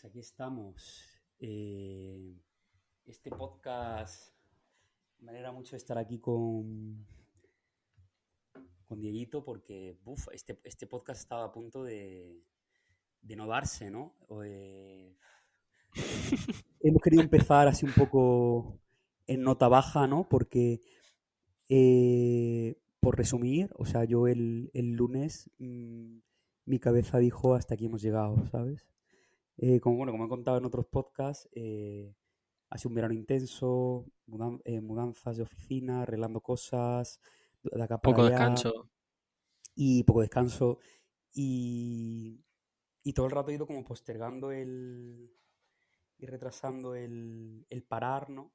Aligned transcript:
Pues 0.00 0.10
aquí 0.10 0.20
estamos. 0.20 1.04
Eh, 1.38 2.34
este 3.04 3.30
podcast 3.30 4.32
me 5.18 5.30
alegra 5.30 5.52
mucho 5.52 5.76
estar 5.76 5.98
aquí 5.98 6.18
con, 6.18 7.06
con 8.86 8.98
Dieguito 8.98 9.44
porque 9.44 10.00
este, 10.32 10.58
este 10.64 10.86
podcast 10.86 11.20
estaba 11.20 11.44
a 11.44 11.52
punto 11.52 11.84
de, 11.84 12.42
de 13.20 13.36
no 13.36 13.46
darse, 13.46 13.90
¿no? 13.90 14.16
Eh, 14.42 15.18
hemos 16.80 17.02
querido 17.02 17.22
empezar 17.22 17.68
así 17.68 17.84
un 17.84 17.92
poco 17.92 18.80
en 19.26 19.42
nota 19.42 19.68
baja, 19.68 20.06
¿no? 20.06 20.26
Porque, 20.30 20.80
eh, 21.68 22.80
por 23.00 23.18
resumir, 23.18 23.68
o 23.74 23.84
sea, 23.84 24.04
yo 24.04 24.28
el, 24.28 24.70
lunes 24.72 25.50
mm, 25.58 26.20
mi 26.64 26.78
cabeza 26.78 27.18
dijo 27.18 27.54
hasta 27.54 27.74
aquí 27.74 27.84
hemos 27.84 28.00
llegado, 28.00 28.46
¿sabes? 28.46 28.90
Eh, 29.62 29.78
como, 29.78 29.98
bueno, 29.98 30.12
como 30.12 30.24
he 30.24 30.28
contado 30.28 30.56
en 30.56 30.64
otros 30.64 30.86
podcasts, 30.86 31.46
eh, 31.52 32.16
ha 32.70 32.78
sido 32.78 32.88
un 32.88 32.94
verano 32.94 33.12
intenso, 33.12 34.06
eh, 34.64 34.80
mudanzas 34.80 35.36
de 35.36 35.42
oficina, 35.42 36.00
arreglando 36.00 36.40
cosas, 36.40 37.20
de 37.62 37.82
acá 37.82 38.00
Poco 38.00 38.24
descanso. 38.24 38.88
Y 39.74 40.02
poco 40.04 40.22
descanso. 40.22 40.78
Y, 41.34 42.42
todo 43.14 43.26
el 43.26 43.32
rato 43.32 43.50
he 43.50 43.54
ido 43.54 43.66
como 43.66 43.84
postergando 43.84 44.50
el. 44.50 45.30
y 46.16 46.24
retrasando 46.24 46.94
el, 46.94 47.66
el 47.68 47.82
parar, 47.82 48.30
¿no? 48.30 48.54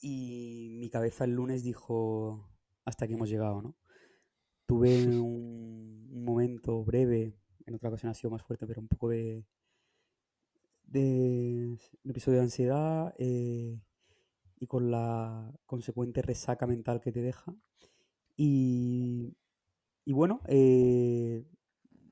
Y 0.00 0.78
mi 0.80 0.88
cabeza 0.88 1.24
el 1.24 1.32
lunes 1.32 1.62
dijo: 1.62 2.48
hasta 2.86 3.04
aquí 3.04 3.12
hemos 3.12 3.28
llegado, 3.28 3.60
¿no? 3.60 3.76
Tuve 4.64 4.94
un, 5.20 6.08
un 6.10 6.24
momento 6.24 6.82
breve, 6.84 7.36
en 7.66 7.74
otra 7.74 7.90
ocasión 7.90 8.10
ha 8.10 8.14
sido 8.14 8.30
más 8.30 8.42
fuerte, 8.42 8.66
pero 8.66 8.80
un 8.80 8.88
poco 8.88 9.10
de 9.10 9.44
de 10.92 11.78
un 12.04 12.10
episodio 12.10 12.38
de 12.38 12.44
ansiedad 12.44 13.14
eh, 13.18 13.80
y 14.58 14.66
con 14.66 14.90
la 14.90 15.50
consecuente 15.64 16.22
resaca 16.22 16.66
mental 16.66 17.00
que 17.00 17.12
te 17.12 17.22
deja. 17.22 17.54
Y, 18.36 19.34
y 20.04 20.12
bueno, 20.12 20.40
eh, 20.46 21.44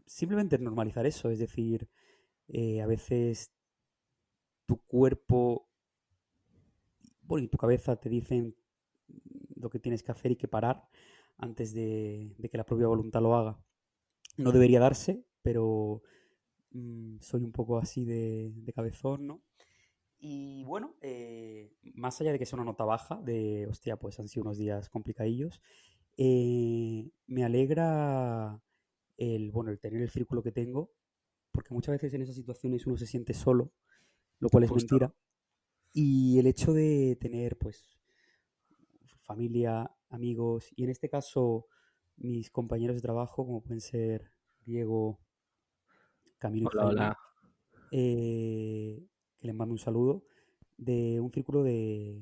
simplemente 0.06 0.58
normalizar 0.58 1.06
eso, 1.06 1.30
es 1.30 1.38
decir, 1.38 1.88
eh, 2.48 2.80
a 2.80 2.86
veces 2.86 3.52
tu 4.66 4.78
cuerpo 4.86 5.68
y 7.30 7.48
tu 7.48 7.58
cabeza 7.58 7.96
te 7.96 8.08
dicen 8.08 8.56
lo 9.54 9.70
que 9.70 9.78
tienes 9.78 10.02
que 10.02 10.10
hacer 10.10 10.32
y 10.32 10.36
que 10.36 10.48
parar 10.48 10.88
antes 11.36 11.72
de 11.72 12.34
que 12.50 12.58
la 12.58 12.64
propia 12.64 12.88
voluntad 12.88 13.20
lo 13.20 13.36
haga. 13.36 13.62
No 14.36 14.52
debería 14.52 14.80
darse, 14.80 15.24
pero 15.42 16.02
Mm, 16.72 17.18
soy 17.20 17.44
un 17.44 17.52
poco 17.52 17.78
así 17.78 18.04
de, 18.04 18.72
cabezón, 18.74 19.26
¿no? 19.26 19.42
Y 20.18 20.64
bueno, 20.64 20.96
eh, 21.00 21.72
más 21.94 22.20
allá 22.20 22.32
de 22.32 22.38
que 22.38 22.46
sea 22.46 22.58
una 22.58 22.64
nota 22.64 22.84
baja, 22.84 23.20
de 23.22 23.66
hostia, 23.66 23.96
pues 23.96 24.20
han 24.20 24.28
sido 24.28 24.42
unos 24.42 24.58
días 24.58 24.88
complicadillos, 24.88 25.62
eh, 26.16 27.10
me 27.26 27.44
alegra 27.44 28.62
el, 29.16 29.50
bueno, 29.50 29.70
el 29.70 29.80
tener 29.80 30.02
el 30.02 30.10
círculo 30.10 30.42
que 30.42 30.52
tengo, 30.52 30.92
porque 31.52 31.74
muchas 31.74 31.94
veces 31.94 32.12
en 32.14 32.22
esas 32.22 32.36
situaciones 32.36 32.86
uno 32.86 32.96
se 32.96 33.06
siente 33.06 33.32
solo, 33.32 33.72
lo 34.38 34.48
cual 34.50 34.64
es 34.64 34.72
mentira. 34.72 35.14
Y 35.92 36.38
el 36.38 36.46
hecho 36.46 36.72
de 36.72 37.16
tener, 37.20 37.56
pues, 37.56 37.98
familia, 39.22 39.90
amigos, 40.10 40.68
y 40.76 40.84
en 40.84 40.90
este 40.90 41.08
caso 41.08 41.66
mis 42.16 42.50
compañeros 42.50 42.96
de 42.96 43.02
trabajo, 43.02 43.46
como 43.46 43.62
pueden 43.62 43.80
ser 43.80 44.30
Diego, 44.66 45.18
Camilo 46.40 46.70
hola, 46.72 47.16
eh, 47.92 49.06
que 49.36 49.46
les 49.46 49.54
mando 49.54 49.74
un 49.74 49.78
saludo, 49.78 50.24
de 50.78 51.20
un 51.20 51.30
círculo 51.30 51.62
de, 51.62 52.18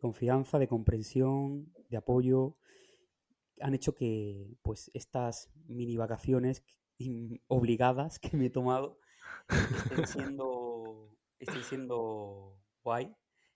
confianza, 0.00 0.58
de 0.58 0.66
comprensión, 0.66 1.70
de 1.90 1.98
apoyo, 1.98 2.56
han 3.60 3.74
hecho 3.74 3.94
que 3.94 4.56
pues 4.62 4.90
estas 4.94 5.50
mini 5.66 5.98
vacaciones 5.98 6.64
obligadas 7.48 8.18
que 8.18 8.36
me 8.36 8.46
he 8.46 8.50
tomado 8.50 8.98
estén 9.48 10.06
siendo, 10.06 11.14
estén 11.38 11.62
siendo 11.62 12.58
guay, 12.82 13.14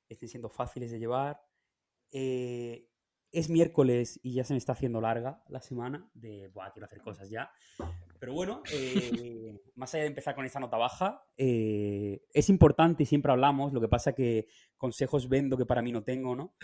estén 0.08 0.28
siendo 0.28 0.50
fáciles 0.50 0.90
de 0.90 0.98
llevar. 0.98 1.40
Eh, 2.12 2.90
es 3.34 3.50
miércoles 3.50 4.20
y 4.22 4.34
ya 4.34 4.44
se 4.44 4.54
me 4.54 4.58
está 4.58 4.72
haciendo 4.72 5.00
larga 5.00 5.42
la 5.48 5.60
semana 5.60 6.08
de, 6.14 6.48
Buah, 6.48 6.70
quiero 6.72 6.86
hacer 6.86 7.00
cosas 7.02 7.28
ya. 7.28 7.50
Pero 8.20 8.32
bueno, 8.32 8.62
eh, 8.72 9.60
más 9.74 9.92
allá 9.94 10.04
de 10.04 10.08
empezar 10.08 10.34
con 10.34 10.44
esta 10.44 10.60
nota 10.60 10.76
baja, 10.76 11.26
eh, 11.36 12.22
es 12.32 12.48
importante 12.48 13.02
y 13.02 13.06
siempre 13.06 13.32
hablamos, 13.32 13.72
lo 13.72 13.80
que 13.80 13.88
pasa 13.88 14.14
que 14.14 14.46
consejos 14.76 15.28
vendo 15.28 15.56
que 15.56 15.66
para 15.66 15.82
mí 15.82 15.90
no 15.90 16.04
tengo, 16.04 16.36
¿no? 16.36 16.54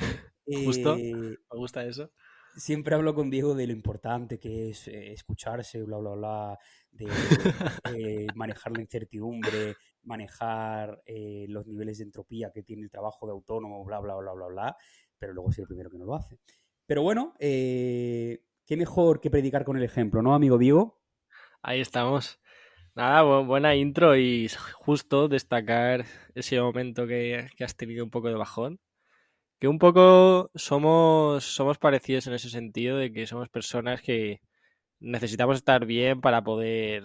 Justo, 0.47 0.97
eh, 0.97 1.13
me 1.13 1.59
gusta 1.59 1.85
eso. 1.85 2.13
Siempre 2.57 2.95
hablo 2.95 3.15
con 3.15 3.31
Diego 3.31 3.55
de 3.55 3.67
lo 3.67 3.73
importante 3.73 4.39
que 4.39 4.71
es 4.71 4.89
escucharse, 4.89 5.83
bla, 5.83 5.99
bla, 5.99 6.15
bla, 6.15 6.59
de 6.91 7.07
manejar 8.35 8.73
la 8.73 8.81
incertidumbre, 8.81 9.77
manejar 10.03 11.03
los 11.49 11.67
niveles 11.67 11.99
de 11.99 12.05
entropía 12.05 12.51
que 12.53 12.63
tiene 12.63 12.83
el 12.83 12.91
trabajo 12.91 13.27
de 13.27 13.33
autónomo, 13.33 13.85
bla, 13.85 14.01
bla, 14.01 14.17
bla, 14.17 14.33
bla, 14.33 14.47
bla, 14.47 14.77
pero 15.21 15.35
luego 15.35 15.53
soy 15.53 15.63
el 15.63 15.69
primero 15.69 15.91
que 15.91 15.99
no 15.99 16.07
lo 16.07 16.15
hace. 16.15 16.39
Pero 16.91 17.03
bueno, 17.03 17.35
qué 17.39 18.41
mejor 18.71 19.21
que 19.21 19.31
predicar 19.31 19.65
con 19.65 19.77
el 19.77 19.85
ejemplo, 19.85 20.23
¿no, 20.23 20.35
amigo 20.35 20.59
Diego? 20.59 21.01
Ahí 21.63 21.81
estamos. 21.81 22.41
Nada, 22.97 23.23
buena 23.43 23.77
intro 23.77 24.17
y 24.17 24.49
justo 24.75 25.29
destacar 25.29 26.05
ese 26.35 26.61
momento 26.61 27.07
que, 27.07 27.49
has 27.61 27.77
tenido 27.77 28.03
un 28.03 28.11
poco 28.11 28.27
de 28.27 28.35
bajón. 28.35 28.81
Que 29.61 29.69
un 29.69 29.79
poco 29.79 30.51
somos, 30.57 31.45
somos 31.45 31.79
parecidos 31.79 32.27
en 32.27 32.33
ese 32.35 32.51
sentido 32.51 32.97
de 32.97 33.13
que 33.13 33.25
somos 33.25 33.49
personas 33.49 34.03
que 34.03 34.41
necesitamos 34.99 35.59
estar 35.59 35.87
bien 35.87 36.21
para 36.21 36.43
poder 36.43 37.05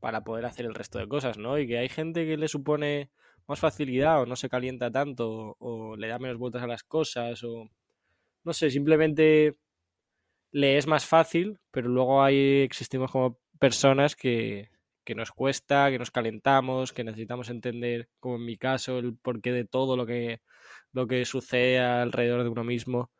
para 0.00 0.22
poder 0.22 0.44
hacer 0.44 0.66
el 0.66 0.74
resto 0.74 0.98
de 0.98 1.08
cosas, 1.08 1.38
¿no? 1.38 1.58
Y 1.58 1.66
que 1.66 1.78
hay 1.78 1.88
gente 1.88 2.26
que 2.26 2.36
le 2.36 2.48
supone 2.48 3.10
más 3.48 3.58
facilidad 3.58 4.20
o 4.20 4.26
no 4.26 4.36
se 4.36 4.50
calienta 4.50 4.90
tanto 4.90 5.56
o 5.58 5.96
le 5.96 6.08
da 6.08 6.18
menos 6.18 6.36
vueltas 6.36 6.62
a 6.62 6.66
las 6.66 6.82
cosas 6.84 7.42
o 7.42 7.70
no 8.44 8.52
sé, 8.52 8.70
simplemente 8.70 9.56
le 10.52 10.78
es 10.78 10.86
más 10.86 11.06
fácil, 11.06 11.58
pero 11.70 11.88
luego 11.88 12.22
ahí 12.22 12.62
existimos 12.62 13.10
como 13.10 13.38
personas 13.58 14.16
que, 14.16 14.70
que 15.04 15.14
nos 15.14 15.32
cuesta, 15.32 15.90
que 15.90 15.98
nos 15.98 16.10
calentamos, 16.10 16.92
que 16.92 17.04
necesitamos 17.04 17.50
entender, 17.50 18.08
como 18.20 18.36
en 18.36 18.44
mi 18.44 18.56
caso, 18.56 18.98
el 18.98 19.16
porqué 19.16 19.52
de 19.52 19.64
todo 19.64 19.96
lo 19.96 20.06
que, 20.06 20.40
lo 20.92 21.06
que 21.06 21.24
sucede 21.24 21.80
alrededor 21.80 22.42
de 22.42 22.48
uno 22.50 22.64
mismo. 22.64 23.10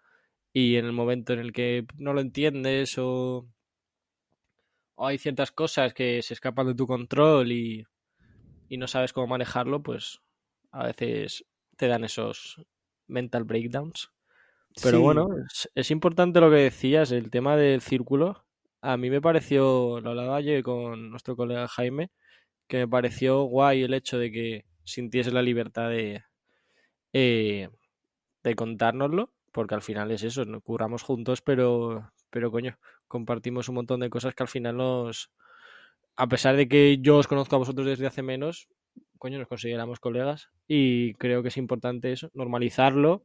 Y 0.52 0.76
en 0.76 0.86
el 0.86 0.92
momento 0.92 1.32
en 1.32 1.40
el 1.40 1.52
que 1.52 1.86
no 1.98 2.14
lo 2.14 2.20
entiendes 2.20 2.96
o, 2.98 3.48
o 4.94 5.06
hay 5.06 5.18
ciertas 5.18 5.52
cosas 5.52 5.94
que 5.94 6.22
se 6.22 6.34
escapan 6.34 6.68
de 6.68 6.74
tu 6.74 6.86
control 6.86 7.52
y, 7.52 7.84
y 8.68 8.76
no 8.78 8.86
sabes 8.86 9.12
cómo 9.12 9.26
manejarlo, 9.26 9.82
pues 9.82 10.20
a 10.70 10.86
veces 10.86 11.44
te 11.76 11.88
dan 11.88 12.04
esos 12.04 12.64
mental 13.06 13.44
breakdowns. 13.44 14.10
Pero 14.82 15.00
bueno, 15.00 15.28
es, 15.74 15.90
importante 15.90 16.40
lo 16.40 16.50
que 16.50 16.56
decías, 16.56 17.12
el 17.12 17.30
tema 17.30 17.56
del 17.56 17.80
círculo. 17.80 18.44
A 18.80 18.96
mí 18.96 19.08
me 19.08 19.20
pareció, 19.20 20.00
lo 20.00 20.10
hablaba 20.10 20.40
yo 20.40 20.62
con 20.62 21.10
nuestro 21.10 21.36
colega 21.36 21.68
Jaime, 21.68 22.10
que 22.66 22.78
me 22.78 22.88
pareció 22.88 23.44
guay 23.44 23.84
el 23.84 23.94
hecho 23.94 24.18
de 24.18 24.32
que 24.32 24.64
sintiese 24.84 25.30
la 25.30 25.42
libertad 25.42 25.90
de, 25.90 26.24
eh, 27.12 27.68
de 28.42 28.54
contárnoslo, 28.54 29.32
porque 29.52 29.74
al 29.74 29.82
final 29.82 30.10
es 30.10 30.24
eso, 30.24 30.44
nos 30.44 30.62
curramos 30.62 31.02
juntos, 31.02 31.40
pero, 31.40 32.12
pero 32.30 32.50
coño, 32.50 32.76
compartimos 33.06 33.68
un 33.68 33.76
montón 33.76 34.00
de 34.00 34.10
cosas 34.10 34.34
que 34.34 34.42
al 34.42 34.48
final 34.48 34.76
nos, 34.76 35.30
a 36.16 36.28
pesar 36.28 36.56
de 36.56 36.68
que 36.68 36.98
yo 37.00 37.18
os 37.18 37.28
conozco 37.28 37.56
a 37.56 37.60
vosotros 37.60 37.86
desde 37.86 38.06
hace 38.06 38.22
menos, 38.22 38.68
coño, 39.18 39.38
nos 39.38 39.48
consideramos 39.48 40.00
colegas 40.00 40.50
y 40.66 41.14
creo 41.14 41.42
que 41.42 41.48
es 41.48 41.56
importante 41.56 42.12
eso, 42.12 42.30
normalizarlo 42.34 43.24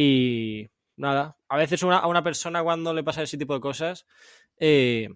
y 0.00 0.70
nada, 0.96 1.36
a 1.48 1.56
veces 1.56 1.82
a 1.82 2.06
una 2.06 2.22
persona 2.22 2.62
cuando 2.62 2.94
le 2.94 3.02
pasa 3.02 3.24
ese 3.24 3.36
tipo 3.36 3.54
de 3.54 3.58
cosas, 3.58 4.06
eh, 4.60 5.08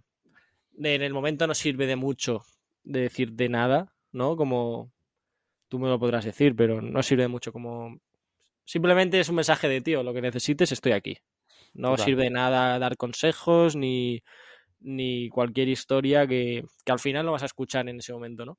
en 0.76 1.02
el 1.02 1.12
momento 1.12 1.46
no 1.46 1.54
sirve 1.54 1.86
de 1.86 1.94
mucho 1.94 2.42
de 2.82 3.02
decir 3.02 3.30
de 3.34 3.48
nada, 3.48 3.94
¿no? 4.10 4.34
Como 4.36 4.90
tú 5.68 5.78
me 5.78 5.88
lo 5.88 6.00
podrás 6.00 6.24
decir, 6.24 6.56
pero 6.56 6.82
no 6.82 7.00
sirve 7.04 7.22
de 7.22 7.28
mucho 7.28 7.52
como... 7.52 8.00
Simplemente 8.64 9.20
es 9.20 9.28
un 9.28 9.36
mensaje 9.36 9.68
de 9.68 9.82
tío, 9.82 10.02
lo 10.02 10.12
que 10.12 10.20
necesites 10.20 10.72
estoy 10.72 10.92
aquí. 10.92 11.16
No 11.74 11.96
sirve 11.96 12.24
de 12.24 12.30
nada 12.30 12.76
dar 12.80 12.96
consejos 12.96 13.76
ni, 13.76 14.24
ni 14.80 15.28
cualquier 15.28 15.68
historia 15.68 16.26
que, 16.26 16.64
que, 16.84 16.90
al 16.90 16.98
final 16.98 17.24
lo 17.24 17.30
vas 17.30 17.44
a 17.44 17.46
escuchar 17.46 17.88
en 17.88 18.00
ese 18.00 18.12
momento, 18.12 18.44
¿no? 18.44 18.58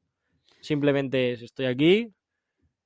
Simplemente 0.61 1.33
es 1.33 1.41
estoy 1.41 1.65
aquí, 1.65 2.13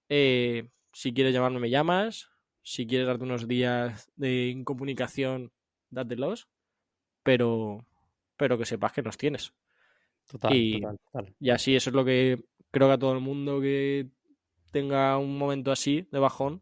eh, 0.09 0.69
si 0.91 1.13
quieres 1.13 1.35
llamarme 1.35 1.59
me 1.59 1.69
llamas, 1.69 2.31
si 2.67 2.85
quieres 2.85 3.07
darte 3.07 3.23
unos 3.23 3.47
días 3.47 4.11
de 4.17 4.47
incomunicación, 4.47 5.53
dátelos, 5.89 6.49
pero, 7.23 7.85
pero 8.35 8.57
que 8.57 8.65
sepas 8.65 8.91
que 8.91 9.01
nos 9.01 9.15
tienes. 9.15 9.53
Total, 10.29 10.53
y, 10.53 10.81
total, 10.81 11.33
y 11.39 11.49
así 11.51 11.77
eso 11.77 11.91
es 11.91 11.93
lo 11.95 12.03
que 12.03 12.43
creo 12.71 12.87
que 12.87 12.93
a 12.93 12.97
todo 12.97 13.13
el 13.13 13.21
mundo 13.21 13.61
que 13.61 14.09
tenga 14.73 15.17
un 15.17 15.37
momento 15.37 15.71
así 15.71 16.09
de 16.11 16.19
bajón 16.19 16.61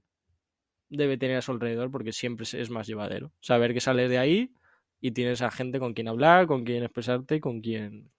debe 0.90 1.18
tener 1.18 1.38
a 1.38 1.42
su 1.42 1.54
alrededor 1.54 1.90
porque 1.90 2.13
siempre 2.13 2.46
es 2.51 2.69
más 2.69 2.86
llevadero. 2.86 3.31
Saber 3.40 3.74
que 3.74 3.81
sales 3.81 4.08
de 4.08 4.19
ahí 4.19 4.54
y 5.01 5.10
tienes 5.10 5.42
a 5.42 5.50
gente 5.50 5.80
con 5.80 5.96
quien 5.96 6.08
hablar, 6.08 6.46
con 6.46 6.66
quien 6.66 6.84
expresarte 6.84 7.40
con 7.40 7.62
quien 7.62 8.12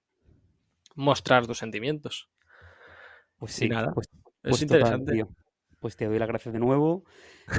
mostrar 0.96 1.46
tus 1.46 1.58
sentimientos. 1.58 2.28
Pues 3.38 3.52
sí, 3.52 3.68
nada. 3.68 3.92
Pues, 3.94 4.08
es 4.08 4.22
pues 4.42 4.60
total, 4.62 4.80
interesante. 4.80 5.45
Pues 5.78 5.96
te 5.96 6.06
doy 6.06 6.18
las 6.18 6.28
gracias 6.28 6.52
de 6.52 6.60
nuevo. 6.60 7.04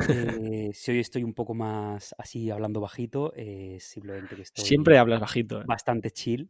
Eh, 0.09 0.71
si 0.73 0.91
hoy 0.91 0.99
estoy 0.99 1.23
un 1.23 1.33
poco 1.33 1.53
más 1.53 2.13
así 2.17 2.49
hablando 2.49 2.81
bajito, 2.81 3.31
eh, 3.35 3.77
simplemente 3.79 4.35
que 4.35 4.41
estoy 4.41 4.65
Siempre 4.65 4.97
hablas 4.97 5.19
bajito. 5.21 5.61
¿eh? 5.61 5.65
bastante 5.67 6.11
chill. 6.11 6.49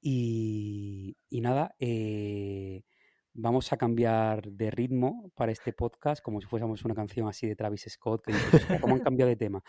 Y, 0.00 1.16
y 1.28 1.40
nada, 1.40 1.74
eh, 1.78 2.82
vamos 3.34 3.72
a 3.72 3.76
cambiar 3.76 4.50
de 4.50 4.70
ritmo 4.70 5.30
para 5.34 5.52
este 5.52 5.72
podcast, 5.72 6.22
como 6.22 6.40
si 6.40 6.46
fuésemos 6.46 6.84
una 6.84 6.94
canción 6.94 7.28
así 7.28 7.46
de 7.46 7.54
Travis 7.56 7.86
Scott, 7.88 8.24
que 8.26 8.32
dices, 8.32 8.54
"Hostia, 8.54 8.80
¿cómo 8.80 8.94
han 8.94 9.00
cambiado 9.02 9.28
de 9.28 9.36
tema? 9.36 9.62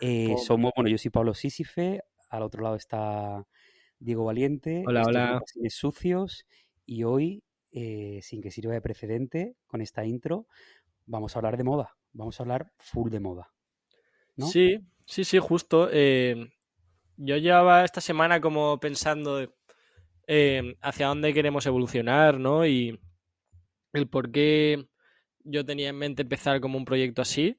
Somos, 0.50 0.72
bueno, 0.76 0.90
yo 0.90 0.98
soy 0.98 1.10
Pablo 1.10 1.34
Sísife, 1.34 2.02
al 2.30 2.42
otro 2.42 2.62
lado 2.62 2.76
está 2.76 3.46
Diego 3.98 4.24
Valiente, 4.24 4.84
Hola, 4.86 5.02
hola. 5.06 5.40
Sucios, 5.70 6.46
y 6.84 7.04
hoy, 7.04 7.42
eh, 7.72 8.20
sin 8.22 8.40
que 8.42 8.50
sirva 8.50 8.74
de 8.74 8.80
precedente, 8.82 9.56
con 9.66 9.80
esta 9.80 10.04
intro, 10.04 10.46
vamos 11.08 11.34
a 11.34 11.38
hablar 11.40 11.56
de 11.56 11.64
moda, 11.64 11.96
vamos 12.12 12.38
a 12.38 12.42
hablar 12.44 12.72
full 12.78 13.10
de 13.10 13.20
moda. 13.20 13.48
¿no? 14.36 14.46
Sí, 14.46 14.78
sí, 15.04 15.24
sí, 15.24 15.38
justo. 15.38 15.88
eh, 15.90 16.50
yo 17.16 17.36
llevaba 17.36 17.84
esta 17.84 18.00
semana 18.00 18.40
como 18.40 18.78
pensando 18.78 19.52
eh, 20.28 20.76
hacia 20.80 21.08
dónde 21.08 21.34
queremos 21.34 21.66
evolucionar, 21.66 22.38
¿no? 22.38 22.64
Y 22.66 23.00
el 23.92 24.08
por 24.08 24.30
qué 24.30 24.86
yo 25.44 25.64
tenía 25.64 25.88
en 25.88 25.96
mente 25.98 26.22
empezar 26.22 26.60
como 26.60 26.78
un 26.78 26.84
proyecto 26.84 27.22
así. 27.22 27.56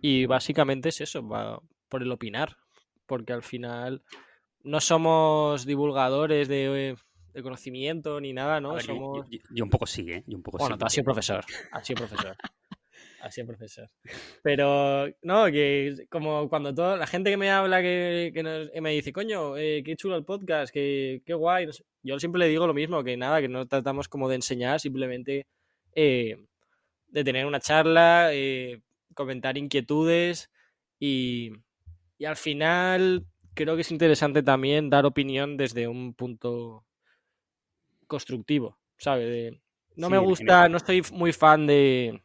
Y 0.00 0.26
básicamente 0.26 0.88
es 0.88 1.00
eso, 1.00 1.26
va 1.26 1.60
por 1.88 2.02
el 2.02 2.10
opinar. 2.10 2.56
Porque 3.06 3.32
al 3.32 3.42
final 3.42 4.02
no 4.64 4.80
somos 4.80 5.64
divulgadores 5.66 6.48
de, 6.48 6.96
de 7.34 7.42
conocimiento 7.42 8.20
ni 8.20 8.32
nada, 8.32 8.60
¿no? 8.60 8.74
ver, 8.74 8.82
yo- 8.86 8.94
Somos... 8.94 9.30
yo, 9.30 9.38
yo 9.50 9.64
un 9.64 9.70
poco 9.70 9.86
sí, 9.86 10.10
¿eh? 10.10 10.24
Yo 10.26 10.36
un 10.36 10.42
poco 10.42 10.58
Bueno, 10.58 10.74
sí. 10.74 10.78
tú 10.80 10.86
has 10.86 10.92
sido 10.92 11.04
profesor. 11.04 11.44
Has 11.70 11.86
sido 11.86 11.98
profesor. 11.98 12.36
Has 13.22 13.34
sido 13.34 13.46
profesor. 13.46 13.88
Pero, 14.42 15.06
no, 15.22 15.46
que 15.46 16.06
como 16.10 16.48
cuando 16.48 16.74
toda 16.74 16.96
la 16.96 17.06
gente 17.06 17.30
que 17.30 17.36
me 17.36 17.50
habla 17.50 17.80
que, 17.80 18.32
que 18.34 18.42
nos- 18.42 18.68
que 18.70 18.80
me 18.80 18.90
dice, 18.90 19.12
coño, 19.12 19.56
eh, 19.56 19.82
qué 19.84 19.94
chulo 19.94 20.16
el 20.16 20.24
podcast, 20.24 20.72
que, 20.74 21.22
qué 21.24 21.32
guay. 21.34 21.66
no 21.66 21.72
sé". 21.72 21.84
Yo 22.02 22.18
siempre 22.18 22.40
le 22.40 22.48
digo 22.48 22.66
lo 22.66 22.74
mismo, 22.74 23.04
que 23.04 23.16
nada, 23.16 23.40
que 23.40 23.48
no 23.48 23.66
tratamos 23.68 24.08
como 24.08 24.28
de 24.28 24.34
enseñar, 24.34 24.80
simplemente 24.80 25.46
eh, 25.94 26.36
de 27.08 27.24
tener 27.24 27.46
una 27.46 27.60
charla, 27.60 28.30
eh, 28.32 28.80
comentar 29.14 29.56
inquietudes 29.56 30.50
y, 30.98 31.52
y 32.18 32.24
al 32.24 32.36
final 32.36 33.24
creo 33.54 33.76
que 33.76 33.82
es 33.82 33.90
interesante 33.92 34.42
también 34.42 34.90
dar 34.90 35.06
opinión 35.06 35.56
desde 35.56 35.86
un 35.86 36.14
punto 36.14 36.84
constructivo, 38.06 38.78
¿sabes? 38.98 39.52
No 39.94 40.06
Sí, 40.08 40.12
me 40.12 40.18
gusta, 40.18 40.68
no 40.68 40.76
estoy 40.78 41.02
muy 41.12 41.32
fan 41.32 41.66
de, 41.66 42.20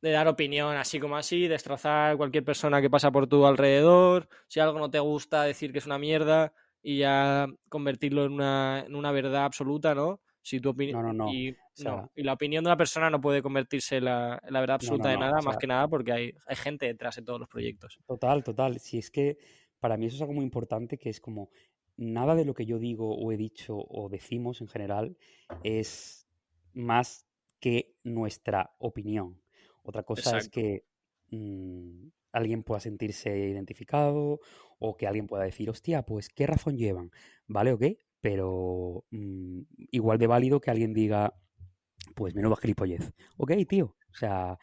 de 0.00 0.10
dar 0.10 0.28
opinión 0.28 0.76
así 0.76 1.00
como 1.00 1.16
así, 1.16 1.48
destrozar 1.48 2.16
cualquier 2.16 2.44
persona 2.44 2.80
que 2.80 2.90
pasa 2.90 3.10
por 3.10 3.26
tu 3.26 3.44
alrededor, 3.46 4.28
si 4.46 4.60
algo 4.60 4.78
no 4.78 4.90
te 4.90 4.98
gusta, 5.00 5.42
decir 5.44 5.72
que 5.72 5.78
es 5.78 5.86
una 5.86 5.98
mierda 5.98 6.52
y 6.82 6.98
ya 6.98 7.46
convertirlo 7.68 8.24
en 8.24 8.32
una, 8.32 8.84
en 8.86 8.94
una 8.94 9.10
verdad 9.12 9.44
absoluta, 9.44 9.94
¿no? 9.94 10.20
Si 10.42 10.60
tu 10.60 10.70
opinión 10.70 11.02
No, 11.02 11.12
no, 11.12 11.24
no. 11.24 11.32
y, 11.32 11.54
sea- 11.74 11.90
no, 11.92 12.10
y 12.14 12.22
la 12.22 12.32
opinión 12.34 12.64
de 12.64 12.70
una 12.70 12.76
persona 12.76 13.10
no 13.10 13.20
puede 13.20 13.42
convertirse 13.42 13.96
en 13.96 14.04
la, 14.04 14.40
en 14.42 14.52
la 14.52 14.60
verdad 14.60 14.76
absoluta 14.76 15.08
de 15.10 15.16
nada, 15.18 15.40
o 15.40 15.42
más 15.42 15.56
que 15.58 15.66
nada 15.66 15.88
porque 15.88 16.12
hay, 16.12 16.32
hay 16.46 16.56
gente 16.56 16.86
detrás 16.86 17.16
de 17.16 17.22
todos 17.22 17.40
los 17.40 17.48
proyectos. 17.48 17.98
Total, 18.06 18.44
total. 18.44 18.78
Si 18.78 18.98
es 18.98 19.10
que 19.10 19.36
para 19.80 19.96
mí 19.96 20.06
eso 20.06 20.16
es 20.16 20.22
algo 20.22 20.34
muy 20.34 20.44
importante, 20.44 20.96
que 20.96 21.10
es 21.10 21.20
como 21.20 21.50
nada 21.96 22.34
de 22.34 22.44
lo 22.44 22.54
que 22.54 22.64
yo 22.64 22.78
digo 22.78 23.14
o 23.14 23.32
he 23.32 23.36
dicho 23.36 23.76
o 23.76 24.08
decimos 24.08 24.60
en 24.60 24.68
general 24.68 25.16
es 25.64 26.26
más 26.72 27.26
que 27.60 27.96
nuestra 28.04 28.70
opinión. 28.78 29.42
Otra 29.82 30.02
cosa 30.02 30.38
es 30.38 30.48
que 30.48 30.84
mm, 31.30 32.08
alguien 32.32 32.62
pueda 32.62 32.80
sentirse 32.80 33.36
identificado 33.36 34.40
o 34.78 34.96
que 34.96 35.06
alguien 35.06 35.26
pueda 35.26 35.44
decir, 35.44 35.70
hostia, 35.70 36.02
pues 36.02 36.28
qué 36.28 36.46
razón 36.46 36.76
llevan, 36.76 37.10
¿vale? 37.46 37.72
¿Ok? 37.72 37.84
Pero 38.20 39.04
mm, 39.10 39.60
igual 39.90 40.18
de 40.18 40.26
válido 40.26 40.60
que 40.60 40.70
alguien 40.70 40.92
diga, 40.92 41.34
pues 42.14 42.34
menudo 42.34 42.56
gilipollez. 42.56 43.12
Ok, 43.36 43.52
tío. 43.68 43.96
O 44.10 44.14
sea, 44.14 44.58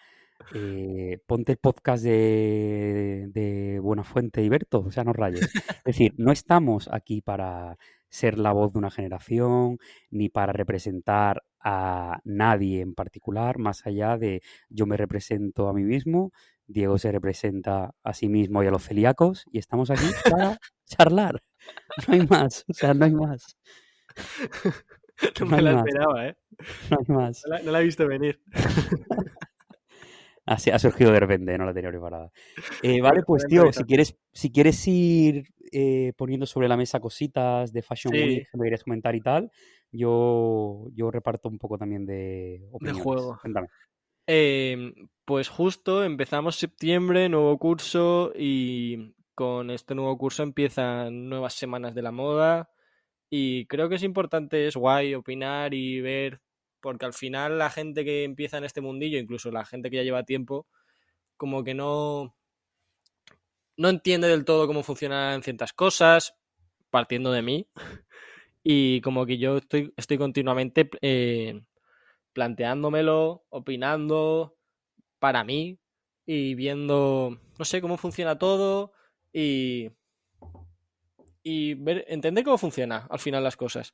eh, 0.54 1.20
ponte 1.26 1.54
el 1.54 1.58
podcast 1.58 2.04
de, 2.04 3.28
de 3.32 3.80
Buenafuente 3.80 4.44
y 4.44 4.50
Berto, 4.50 4.80
o 4.80 4.92
sea, 4.92 5.04
no 5.04 5.14
rayes. 5.14 5.44
Es 5.44 5.84
decir, 5.84 6.14
no 6.18 6.32
estamos 6.32 6.90
aquí 6.92 7.22
para 7.22 7.78
ser 8.10 8.38
la 8.38 8.54
voz 8.54 8.74
de 8.74 8.80
una 8.80 8.92
generación, 8.92 9.78
ni 10.10 10.30
para 10.30 10.54
representar 10.54 11.44
a 11.66 12.20
nadie 12.24 12.82
en 12.82 12.94
particular, 12.94 13.58
más 13.58 13.86
allá 13.88 14.18
de 14.18 14.42
yo 14.70 14.86
me 14.86 14.98
represento 14.98 15.68
a 15.68 15.74
mí 15.74 15.84
mismo, 15.84 16.32
Diego 16.68 16.98
se 17.00 17.12
representa 17.12 17.96
a 18.04 18.14
sí 18.14 18.30
mismo 18.30 18.64
y 18.64 18.68
a 18.68 18.72
los 18.72 18.84
celíacos, 18.86 19.46
y 19.52 19.58
estamos 19.58 19.90
aquí 19.90 20.06
para 20.30 20.60
charlar. 20.86 21.42
No 22.08 22.14
hay 22.14 22.28
más, 22.28 22.64
o 22.70 22.74
sea, 22.74 22.94
no 22.94 23.06
hay 23.06 23.14
más, 23.16 23.58
No 25.40 25.46
No 25.46 25.58
me 25.58 25.62
la 25.64 25.74
más. 25.74 25.88
esperaba, 25.88 26.28
¿eh? 26.28 26.36
no 26.92 26.98
hay 27.00 27.16
más. 27.16 27.42
No 27.48 27.56
la, 27.56 27.62
no 27.64 27.72
la 27.72 27.82
he 27.82 27.84
visto 27.86 28.08
venir. 28.08 28.40
Así 30.46 30.70
ha 30.70 30.78
surgido 30.78 31.12
de 31.12 31.20
repente, 31.20 31.58
no 31.58 31.66
la 31.66 31.74
tenía 31.74 31.90
preparada. 31.90 32.32
Eh, 32.84 33.02
vale, 33.02 33.24
pues 33.24 33.46
tío, 33.48 33.72
si 33.74 33.84
quieres, 33.84 34.16
si 34.32 34.52
quieres 34.52 34.88
ir 34.88 35.46
eh, 35.72 36.14
poniendo 36.18 36.46
sobre 36.46 36.68
la 36.68 36.78
mesa 36.78 37.00
cositas 37.00 37.74
de 37.74 37.82
Fashion 37.82 38.14
Sí. 38.14 38.20
Week 38.22 38.48
me 38.54 38.66
querías 38.66 38.84
comentar 38.84 39.16
y 39.16 39.22
tal, 39.22 39.52
yo, 39.96 40.88
yo 40.94 41.12
reparto 41.12 41.50
un 41.50 41.58
poco 41.58 41.78
también 41.78 42.06
de 42.06 42.68
opiniones. 42.72 43.04
juego. 43.04 43.38
Cuéntame. 43.42 43.68
Eh, 44.28 44.94
pues 45.24 45.50
justo 45.50 46.04
empezamos 46.04 46.56
septiembre, 46.56 47.30
nuevo 47.30 47.58
curso 47.58 48.32
y 48.36 49.16
con 49.36 49.70
este 49.70 49.94
nuevo 49.94 50.18
curso 50.18 50.44
empiezan 50.44 51.30
nuevas 51.30 51.54
semanas 51.54 51.94
de 51.94 52.02
la 52.02 52.12
moda 52.12 52.70
y 53.30 53.66
creo 53.68 53.90
que 53.90 53.96
es 53.96 54.04
importante, 54.04 54.68
es 54.68 54.76
guay 54.76 55.14
opinar 55.14 55.74
y 55.74 56.02
ver, 56.02 56.42
porque 56.80 57.06
al 57.06 57.14
final 57.14 57.58
la 57.58 57.70
gente 57.70 58.06
que 58.06 58.24
empieza 58.24 58.58
en 58.58 58.64
este 58.64 58.82
mundillo, 58.82 59.18
incluso 59.18 59.52
la 59.52 59.66
gente 59.66 59.90
que 59.90 59.98
ya 59.98 60.04
lleva 60.04 60.24
tiempo, 60.24 60.68
como 61.38 61.64
que 61.64 61.74
no, 61.74 62.36
no 63.78 63.90
entiende 63.90 64.28
del 64.28 64.46
todo 64.46 64.68
cómo 64.68 64.84
funcionan 64.84 65.44
ciertas 65.44 65.74
cosas, 65.74 66.36
partiendo 66.90 67.32
de 67.32 67.42
mí, 67.42 67.68
y 68.68 69.00
como 69.02 69.28
que 69.28 69.38
yo 69.38 69.58
estoy, 69.58 69.94
estoy 69.96 70.18
continuamente 70.18 70.90
eh, 71.02 71.62
planteándomelo, 72.34 73.46
opinando 73.50 74.58
para 75.20 75.44
mí 75.44 75.78
y 76.26 76.56
viendo, 76.56 77.40
no 77.60 77.66
sé, 77.66 77.80
cómo 77.80 77.98
funciona 77.98 78.40
todo 78.40 78.92
y, 79.32 79.92
y 81.44 81.76
ver, 81.76 82.06
entender 82.08 82.44
cómo 82.44 82.58
funciona 82.58 83.06
al 83.12 83.20
final 83.20 83.44
las 83.44 83.56
cosas. 83.56 83.94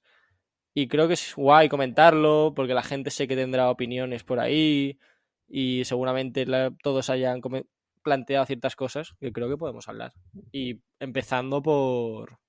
Y 0.73 0.87
creo 0.87 1.09
que 1.09 1.15
es 1.15 1.35
guay 1.35 1.67
comentarlo 1.67 2.53
porque 2.55 2.73
la 2.73 2.81
gente 2.81 3.11
sé 3.11 3.27
que 3.27 3.35
tendrá 3.35 3.69
opiniones 3.69 4.23
por 4.23 4.39
ahí 4.39 4.97
y 5.49 5.83
seguramente 5.83 6.45
todos 6.81 7.09
hayan 7.09 7.41
planteado 8.03 8.45
ciertas 8.45 8.77
cosas 8.77 9.15
que 9.19 9.33
creo 9.33 9.49
que 9.49 9.57
podemos 9.57 9.89
hablar. 9.89 10.13
Y 10.53 10.79
empezando 10.97 11.61
por 11.61 12.40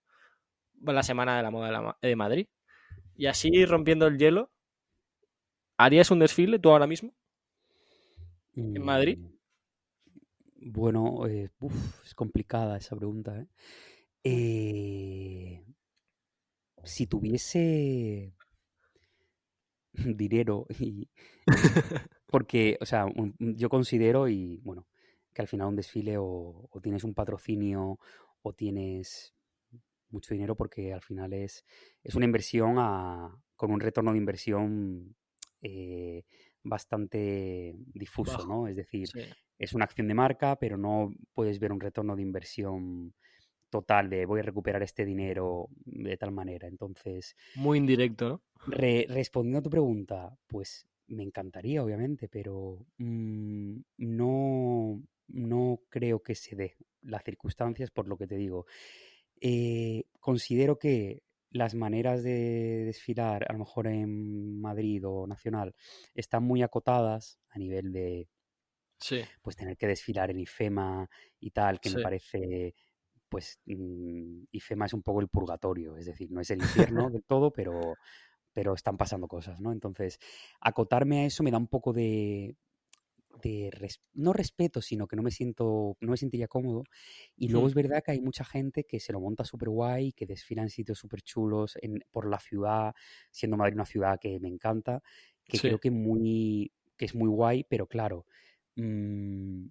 la 0.85 1.03
Semana 1.03 1.37
de 1.37 1.43
la 1.43 1.51
Moda 1.51 1.67
de, 1.67 1.73
la 1.73 1.83
Ma- 1.83 1.99
de 2.03 2.17
Madrid. 2.17 2.47
Y 3.17 3.27
así 3.27 3.65
rompiendo 3.67 4.07
el 4.09 4.19
hielo, 4.19 4.51
¿harías 5.77 6.11
un 6.11 6.19
desfile 6.21 6.59
tú 6.59 6.71
ahora 6.71 6.87
mismo? 6.87 7.13
¿En 8.75 8.83
Madrid? 8.85 9.17
Mm, 9.17 9.33
Bueno, 10.65 11.27
eh, 11.27 11.51
uf, 11.61 12.05
es 12.07 12.15
complicada 12.15 12.77
esa 12.79 12.97
pregunta, 12.97 13.39
¿eh? 13.39 13.47
Eh, 14.25 15.65
si 16.85 17.07
tuviese 17.09 18.33
dinero 20.17 20.67
y... 20.79 21.09
Porque, 22.27 22.79
o 22.81 22.87
sea, 22.87 23.05
un- 23.07 23.35
yo 23.39 23.69
considero 23.69 24.29
y, 24.29 24.59
bueno, 24.65 24.87
que 25.35 25.43
al 25.43 25.49
final 25.49 25.69
un 25.69 25.77
desfile 25.77 26.17
o, 26.19 26.69
o 26.71 26.81
tienes 26.81 27.05
un 27.05 27.15
patrocinio 27.15 27.99
o 28.43 28.53
tienes 28.55 29.35
mucho 30.13 30.35
dinero 30.35 30.55
porque 30.57 30.93
al 30.93 31.03
final 31.03 31.33
es, 31.33 31.65
es 32.03 32.15
una 32.15 32.25
inversión 32.27 32.77
a- 32.79 33.35
con 33.57 33.71
un 33.71 33.81
retorno 33.81 34.13
de 34.13 34.19
inversión 34.19 35.15
eh, 35.61 36.25
bastante 36.63 37.75
difuso, 37.95 38.39
Bajo. 38.39 38.47
¿no? 38.49 38.69
Es 38.69 38.77
decir, 38.77 39.09
Sí. 39.09 39.21
es 39.59 39.73
una 39.75 39.85
acción 39.85 40.09
de 40.09 40.15
marca, 40.15 40.57
pero 40.57 40.77
no 40.77 41.13
puedes 41.35 41.59
ver 41.61 41.73
un 41.73 41.81
retorno 41.81 42.17
de 42.17 42.23
inversión 42.23 43.15
total 43.71 44.11
de 44.11 44.27
voy 44.27 44.41
a 44.41 44.43
recuperar 44.43 44.83
este 44.83 45.05
dinero 45.05 45.69
de 45.85 46.17
tal 46.17 46.33
manera. 46.33 46.69
Entonces... 46.69 47.37
Muy 47.55 47.79
indirecto, 47.79 48.29
¿no? 48.29 48.43
respondiendo 48.67 49.59
a 49.59 49.63
tu 49.63 49.71
pregunta, 49.71 50.37
pues 50.47 50.87
me 51.09 51.23
encantaría, 51.23 51.83
obviamente, 51.83 52.29
pero 52.29 52.87
mm, 52.99 53.77
no, 53.99 55.03
no 55.29 55.81
creo 55.89 56.23
que 56.23 56.35
se 56.35 56.55
dé 56.57 56.77
las 57.03 57.25
circunstancias 57.25 57.91
por 57.91 58.09
lo 58.09 58.17
que 58.17 58.27
te 58.27 58.37
digo. 58.37 58.67
Eh, 59.45 60.05
considero 60.21 60.79
que 60.79 61.25
las 61.51 61.75
maneras 61.75 62.23
de 62.23 62.85
desfilar, 62.85 63.45
a 63.49 63.53
lo 63.53 63.59
mejor 63.59 63.89
en 63.89 64.61
Madrid 64.61 65.03
o 65.05 65.27
nacional, 65.27 65.75
están 66.15 66.45
muy 66.45 66.63
acotadas 66.63 67.41
a 67.49 67.59
nivel 67.59 67.93
de 67.93 68.29
pues 69.43 69.57
tener 69.57 69.77
que 69.77 69.89
desfilar 69.89 70.31
en 70.31 70.39
IFEMA 70.39 71.11
y 71.41 71.51
tal, 71.51 71.81
que 71.81 71.91
me 71.91 72.01
parece 72.01 72.75
pues 73.29 73.59
mm, 73.67 74.45
IFEMA 74.53 74.87
es 74.87 74.95
un 74.95 75.03
poco 75.03 75.21
el 75.21 75.29
purgatorio, 75.29 75.97
es 75.97 76.07
decir, 76.07 76.31
no 76.31 76.41
es 76.41 76.51
el 76.51 76.61
infierno 76.61 77.11
del 77.11 77.25
todo, 77.25 77.51
pero, 77.51 77.97
pero 78.53 78.75
están 78.75 78.97
pasando 78.97 79.27
cosas, 79.27 79.61
¿no? 79.61 79.73
Entonces, 79.73 80.21
acotarme 80.61 81.23
a 81.23 81.25
eso 81.25 81.43
me 81.43 81.51
da 81.51 81.59
un 81.59 81.67
poco 81.67 81.93
de, 81.93 82.55
no 84.15 84.33
respeto, 84.33 84.81
sino 84.81 85.07
que 85.07 85.17
no 85.17 85.23
me 85.23 85.31
siento, 85.31 85.97
no 86.01 86.11
me 86.11 86.17
sentiría 86.17 86.49
cómodo. 86.49 86.85
Y 87.37 87.49
luego 87.49 87.67
es 87.67 87.75
verdad 87.75 88.03
que 88.05 88.13
hay 88.13 88.21
mucha 88.21 88.45
gente 88.45 88.85
que 88.85 89.01
se 89.01 89.13
lo 89.13 89.21
monta 89.21 89.45
súper 89.45 89.69
guay, 89.69 90.13
que 90.13 90.27
desfila 90.27 90.63
en 90.63 90.71
sitios 90.71 90.99
súper 90.99 91.23
chulos 91.23 91.77
por 92.11 92.29
la 92.29 92.39
ciudad, 92.39 92.95
siendo 93.31 93.57
Madrid 93.57 93.75
una 93.75 93.87
ciudad 93.87 94.19
que 94.21 94.39
me 94.41 94.49
encanta, 94.49 95.03
que 95.45 95.59
creo 95.59 95.79
que, 95.79 95.91
muy, 95.91 96.73
que 96.97 97.07
es 97.07 97.15
muy 97.15 97.29
guay, 97.29 97.65
pero 97.69 97.87
claro, 97.87 98.27
mm, 98.77 99.67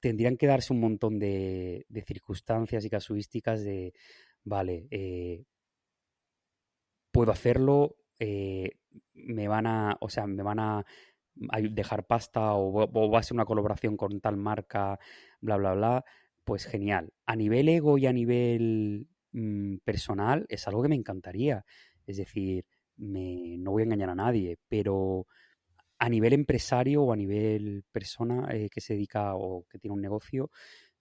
tendrían 0.00 0.36
que 0.36 0.46
darse 0.46 0.72
un 0.72 0.80
montón 0.80 1.18
de, 1.18 1.86
circunstancias 2.06 2.84
y 2.84 2.90
casuísticas 2.90 3.64
de, 3.64 3.94
vale, 4.44 4.86
eh, 4.90 5.44
puedo 7.10 7.32
hacerlo, 7.32 7.96
eh, 8.18 8.72
me 9.14 9.48
van 9.48 9.66
a, 9.66 9.96
o 10.00 10.08
sea, 10.08 10.26
me 10.26 10.42
van 10.42 10.58
a 10.60 10.84
dejar 11.70 12.06
pasta 12.06 12.54
o, 12.54 13.10
va 13.10 13.18
a 13.18 13.22
ser 13.22 13.34
una 13.34 13.44
colaboración 13.44 13.96
con 13.96 14.20
tal 14.20 14.36
marca, 14.36 14.98
bla, 15.40 15.56
bla, 15.56 15.74
bla, 15.74 16.04
pues 16.44 16.66
genial. 16.66 17.12
A 17.26 17.36
nivel 17.36 17.68
ego 17.68 17.98
y 17.98 18.06
a 18.06 18.12
nivel 18.12 19.08
mm, 19.32 19.76
personal 19.84 20.46
es 20.48 20.66
algo 20.68 20.82
que 20.82 20.88
me 20.88 20.94
encantaría. 20.96 21.64
Es 22.06 22.16
decir, 22.18 22.66
me, 22.96 23.56
no 23.58 23.72
voy 23.72 23.82
a 23.82 23.84
engañar 23.86 24.10
a 24.10 24.14
nadie, 24.14 24.58
pero 24.68 25.26
a 25.98 26.08
nivel 26.08 26.32
empresario 26.32 27.02
o 27.02 27.12
a 27.12 27.16
nivel 27.16 27.84
persona 27.90 28.48
eh, 28.52 28.68
que 28.70 28.80
se 28.80 28.94
dedica 28.94 29.34
o 29.34 29.64
que 29.68 29.78
tiene 29.78 29.94
un 29.94 30.02
negocio, 30.02 30.50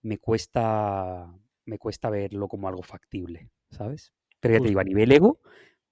me 0.02 0.18
cuesta, 0.18 1.34
me 1.66 1.78
cuesta 1.78 2.10
verlo 2.10 2.48
como 2.48 2.68
algo 2.68 2.84
factible, 2.84 3.50
¿sabes? 3.70 4.13
Pero 4.40 4.56
ya 4.56 4.62
te 4.62 4.68
digo, 4.68 4.80
a 4.80 4.86
nivel 4.86 5.12
ego, 5.12 5.40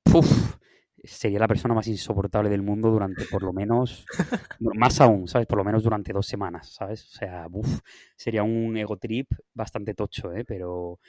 ¡puf! 0.03 0.57
Sería 1.03 1.39
la 1.39 1.47
persona 1.47 1.73
más 1.73 1.87
insoportable 1.87 2.49
del 2.49 2.61
mundo 2.61 2.91
durante 2.91 3.25
por 3.25 3.43
lo 3.43 3.53
menos, 3.53 4.05
más 4.59 5.01
aún, 5.01 5.27
¿sabes? 5.27 5.47
Por 5.47 5.57
lo 5.57 5.63
menos 5.63 5.83
durante 5.83 6.13
dos 6.13 6.27
semanas, 6.27 6.73
¿sabes? 6.73 7.05
O 7.05 7.11
sea, 7.11 7.47
uff, 7.51 7.79
sería 8.15 8.43
un 8.43 8.77
ego 8.77 8.97
trip 8.97 9.31
bastante 9.53 9.93
tocho, 9.93 10.33
¿eh? 10.33 10.45
Pero 10.45 10.99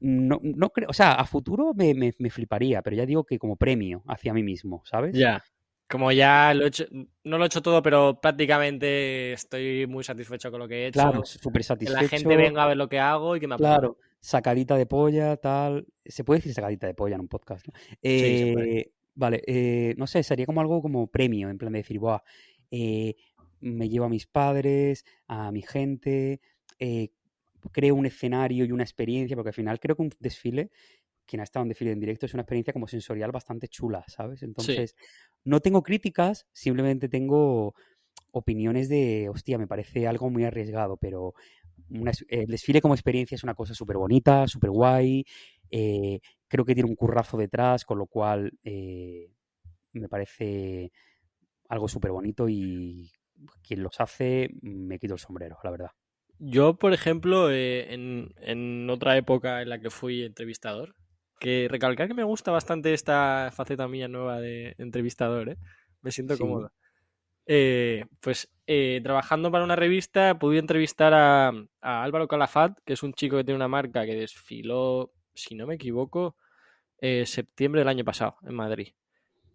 no, 0.00 0.40
no 0.42 0.70
creo, 0.70 0.88
o 0.90 0.92
sea, 0.92 1.14
a 1.14 1.24
futuro 1.24 1.72
me, 1.74 1.94
me, 1.94 2.30
fliparía, 2.30 2.82
pero 2.82 2.96
ya 2.96 3.06
digo 3.06 3.24
que 3.24 3.38
como 3.38 3.56
premio 3.56 4.02
hacia 4.06 4.32
mí 4.32 4.42
mismo, 4.42 4.82
¿sabes? 4.84 5.16
Ya. 5.16 5.42
Como 5.88 6.12
ya 6.12 6.54
lo 6.54 6.64
he 6.64 6.68
hecho, 6.68 6.84
no 7.24 7.36
lo 7.36 7.44
he 7.44 7.46
hecho 7.46 7.62
todo, 7.62 7.82
pero 7.82 8.20
prácticamente 8.20 9.32
estoy 9.32 9.88
muy 9.88 10.04
satisfecho 10.04 10.50
con 10.50 10.60
lo 10.60 10.68
que 10.68 10.84
he 10.84 10.86
hecho. 10.86 11.00
Claro, 11.00 11.24
súper 11.24 11.64
satisfecho. 11.64 11.98
Que 11.98 12.04
la 12.04 12.08
gente 12.08 12.36
venga 12.36 12.62
a 12.62 12.68
ver 12.68 12.76
lo 12.76 12.88
que 12.88 13.00
hago 13.00 13.34
y 13.34 13.40
que 13.40 13.48
me 13.48 13.54
apoye. 13.56 13.68
Claro, 13.68 13.98
sacadita 14.20 14.76
de 14.76 14.86
polla, 14.86 15.36
tal. 15.36 15.86
Se 16.04 16.22
puede 16.22 16.38
decir 16.38 16.54
sacadita 16.54 16.86
de 16.86 16.94
polla 16.94 17.16
en 17.16 17.22
un 17.22 17.28
podcast, 17.28 17.66
¿no? 17.66 17.74
Eh, 18.02 18.92
Vale, 19.20 19.42
eh, 19.46 19.94
no 19.98 20.06
sé, 20.06 20.22
sería 20.22 20.46
como 20.46 20.62
algo 20.62 20.80
como 20.80 21.06
premio, 21.06 21.50
en 21.50 21.58
plan 21.58 21.74
de 21.74 21.80
decir, 21.80 21.98
Buah, 21.98 22.22
eh, 22.70 23.16
me 23.60 23.86
llevo 23.86 24.06
a 24.06 24.08
mis 24.08 24.26
padres, 24.26 25.04
a 25.26 25.52
mi 25.52 25.60
gente, 25.60 26.40
eh, 26.78 27.10
creo 27.70 27.96
un 27.96 28.06
escenario 28.06 28.64
y 28.64 28.72
una 28.72 28.82
experiencia, 28.82 29.36
porque 29.36 29.50
al 29.50 29.54
final 29.54 29.78
creo 29.78 29.94
que 29.94 30.00
un 30.00 30.10
desfile, 30.20 30.70
quien 31.26 31.40
ha 31.40 31.42
estado 31.42 31.64
en 31.64 31.68
desfile 31.68 31.92
en 31.92 32.00
directo, 32.00 32.24
es 32.24 32.32
una 32.32 32.44
experiencia 32.44 32.72
como 32.72 32.88
sensorial 32.88 33.30
bastante 33.30 33.68
chula, 33.68 34.06
¿sabes? 34.08 34.42
Entonces, 34.42 34.96
no 35.44 35.60
tengo 35.60 35.82
críticas, 35.82 36.46
simplemente 36.54 37.10
tengo 37.10 37.74
opiniones 38.32 38.88
de, 38.88 39.28
hostia, 39.28 39.58
me 39.58 39.66
parece 39.66 40.06
algo 40.06 40.30
muy 40.30 40.44
arriesgado, 40.44 40.96
pero 40.96 41.34
el 42.28 42.46
desfile 42.46 42.80
como 42.80 42.94
experiencia 42.94 43.34
es 43.34 43.44
una 43.44 43.54
cosa 43.54 43.74
súper 43.74 43.98
bonita, 43.98 44.48
súper 44.48 44.70
guay, 44.70 45.26
eh, 45.70 46.20
creo 46.48 46.64
que 46.64 46.74
tiene 46.74 46.90
un 46.90 46.96
currazo 46.96 47.36
detrás, 47.36 47.84
con 47.84 47.98
lo 47.98 48.06
cual 48.06 48.52
eh, 48.64 49.30
me 49.92 50.08
parece 50.08 50.92
algo 51.68 51.88
súper 51.88 52.10
bonito 52.10 52.48
y 52.48 53.10
quien 53.62 53.82
los 53.82 54.00
hace 54.00 54.50
me 54.62 54.98
quito 54.98 55.14
el 55.14 55.20
sombrero, 55.20 55.58
la 55.62 55.70
verdad. 55.70 55.90
Yo, 56.38 56.74
por 56.74 56.92
ejemplo, 56.92 57.50
eh, 57.50 57.92
en, 57.92 58.90
otra 58.90 59.16
época 59.16 59.62
en 59.62 59.68
la 59.68 59.78
que 59.78 59.90
fui 59.90 60.24
entrevistador, 60.24 60.94
que 61.38 61.68
recalcar 61.70 62.08
que 62.08 62.14
me 62.14 62.24
gusta 62.24 62.50
bastante 62.50 62.92
esta 62.92 63.50
faceta 63.52 63.88
mía 63.88 64.08
nueva 64.08 64.40
de 64.40 64.74
entrevistador, 64.78 65.56
me 66.02 66.10
siento 66.10 66.36
cómodo. 66.38 66.72
pues 68.20 68.48
trabajando 69.02 69.50
para 69.50 69.64
una 69.64 69.76
revista 69.76 70.38
pude 70.38 70.58
entrevistar 70.58 71.14
a, 71.14 71.48
a, 71.80 72.02
Álvaro 72.02 72.28
Calafat, 72.28 72.78
que 72.84 72.94
es 72.94 73.02
un 73.02 73.12
chico 73.12 73.36
que 73.36 73.44
tiene 73.44 73.56
una 73.56 73.68
marca 73.68 74.06
que 74.06 74.14
desfiló 74.14 75.12
si 75.34 75.54
no 75.54 75.66
me 75.66 75.74
equivoco, 75.76 76.36
eh, 76.98 77.24
septiembre 77.26 77.80
del 77.80 77.88
año 77.88 78.04
pasado 78.04 78.36
en 78.42 78.54
Madrid. 78.54 78.88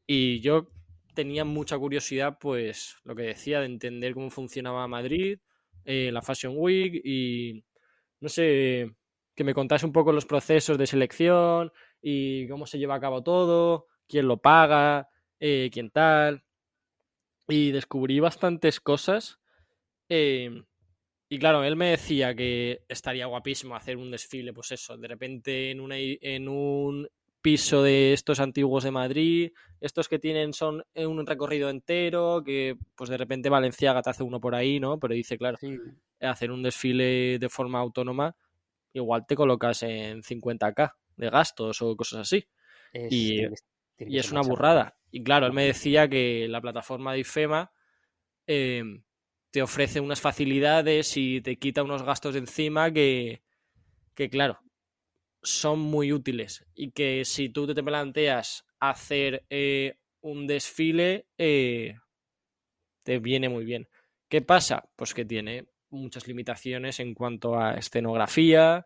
Y 0.07 0.39
yo 0.41 0.69
tenía 1.13 1.45
mucha 1.45 1.77
curiosidad, 1.77 2.37
pues, 2.39 2.97
lo 3.03 3.15
que 3.15 3.23
decía, 3.23 3.59
de 3.59 3.67
entender 3.67 4.13
cómo 4.13 4.29
funcionaba 4.29 4.87
Madrid, 4.87 5.39
eh, 5.85 6.11
la 6.11 6.21
Fashion 6.21 6.53
Week 6.57 7.01
y, 7.03 7.63
no 8.19 8.29
sé, 8.29 8.95
que 9.35 9.43
me 9.43 9.53
contase 9.53 9.85
un 9.85 9.93
poco 9.93 10.11
los 10.11 10.25
procesos 10.25 10.77
de 10.77 10.87
selección 10.87 11.71
y 12.01 12.47
cómo 12.47 12.65
se 12.65 12.79
lleva 12.79 12.95
a 12.95 12.99
cabo 12.99 13.23
todo, 13.23 13.87
quién 14.07 14.27
lo 14.27 14.37
paga, 14.37 15.09
eh, 15.39 15.69
quién 15.71 15.89
tal. 15.89 16.43
Y 17.47 17.71
descubrí 17.71 18.19
bastantes 18.19 18.79
cosas. 18.79 19.39
Y 21.27 21.39
claro, 21.39 21.63
él 21.63 21.75
me 21.75 21.89
decía 21.91 22.35
que 22.35 22.83
estaría 22.87 23.25
guapísimo 23.25 23.75
hacer 23.75 23.97
un 23.97 24.11
desfile, 24.11 24.53
pues 24.53 24.71
eso, 24.71 24.95
de 24.97 25.07
repente 25.07 25.71
en, 25.71 25.79
una, 25.79 25.95
en 25.97 26.47
un 26.47 27.07
piso 27.41 27.83
de 27.83 28.13
estos 28.13 28.39
antiguos 28.39 28.83
de 28.83 28.91
Madrid, 28.91 29.51
estos 29.79 30.07
que 30.07 30.19
tienen 30.19 30.53
son 30.53 30.83
un 30.95 31.25
recorrido 31.25 31.69
entero, 31.69 32.43
que 32.43 32.77
pues 32.95 33.09
de 33.09 33.17
repente 33.17 33.49
Valenciaga 33.49 34.01
te 34.01 34.09
hace 34.09 34.23
uno 34.23 34.39
por 34.39 34.55
ahí, 34.55 34.79
¿no? 34.79 34.99
Pero 34.99 35.13
dice, 35.13 35.37
claro, 35.37 35.57
hacer 36.21 36.51
un 36.51 36.63
desfile 36.63 37.37
de 37.39 37.49
forma 37.49 37.79
autónoma, 37.79 38.35
igual 38.93 39.25
te 39.27 39.35
colocas 39.35 39.83
en 39.83 40.21
50k 40.21 40.93
de 41.17 41.29
gastos 41.29 41.81
o 41.81 41.95
cosas 41.95 42.21
así. 42.21 42.47
y, 42.93 43.41
y 43.97 44.17
es 44.17 44.31
una 44.31 44.41
burrada. 44.41 44.97
Y 45.11 45.23
claro, 45.23 45.47
él 45.47 45.53
me 45.53 45.65
decía 45.65 46.07
que 46.07 46.47
la 46.49 46.61
plataforma 46.61 47.13
de 47.13 47.19
IFEMA 47.19 47.71
eh, 48.47 48.83
te 49.55 49.61
ofrece 49.61 50.01
unas 50.01 50.19
facilidades 50.19 51.15
y 51.15 51.39
te 51.39 51.55
quita 51.55 51.81
unos 51.81 52.03
gastos 52.03 52.33
de 52.33 52.41
encima 52.41 52.91
que, 52.91 53.41
que 54.13 54.29
claro, 54.29 54.59
son 55.41 55.79
muy 55.79 56.11
útiles 56.11 56.65
y 56.75 56.91
que 56.91 57.23
si 57.23 57.47
tú 57.47 57.65
te 57.73 57.81
planteas 57.81 58.65
hacer 58.81 59.45
eh, 59.49 59.97
un 60.19 60.45
desfile, 60.45 61.27
eh, 61.37 61.95
te 63.03 63.19
viene 63.19 63.47
muy 63.47 63.63
bien. 63.63 63.87
¿Qué 64.27 64.41
pasa? 64.41 64.89
Pues 64.97 65.13
que 65.13 65.23
tiene 65.23 65.69
muchas 65.87 66.27
limitaciones 66.27 66.99
en 66.99 67.13
cuanto 67.13 67.57
a 67.57 67.75
escenografía, 67.75 68.85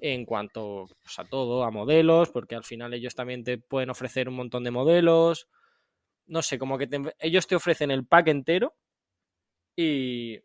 en 0.00 0.24
cuanto 0.24 0.86
pues, 1.02 1.18
a 1.18 1.24
todo, 1.24 1.62
a 1.62 1.70
modelos, 1.70 2.30
porque 2.30 2.54
al 2.54 2.64
final 2.64 2.94
ellos 2.94 3.14
también 3.14 3.44
te 3.44 3.58
pueden 3.58 3.90
ofrecer 3.90 4.30
un 4.30 4.36
montón 4.36 4.64
de 4.64 4.70
modelos. 4.70 5.46
No 6.24 6.40
sé, 6.40 6.58
como 6.58 6.78
que 6.78 6.88
ellos 7.18 7.46
te 7.46 7.54
ofrecen 7.54 7.90
el 7.90 8.06
pack 8.06 8.28
entero 8.28 8.76
y, 9.76 10.42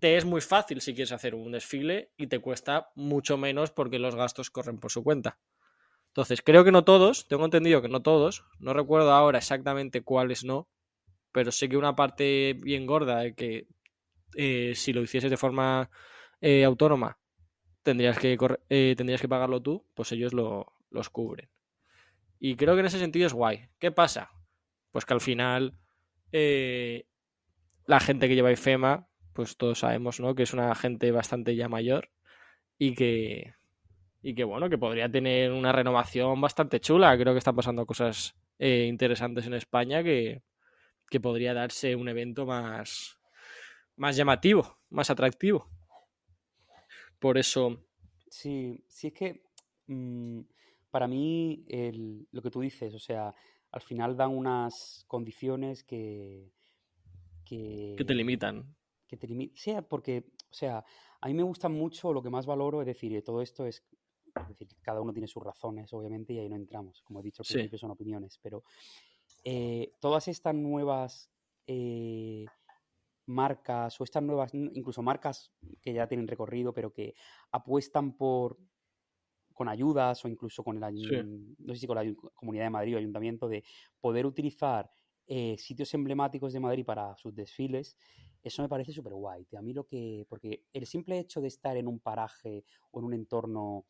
te 0.00 0.16
es 0.16 0.24
muy 0.24 0.40
fácil 0.40 0.80
si 0.80 0.94
quieres 0.94 1.12
hacer 1.12 1.34
un 1.34 1.52
desfile 1.52 2.12
y 2.16 2.26
te 2.26 2.40
cuesta 2.40 2.90
mucho 2.94 3.38
menos 3.38 3.70
porque 3.70 3.98
los 3.98 4.14
gastos 4.14 4.50
corren 4.50 4.78
por 4.78 4.90
su 4.90 5.02
cuenta. 5.02 5.38
Entonces, 6.08 6.42
creo 6.42 6.64
que 6.64 6.72
no 6.72 6.84
todos, 6.84 7.26
tengo 7.26 7.44
entendido 7.44 7.80
que 7.80 7.88
no 7.88 8.02
todos, 8.02 8.44
no 8.58 8.74
recuerdo 8.74 9.12
ahora 9.12 9.38
exactamente 9.38 10.02
cuáles 10.02 10.44
no, 10.44 10.68
pero 11.32 11.50
sé 11.52 11.68
que 11.68 11.76
una 11.76 11.96
parte 11.96 12.54
bien 12.54 12.86
gorda 12.86 13.20
de 13.20 13.34
que 13.34 13.66
eh, 14.36 14.74
si 14.74 14.92
lo 14.92 15.02
hicieses 15.02 15.30
de 15.30 15.36
forma 15.36 15.90
eh, 16.40 16.64
autónoma 16.64 17.18
tendrías 17.82 18.18
que, 18.18 18.36
eh, 18.68 18.94
tendrías 18.96 19.20
que 19.20 19.28
pagarlo 19.28 19.60
tú, 19.60 19.86
pues 19.94 20.12
ellos 20.12 20.32
lo, 20.32 20.74
los 20.90 21.10
cubren. 21.10 21.48
Y 22.38 22.56
creo 22.56 22.74
que 22.74 22.80
en 22.80 22.86
ese 22.86 22.98
sentido 22.98 23.26
es 23.26 23.32
guay. 23.32 23.68
¿Qué 23.78 23.90
pasa? 23.90 24.30
Pues 24.90 25.04
que 25.04 25.14
al 25.14 25.20
final 25.20 25.74
la 27.86 28.00
gente 28.00 28.28
que 28.28 28.34
lleva 28.34 28.52
IFEMA, 28.52 29.08
pues 29.32 29.56
todos 29.56 29.80
sabemos, 29.80 30.20
¿no? 30.20 30.34
Que 30.34 30.42
es 30.42 30.52
una 30.52 30.74
gente 30.74 31.10
bastante 31.10 31.56
ya 31.56 31.68
mayor 31.68 32.10
y 32.78 32.94
que, 32.94 33.54
y 34.22 34.34
que 34.34 34.44
bueno, 34.44 34.68
que 34.68 34.78
podría 34.78 35.10
tener 35.10 35.52
una 35.52 35.72
renovación 35.72 36.40
bastante 36.40 36.80
chula. 36.80 37.16
Creo 37.16 37.32
que 37.32 37.38
están 37.38 37.56
pasando 37.56 37.86
cosas 37.86 38.34
eh, 38.58 38.86
interesantes 38.88 39.46
en 39.46 39.54
España 39.54 40.02
que, 40.02 40.42
que, 41.08 41.20
podría 41.20 41.54
darse 41.54 41.96
un 41.96 42.08
evento 42.08 42.46
más, 42.46 43.18
más 43.96 44.16
llamativo, 44.16 44.78
más 44.90 45.10
atractivo. 45.10 45.68
Por 47.18 47.38
eso. 47.38 47.84
Sí, 48.28 48.82
sí 48.88 49.08
es 49.08 49.12
que 49.12 49.42
mmm, 49.86 50.40
para 50.90 51.08
mí 51.08 51.64
lo 52.30 52.42
que 52.42 52.50
tú 52.50 52.60
dices, 52.60 52.94
o 52.94 52.98
sea, 52.98 53.34
al 53.72 53.80
final 53.80 54.16
dan 54.16 54.30
unas 54.30 55.04
condiciones 55.08 55.82
que. 55.82 56.52
Que, 57.58 57.94
que 57.96 58.04
te 58.04 58.14
limitan. 58.14 58.74
Que 59.06 59.16
te 59.16 59.26
limitan. 59.26 59.56
Sí, 59.56 59.74
porque, 59.88 60.32
o 60.50 60.54
sea, 60.54 60.84
a 61.20 61.26
mí 61.28 61.34
me 61.34 61.42
gusta 61.42 61.68
mucho, 61.68 62.12
lo 62.12 62.22
que 62.22 62.30
más 62.30 62.46
valoro, 62.46 62.80
es 62.80 62.86
decir, 62.86 63.22
todo 63.22 63.42
esto 63.42 63.66
es 63.66 63.84
es 64.34 64.48
decir, 64.48 64.68
cada 64.80 65.00
uno 65.00 65.12
tiene 65.12 65.28
sus 65.28 65.42
razones, 65.42 65.92
obviamente, 65.92 66.32
y 66.32 66.38
ahí 66.38 66.48
no 66.48 66.56
entramos. 66.56 67.02
Como 67.02 67.20
he 67.20 67.22
dicho 67.22 67.42
al 67.42 67.52
principio, 67.52 67.78
son 67.78 67.90
opiniones. 67.90 68.38
Pero 68.42 68.64
eh, 69.44 69.92
todas 70.00 70.28
estas 70.28 70.54
nuevas 70.54 71.30
eh, 71.66 72.46
marcas, 73.26 74.00
o 74.00 74.04
estas 74.04 74.22
nuevas, 74.22 74.54
incluso 74.54 75.02
marcas 75.02 75.52
que 75.80 75.92
ya 75.92 76.06
tienen 76.06 76.28
recorrido, 76.28 76.72
pero 76.72 76.92
que 76.92 77.14
apuestan 77.50 78.16
por 78.16 78.58
con 79.52 79.68
ayudas 79.68 80.24
o 80.24 80.28
incluso 80.28 80.64
con 80.64 80.82
el 80.82 81.54
no 81.58 81.74
sé 81.74 81.80
si 81.80 81.86
con 81.86 81.96
la 81.96 82.14
Comunidad 82.34 82.64
de 82.64 82.70
Madrid 82.70 82.94
o 82.94 82.98
Ayuntamiento 82.98 83.48
de 83.48 83.62
poder 84.00 84.24
utilizar 84.24 84.90
eh, 85.26 85.56
sitios 85.58 85.92
emblemáticos 85.94 86.52
de 86.52 86.60
Madrid 86.60 86.84
para 86.84 87.16
sus 87.16 87.34
desfiles, 87.34 87.96
eso 88.42 88.62
me 88.62 88.68
parece 88.68 88.92
súper 88.92 89.14
guay. 89.14 89.46
A 89.56 89.62
mí 89.62 89.72
lo 89.72 89.86
que. 89.86 90.26
Porque 90.28 90.64
el 90.72 90.86
simple 90.86 91.18
hecho 91.18 91.40
de 91.40 91.48
estar 91.48 91.76
en 91.76 91.86
un 91.86 92.00
paraje 92.00 92.64
o 92.90 93.00
en 93.00 93.06
un 93.06 93.14
entorno 93.14 93.86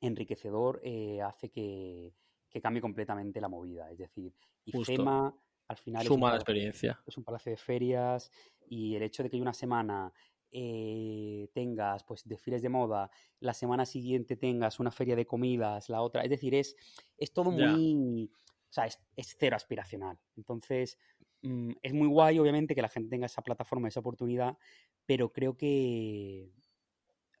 enriquecedor 0.00 0.80
eh, 0.82 1.22
hace 1.22 1.50
que, 1.50 2.12
cambie 2.60 2.82
completamente 2.82 3.40
la 3.40 3.48
movida. 3.48 3.90
Es 3.90 3.98
decir, 3.98 4.34
IFEMA 4.64 5.34
al 5.68 5.76
final 5.76 6.06
Suma 6.06 6.28
es, 6.28 6.32
la 6.32 6.36
experiencia. 6.36 7.00
es 7.06 7.16
un 7.16 7.24
palacio 7.24 7.50
de 7.50 7.56
ferias 7.56 8.30
y 8.68 8.94
el 8.94 9.02
hecho 9.02 9.22
de 9.22 9.30
que 9.30 9.40
una 9.40 9.54
semana 9.54 10.12
eh, 10.50 11.48
tengas 11.54 12.04
pues 12.04 12.28
desfiles 12.28 12.60
de 12.60 12.68
moda, 12.68 13.10
la 13.40 13.54
semana 13.54 13.86
siguiente 13.86 14.36
tengas 14.36 14.80
una 14.80 14.90
feria 14.90 15.16
de 15.16 15.26
comidas, 15.26 15.88
la 15.88 16.02
otra, 16.02 16.24
es 16.24 16.30
decir, 16.30 16.54
es, 16.54 16.76
es 17.16 17.32
todo 17.32 17.50
muy, 17.50 18.30
o 18.72 18.74
sea, 18.74 18.86
es, 18.86 19.36
cero 19.38 19.54
aspiracional. 19.54 20.18
Entonces, 20.34 20.98
mm, 21.42 21.72
es 21.82 21.92
muy 21.92 22.08
guay, 22.08 22.38
obviamente, 22.38 22.74
que 22.74 22.80
la 22.80 22.88
gente 22.88 23.10
tenga 23.10 23.26
esa 23.26 23.42
plataforma, 23.42 23.88
esa 23.88 24.00
oportunidad, 24.00 24.56
pero 25.04 25.30
creo 25.30 25.58
que, 25.58 26.50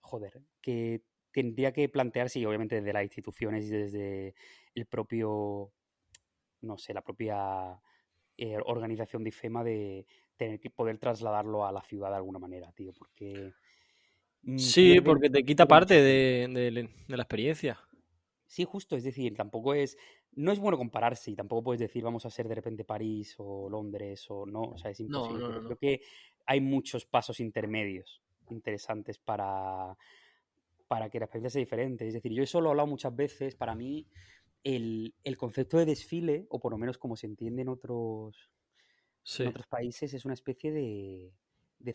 joder, 0.02 0.42
que 0.60 1.00
tendría 1.32 1.72
que 1.72 1.88
plantearse, 1.88 2.38
y 2.38 2.44
obviamente 2.44 2.76
desde 2.76 2.92
las 2.92 3.04
instituciones 3.04 3.64
y 3.64 3.70
desde 3.70 4.34
el 4.74 4.84
propio, 4.84 5.72
no 6.60 6.76
sé, 6.76 6.92
la 6.92 7.02
propia 7.02 7.80
eh, 8.36 8.58
organización 8.66 9.24
de 9.24 9.30
IFEMA 9.30 9.64
de 9.64 10.06
tener 10.36 10.60
que 10.60 10.68
poder 10.68 10.98
trasladarlo 10.98 11.66
a 11.66 11.72
la 11.72 11.80
ciudad 11.80 12.10
de 12.10 12.16
alguna 12.16 12.38
manera, 12.38 12.70
tío, 12.72 12.92
porque... 12.92 13.54
Mm, 14.42 14.58
sí, 14.58 15.00
porque 15.00 15.30
te 15.30 15.44
quita 15.44 15.66
parte 15.66 15.94
de, 15.94 16.90
la 17.06 17.22
experiencia. 17.22 17.80
Sí, 18.44 18.64
justo, 18.64 18.96
es 18.96 19.04
decir, 19.04 19.34
tampoco 19.34 19.72
es, 19.72 19.96
no 20.34 20.52
es 20.52 20.58
bueno 20.58 20.78
compararse 20.78 21.30
y 21.30 21.36
tampoco 21.36 21.64
puedes 21.64 21.80
decir 21.80 22.02
vamos 22.02 22.24
a 22.26 22.30
ser 22.30 22.48
de 22.48 22.54
repente 22.54 22.84
París 22.84 23.34
o 23.38 23.68
Londres 23.68 24.26
o 24.30 24.46
no, 24.46 24.62
o 24.62 24.78
sea, 24.78 24.90
es 24.90 25.00
imposible. 25.00 25.46
pero 25.46 25.64
creo 25.64 25.78
que 25.78 26.00
hay 26.46 26.60
muchos 26.60 27.04
pasos 27.04 27.40
intermedios 27.40 28.22
interesantes 28.50 29.18
para, 29.18 29.96
para 30.86 31.08
que 31.08 31.18
la 31.18 31.26
experiencia 31.26 31.50
sea 31.50 31.60
diferente. 31.60 32.06
Es 32.06 32.14
decir, 32.14 32.32
yo 32.32 32.42
eso 32.42 32.60
lo 32.60 32.68
he 32.68 32.70
hablado 32.72 32.88
muchas 32.88 33.14
veces, 33.14 33.54
para 33.54 33.74
mí 33.74 34.06
el, 34.64 35.14
concepto 35.38 35.78
de 35.78 35.86
desfile, 35.86 36.46
o 36.50 36.60
por 36.60 36.72
lo 36.72 36.78
menos 36.78 36.98
como 36.98 37.16
se 37.16 37.26
entiende 37.26 37.62
en 37.62 37.68
otros, 37.68 38.50
en 39.38 39.48
otros 39.48 39.66
países, 39.66 40.14
es 40.14 40.24
una 40.24 40.34
especie 40.34 40.72
de, 40.72 41.32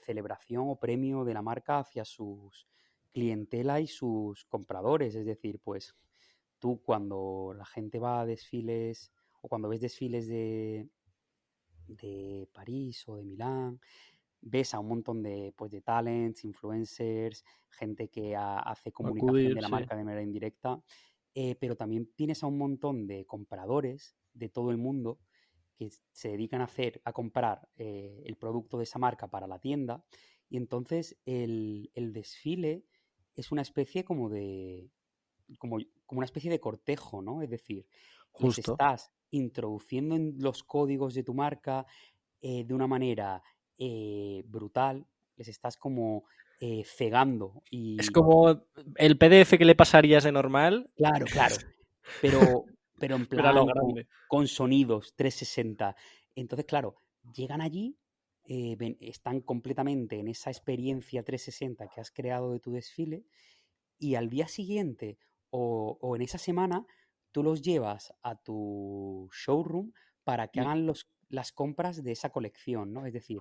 celebración 0.05 0.65
o 0.67 0.75
premio 0.75 1.23
de 1.23 1.33
la 1.33 1.41
marca 1.41 1.79
hacia 1.79 2.03
sus 2.03 2.67
clientela 3.13 3.79
y 3.79 3.87
sus 3.87 4.45
compradores. 4.45 5.15
Es 5.15 5.25
decir, 5.25 5.59
pues 5.63 5.95
tú 6.59 6.81
cuando 6.83 7.53
la 7.55 7.65
gente 7.65 7.99
va 7.99 8.21
a 8.21 8.25
desfiles 8.25 9.11
o 9.41 9.47
cuando 9.47 9.69
ves 9.69 9.81
desfiles 9.81 10.27
de, 10.27 10.89
de 11.87 12.49
París 12.53 13.07
o 13.07 13.15
de 13.15 13.23
Milán, 13.23 13.79
ves 14.41 14.73
a 14.73 14.79
un 14.79 14.87
montón 14.87 15.23
de, 15.23 15.53
pues, 15.55 15.71
de 15.71 15.81
talents, 15.81 16.43
influencers, 16.45 17.43
gente 17.69 18.09
que 18.09 18.35
hace 18.35 18.91
comunicación 18.91 19.53
de 19.53 19.61
la 19.61 19.69
marca 19.69 19.95
de 19.95 20.03
manera 20.03 20.23
indirecta, 20.23 20.81
eh, 21.33 21.55
pero 21.59 21.75
también 21.75 22.11
tienes 22.15 22.43
a 22.43 22.47
un 22.47 22.57
montón 22.57 23.07
de 23.07 23.25
compradores 23.25 24.15
de 24.33 24.49
todo 24.49 24.71
el 24.71 24.77
mundo 24.77 25.19
que 25.75 25.89
se 26.11 26.29
dedican 26.29 26.61
a 26.61 26.65
hacer, 26.65 27.01
a 27.05 27.13
comprar 27.13 27.69
eh, 27.77 28.23
el 28.25 28.35
producto 28.35 28.77
de 28.77 28.83
esa 28.83 28.99
marca 28.99 29.27
para 29.27 29.47
la 29.47 29.59
tienda, 29.59 30.03
y 30.49 30.57
entonces 30.57 31.19
el, 31.25 31.91
desfile 31.95 32.85
es 33.35 33.51
una 33.51 33.61
especie 33.61 34.03
como 34.03 34.29
de, 34.29 34.89
como, 35.59 35.77
como, 36.07 36.19
una 36.19 36.25
especie 36.25 36.49
de 36.49 36.59
cortejo, 36.59 37.21
¿no? 37.21 37.43
Es 37.43 37.49
decir, 37.49 37.85
Justo. 38.31 38.71
estás 38.71 39.11
introduciendo 39.29 40.15
en 40.15 40.35
los 40.39 40.63
códigos 40.63 41.13
de 41.13 41.23
tu 41.23 41.33
marca 41.33 41.85
eh, 42.41 42.63
de 42.63 42.73
una 42.73 42.87
manera 42.87 43.43
eh, 43.77 44.41
brutal, 44.45 45.05
les 45.35 45.47
estás 45.47 45.77
como 45.77 46.23
eh, 46.59 46.83
cegando. 46.85 47.61
Y... 47.69 47.99
Es 47.99 48.09
como 48.09 48.65
el 48.95 49.17
PDF 49.17 49.57
que 49.57 49.65
le 49.65 49.75
pasarías 49.75 50.23
de 50.23 50.31
normal. 50.31 50.89
Claro, 50.95 51.25
claro. 51.25 51.55
Pero, 52.21 52.63
pero 52.97 53.17
en 53.17 53.25
plan 53.25 53.53
con, 54.29 54.47
sonidos 54.47 55.13
360. 55.17 55.93
Entonces, 56.35 56.65
claro, 56.65 56.95
llegan 57.33 57.59
allí, 57.59 57.97
eh, 58.45 58.77
están 59.01 59.41
completamente 59.41 60.17
en 60.17 60.29
esa 60.29 60.49
experiencia 60.49 61.23
360 61.23 61.89
que 61.89 61.99
has 61.99 62.09
creado 62.11 62.53
de 62.53 62.61
tu 62.61 62.71
desfile 62.71 63.25
y 63.99 64.15
al 64.15 64.29
día 64.29 64.47
siguiente 64.47 65.17
o, 65.49 65.97
o 66.01 66.15
en 66.15 66.21
esa 66.21 66.37
semana 66.37 66.85
tú 67.31 67.43
los 67.43 67.61
llevas 67.61 68.13
a 68.21 68.35
tu 68.35 69.29
showroom 69.31 69.91
para 70.23 70.47
que 70.49 70.59
hagan 70.59 70.85
los 70.85 71.09
las 71.29 71.51
compras 71.51 72.03
de 72.03 72.11
esa 72.11 72.29
colección, 72.29 72.93
¿no? 72.93 73.05
Es 73.05 73.13
decir, 73.13 73.39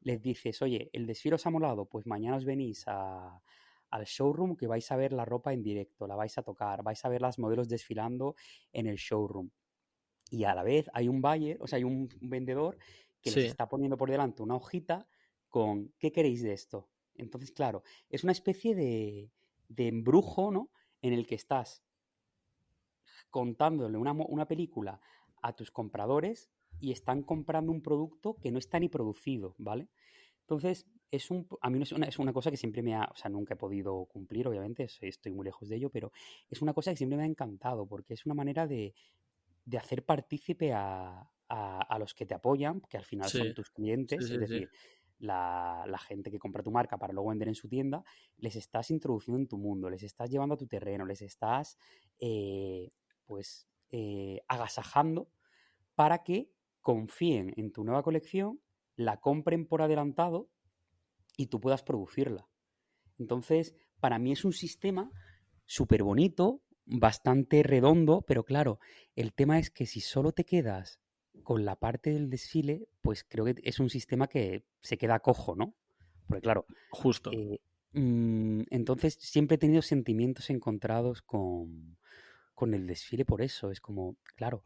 les 0.00 0.20
dices, 0.20 0.60
oye, 0.62 0.90
el 0.92 1.06
desfile 1.06 1.36
os 1.36 1.46
ha 1.46 1.50
molado, 1.50 1.86
pues 1.86 2.06
mañana 2.06 2.36
os 2.36 2.44
venís 2.44 2.84
al 2.88 4.04
showroom 4.04 4.56
que 4.56 4.66
vais 4.66 4.90
a 4.90 4.96
ver 4.96 5.12
la 5.12 5.24
ropa 5.24 5.52
en 5.52 5.62
directo, 5.62 6.06
la 6.06 6.16
vais 6.16 6.36
a 6.36 6.42
tocar, 6.42 6.82
vais 6.82 7.04
a 7.04 7.08
ver 7.08 7.22
las 7.22 7.38
modelos 7.38 7.68
desfilando 7.68 8.34
en 8.72 8.86
el 8.86 8.96
showroom. 8.96 9.50
Y 10.30 10.44
a 10.44 10.54
la 10.54 10.62
vez 10.62 10.90
hay 10.92 11.08
un 11.08 11.22
buyer, 11.22 11.56
o 11.60 11.66
sea, 11.66 11.78
hay 11.78 11.84
un 11.84 12.08
vendedor 12.20 12.76
que 13.22 13.30
les 13.30 13.46
está 13.46 13.68
poniendo 13.68 13.96
por 13.96 14.10
delante 14.10 14.42
una 14.42 14.56
hojita 14.56 15.06
con 15.48 15.94
¿qué 15.98 16.12
queréis 16.12 16.42
de 16.42 16.52
esto? 16.52 16.90
Entonces, 17.14 17.50
claro, 17.52 17.82
es 18.10 18.24
una 18.24 18.32
especie 18.32 18.74
de, 18.74 19.32
de 19.68 19.88
embrujo, 19.88 20.50
¿no? 20.50 20.70
En 21.02 21.12
el 21.12 21.26
que 21.26 21.34
estás 21.34 21.82
contándole 23.30 23.98
una, 23.98 24.12
una 24.12 24.46
película 24.46 25.00
a 25.42 25.54
tus 25.54 25.70
compradores 25.70 26.50
y 26.80 26.92
están 26.92 27.22
comprando 27.22 27.72
un 27.72 27.82
producto 27.82 28.36
que 28.40 28.50
no 28.50 28.58
está 28.58 28.78
ni 28.78 28.88
producido, 28.88 29.54
¿vale? 29.58 29.88
Entonces, 30.40 30.86
es 31.10 31.30
un, 31.30 31.46
a 31.60 31.70
mí 31.70 31.82
es 31.82 31.92
una, 31.92 32.06
es 32.06 32.18
una 32.18 32.32
cosa 32.32 32.50
que 32.50 32.56
siempre 32.56 32.82
me 32.82 32.94
ha, 32.94 33.08
o 33.12 33.16
sea, 33.16 33.30
nunca 33.30 33.54
he 33.54 33.56
podido 33.56 34.06
cumplir, 34.06 34.46
obviamente, 34.48 34.88
estoy 35.00 35.32
muy 35.32 35.44
lejos 35.44 35.68
de 35.68 35.76
ello, 35.76 35.90
pero 35.90 36.12
es 36.48 36.62
una 36.62 36.72
cosa 36.72 36.90
que 36.90 36.96
siempre 36.96 37.16
me 37.16 37.24
ha 37.24 37.26
encantado, 37.26 37.86
porque 37.86 38.14
es 38.14 38.24
una 38.26 38.34
manera 38.34 38.66
de, 38.66 38.94
de 39.64 39.78
hacer 39.78 40.04
partícipe 40.04 40.72
a, 40.72 41.30
a, 41.48 41.98
los 41.98 42.14
que 42.14 42.26
te 42.26 42.34
apoyan, 42.34 42.80
que 42.82 42.98
al 42.98 43.04
final 43.04 43.28
son 43.28 43.54
tus 43.54 43.70
clientes, 43.70 44.30
es 44.30 44.38
decir, 44.38 44.70
la, 45.18 45.98
gente 46.06 46.30
que 46.30 46.38
compra 46.38 46.62
tu 46.62 46.70
marca 46.70 46.96
para 46.96 47.12
luego 47.12 47.30
vender 47.30 47.48
en 47.48 47.54
su 47.54 47.68
tienda, 47.68 48.04
les 48.36 48.56
estás 48.56 48.90
introduciendo 48.90 49.40
en 49.40 49.48
tu 49.48 49.58
mundo, 49.58 49.90
les 49.90 50.02
estás 50.02 50.30
llevando 50.30 50.54
a 50.54 50.58
tu 50.58 50.66
terreno, 50.66 51.04
les 51.04 51.22
estás, 51.22 51.78
eh, 52.20 52.92
pues, 53.26 53.68
eh, 53.90 54.40
agasajando 54.48 55.30
para 55.94 56.22
que 56.22 56.50
confíen 56.80 57.52
en 57.56 57.72
tu 57.72 57.84
nueva 57.84 58.02
colección, 58.02 58.60
la 58.96 59.18
compren 59.20 59.66
por 59.66 59.82
adelantado 59.82 60.48
y 61.36 61.46
tú 61.46 61.60
puedas 61.60 61.82
producirla. 61.82 62.48
Entonces, 63.18 63.74
para 64.00 64.18
mí 64.18 64.32
es 64.32 64.44
un 64.44 64.52
sistema 64.52 65.10
súper 65.66 66.02
bonito, 66.02 66.62
bastante 66.86 67.62
redondo, 67.62 68.22
pero 68.26 68.44
claro, 68.44 68.78
el 69.14 69.34
tema 69.34 69.58
es 69.58 69.70
que 69.70 69.86
si 69.86 70.00
solo 70.00 70.32
te 70.32 70.44
quedas 70.44 71.00
con 71.48 71.64
la 71.64 71.76
parte 71.76 72.10
del 72.10 72.28
desfile, 72.28 72.88
pues 73.00 73.24
creo 73.24 73.46
que 73.46 73.54
es 73.64 73.80
un 73.80 73.88
sistema 73.88 74.26
que 74.28 74.64
se 74.82 74.98
queda 74.98 75.20
cojo, 75.20 75.56
¿no? 75.56 75.74
Porque 76.26 76.42
claro, 76.42 76.66
justo. 76.90 77.30
Eh, 77.32 77.62
mm, 77.94 78.64
entonces 78.68 79.14
siempre 79.14 79.54
he 79.54 79.58
tenido 79.58 79.80
sentimientos 79.80 80.50
encontrados 80.50 81.22
con, 81.22 81.96
con 82.54 82.74
el 82.74 82.86
desfile 82.86 83.24
por 83.24 83.40
eso. 83.40 83.70
Es 83.70 83.80
como, 83.80 84.18
claro, 84.36 84.62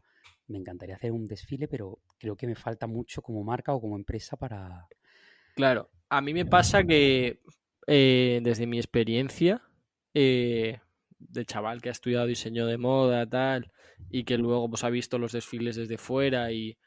me 0.47 0.57
encantaría 0.57 0.97
hacer 0.97 1.13
un 1.13 1.25
desfile, 1.25 1.69
pero 1.69 1.99
creo 2.17 2.35
que 2.35 2.47
me 2.47 2.55
falta 2.55 2.85
mucho 2.85 3.21
como 3.21 3.45
marca 3.45 3.73
o 3.73 3.79
como 3.79 3.95
empresa 3.95 4.35
para... 4.35 4.89
Claro, 5.55 5.89
a 6.09 6.19
mí 6.19 6.33
me 6.33 6.45
pasa 6.45 6.83
que 6.83 7.39
eh, 7.87 8.41
desde 8.43 8.67
mi 8.67 8.77
experiencia, 8.77 9.61
eh, 10.13 10.81
de 11.29 11.45
chaval 11.45 11.81
que 11.81 11.89
ha 11.89 11.91
estudiado 11.91 12.25
diseño 12.25 12.65
de 12.65 12.77
moda, 12.77 13.27
tal, 13.27 13.71
y 14.09 14.23
que 14.23 14.37
luego 14.37 14.69
pues 14.69 14.83
ha 14.83 14.89
visto 14.89 15.17
los 15.17 15.31
desfiles 15.31 15.75
desde 15.75 15.97
fuera 15.97 16.51
y, 16.51 16.77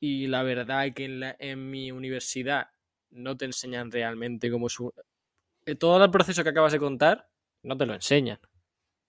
y 0.00 0.26
la 0.26 0.42
verdad 0.42 0.86
es 0.86 0.94
que 0.94 1.04
en, 1.04 1.20
la, 1.20 1.36
en 1.38 1.70
mi 1.70 1.90
universidad 1.90 2.68
no 3.10 3.36
te 3.36 3.44
enseñan 3.44 3.90
realmente 3.90 4.50
cómo 4.50 4.66
es 4.66 4.78
un... 4.80 4.92
Eh, 5.66 5.74
todo 5.74 6.02
el 6.04 6.10
proceso 6.10 6.42
que 6.42 6.50
acabas 6.50 6.72
de 6.72 6.78
contar 6.78 7.28
no 7.62 7.76
te 7.76 7.86
lo 7.86 7.94
enseñan. 7.94 8.38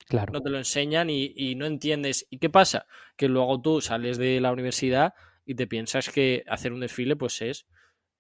Claro. 0.08 0.34
No 0.34 0.42
te 0.42 0.50
lo 0.50 0.58
enseñan 0.58 1.10
y, 1.10 1.34
y 1.36 1.56
no 1.56 1.66
entiendes. 1.66 2.26
¿Y 2.30 2.40
qué 2.40 2.50
pasa? 2.50 2.88
Que 3.16 3.28
luego 3.28 3.62
tú 3.62 3.82
sales 3.82 4.18
de 4.18 4.42
la 4.42 4.52
universidad 4.52 5.14
y 5.46 5.56
te 5.56 5.68
piensas 5.68 6.10
que 6.10 6.44
hacer 6.48 6.74
un 6.74 6.80
desfile 6.80 7.16
pues 7.16 7.42
es 7.42 7.68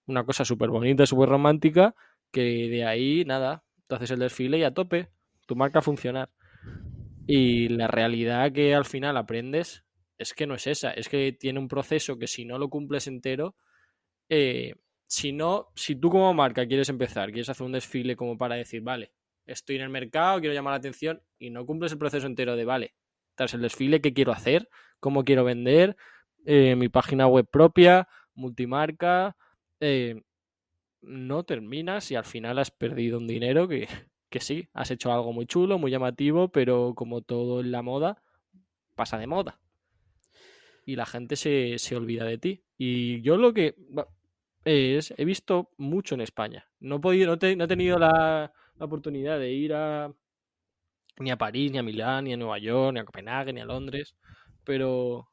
una 0.09 0.23
cosa 0.25 0.43
súper 0.43 0.69
bonita, 0.69 1.05
súper 1.05 1.29
romántica, 1.29 1.95
que 2.31 2.41
de 2.69 2.85
ahí, 2.85 3.23
nada, 3.25 3.63
tú 3.87 3.95
haces 3.95 4.11
el 4.11 4.19
desfile 4.19 4.57
y 4.57 4.63
a 4.63 4.73
tope, 4.73 5.09
tu 5.49 5.55
marca 5.55 5.81
funcionar. 5.81 6.29
Y 7.25 7.69
la 7.69 7.87
realidad 7.87 8.51
que 8.51 8.75
al 8.75 8.85
final 8.85 9.17
aprendes 9.17 9.83
es 10.19 10.33
que 10.35 10.45
no 10.45 10.53
es 10.53 10.67
esa, 10.67 10.91
es 10.91 11.09
que 11.09 11.31
tiene 11.33 11.59
un 11.59 11.67
proceso 11.67 12.19
que 12.19 12.27
si 12.27 12.45
no 12.45 12.59
lo 12.59 12.69
cumples 12.69 13.07
entero, 13.07 13.55
eh, 14.29 14.75
si 15.07 15.31
no, 15.31 15.69
si 15.75 15.95
tú 15.95 16.11
como 16.11 16.31
marca 16.35 16.67
quieres 16.67 16.89
empezar, 16.89 17.31
quieres 17.31 17.49
hacer 17.49 17.65
un 17.65 17.71
desfile 17.71 18.15
como 18.15 18.37
para 18.37 18.55
decir, 18.55 18.81
vale, 18.83 19.11
estoy 19.47 19.77
en 19.77 19.81
el 19.81 19.89
mercado, 19.89 20.39
quiero 20.39 20.53
llamar 20.53 20.73
la 20.73 20.77
atención 20.77 21.23
y 21.39 21.49
no 21.49 21.65
cumples 21.65 21.91
el 21.93 21.97
proceso 21.97 22.27
entero 22.27 22.55
de, 22.55 22.65
vale, 22.65 22.93
tras 23.33 23.55
el 23.55 23.61
desfile, 23.61 24.01
¿qué 24.01 24.13
quiero 24.13 24.31
hacer? 24.31 24.69
¿Cómo 24.99 25.23
quiero 25.23 25.43
vender? 25.43 25.97
Eh, 26.45 26.75
mi 26.75 26.89
página 26.89 27.25
web 27.25 27.47
propia, 27.49 28.07
multimarca, 28.35 29.35
eh, 29.79 30.21
no 31.01 31.43
terminas 31.43 32.11
y 32.11 32.15
al 32.15 32.25
final 32.25 32.59
has 32.59 32.69
perdido 32.69 33.17
un 33.17 33.25
dinero 33.25 33.67
que, 33.67 33.87
que 34.29 34.39
sí, 34.39 34.69
has 34.73 34.91
hecho 34.91 35.11
algo 35.11 35.33
muy 35.33 35.45
chulo, 35.45 35.77
muy 35.77 35.91
llamativo, 35.91 36.49
pero 36.49 36.93
como 36.95 37.21
todo 37.21 37.61
en 37.61 37.71
la 37.71 37.81
moda, 37.81 38.21
pasa 38.95 39.17
de 39.17 39.27
moda. 39.27 39.59
Y 40.85 40.95
la 40.95 41.05
gente 41.05 41.35
se, 41.35 41.77
se 41.77 41.95
olvida 41.95 42.25
de 42.25 42.37
ti. 42.37 42.63
Y 42.77 43.21
yo 43.21 43.37
lo 43.37 43.53
que 43.53 43.75
es, 44.65 45.13
he 45.17 45.25
visto 45.25 45.71
mucho 45.77 46.15
en 46.15 46.21
España. 46.21 46.67
No 46.79 46.97
he, 46.97 46.99
podido, 46.99 47.27
no, 47.27 47.39
te, 47.39 47.55
no 47.55 47.65
he 47.65 47.67
tenido 47.67 47.97
la, 47.97 48.51
oportunidad 48.79 49.39
de 49.39 49.51
ir 49.51 49.73
a 49.73 50.13
ni 51.17 51.31
a 51.31 51.37
París, 51.37 51.71
ni 51.71 51.77
a 51.77 51.83
Milán, 51.83 52.23
ni 52.23 52.33
a 52.33 52.37
Nueva 52.37 52.59
York, 52.59 52.93
ni 52.93 52.99
a 52.99 53.05
Copenhague, 53.05 53.51
ni 53.51 53.59
a 53.59 53.65
Londres. 53.65 54.15
Pero, 54.63 55.29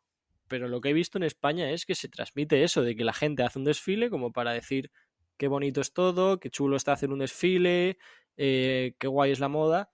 pero 0.49 0.69
lo 0.69 0.81
que 0.81 0.91
he 0.91 0.93
visto 0.93 1.19
en 1.19 1.25
España 1.25 1.71
es 1.71 1.87
que 1.87 1.95
se 1.95 2.09
transmite 2.09 2.65
eso, 2.65 2.83
de 2.83 2.97
que 2.97 3.05
la 3.05 3.13
gente 3.13 3.45
hace 3.45 3.59
un 3.59 3.65
desfile 3.65 4.11
como 4.11 4.33
para 4.33 4.53
decir 4.53 4.91
qué 5.37 5.49
bonito 5.49 5.81
es 5.81 5.93
todo, 5.93 6.41
qué 6.41 6.51
chulo 6.51 6.77
está 6.77 6.93
hacer 6.93 7.11
un 7.11 7.21
desfile, 7.21 7.99
eh, 8.37 8.95
qué 8.99 9.09
guay 9.09 9.33
es 9.33 9.41
la 9.41 9.49
moda, 9.49 9.91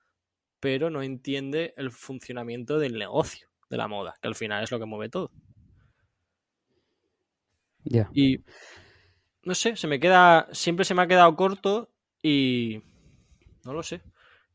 pero 0.60 0.90
no 0.90 1.02
entiende 1.02 1.74
el 1.76 1.90
funcionamiento 1.90 2.78
del 2.78 2.98
negocio 2.98 3.48
de 3.70 3.76
la 3.76 3.88
moda, 3.88 4.14
que 4.20 4.28
al 4.28 4.34
final 4.34 4.62
es 4.62 4.70
lo 4.70 4.78
que 4.78 4.86
mueve 4.86 5.08
todo. 5.08 5.30
Yeah. 7.84 8.10
Y 8.14 8.44
no 9.44 9.54
sé, 9.54 9.76
se 9.76 9.88
me 9.88 9.98
queda, 9.98 10.48
siempre 10.52 10.84
se 10.84 10.94
me 10.94 11.02
ha 11.02 11.08
quedado 11.08 11.34
corto 11.34 11.90
y 12.22 12.82
no 13.64 13.72
lo 13.72 13.82
sé. 13.82 14.02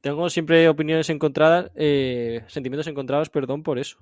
Tengo 0.02 0.30
siempre 0.30 0.69
opiniones 0.69 1.10
encontradas, 1.10 1.71
eh, 1.76 2.45
sentimientos 2.47 2.88
encontrados, 2.88 3.30
perdón, 3.30 3.63
por 3.63 3.80
eso. 3.80 3.97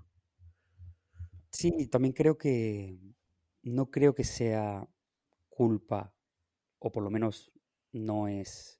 Sí, 1.49 1.87
también 1.87 2.13
creo 2.13 2.37
que 2.37 2.99
no 3.63 3.89
creo 3.89 4.13
que 4.13 4.23
sea 4.23 4.87
culpa, 5.49 6.13
o 6.79 6.91
por 6.91 7.03
lo 7.03 7.09
menos 7.09 7.51
no 7.93 8.27
es 8.27 8.79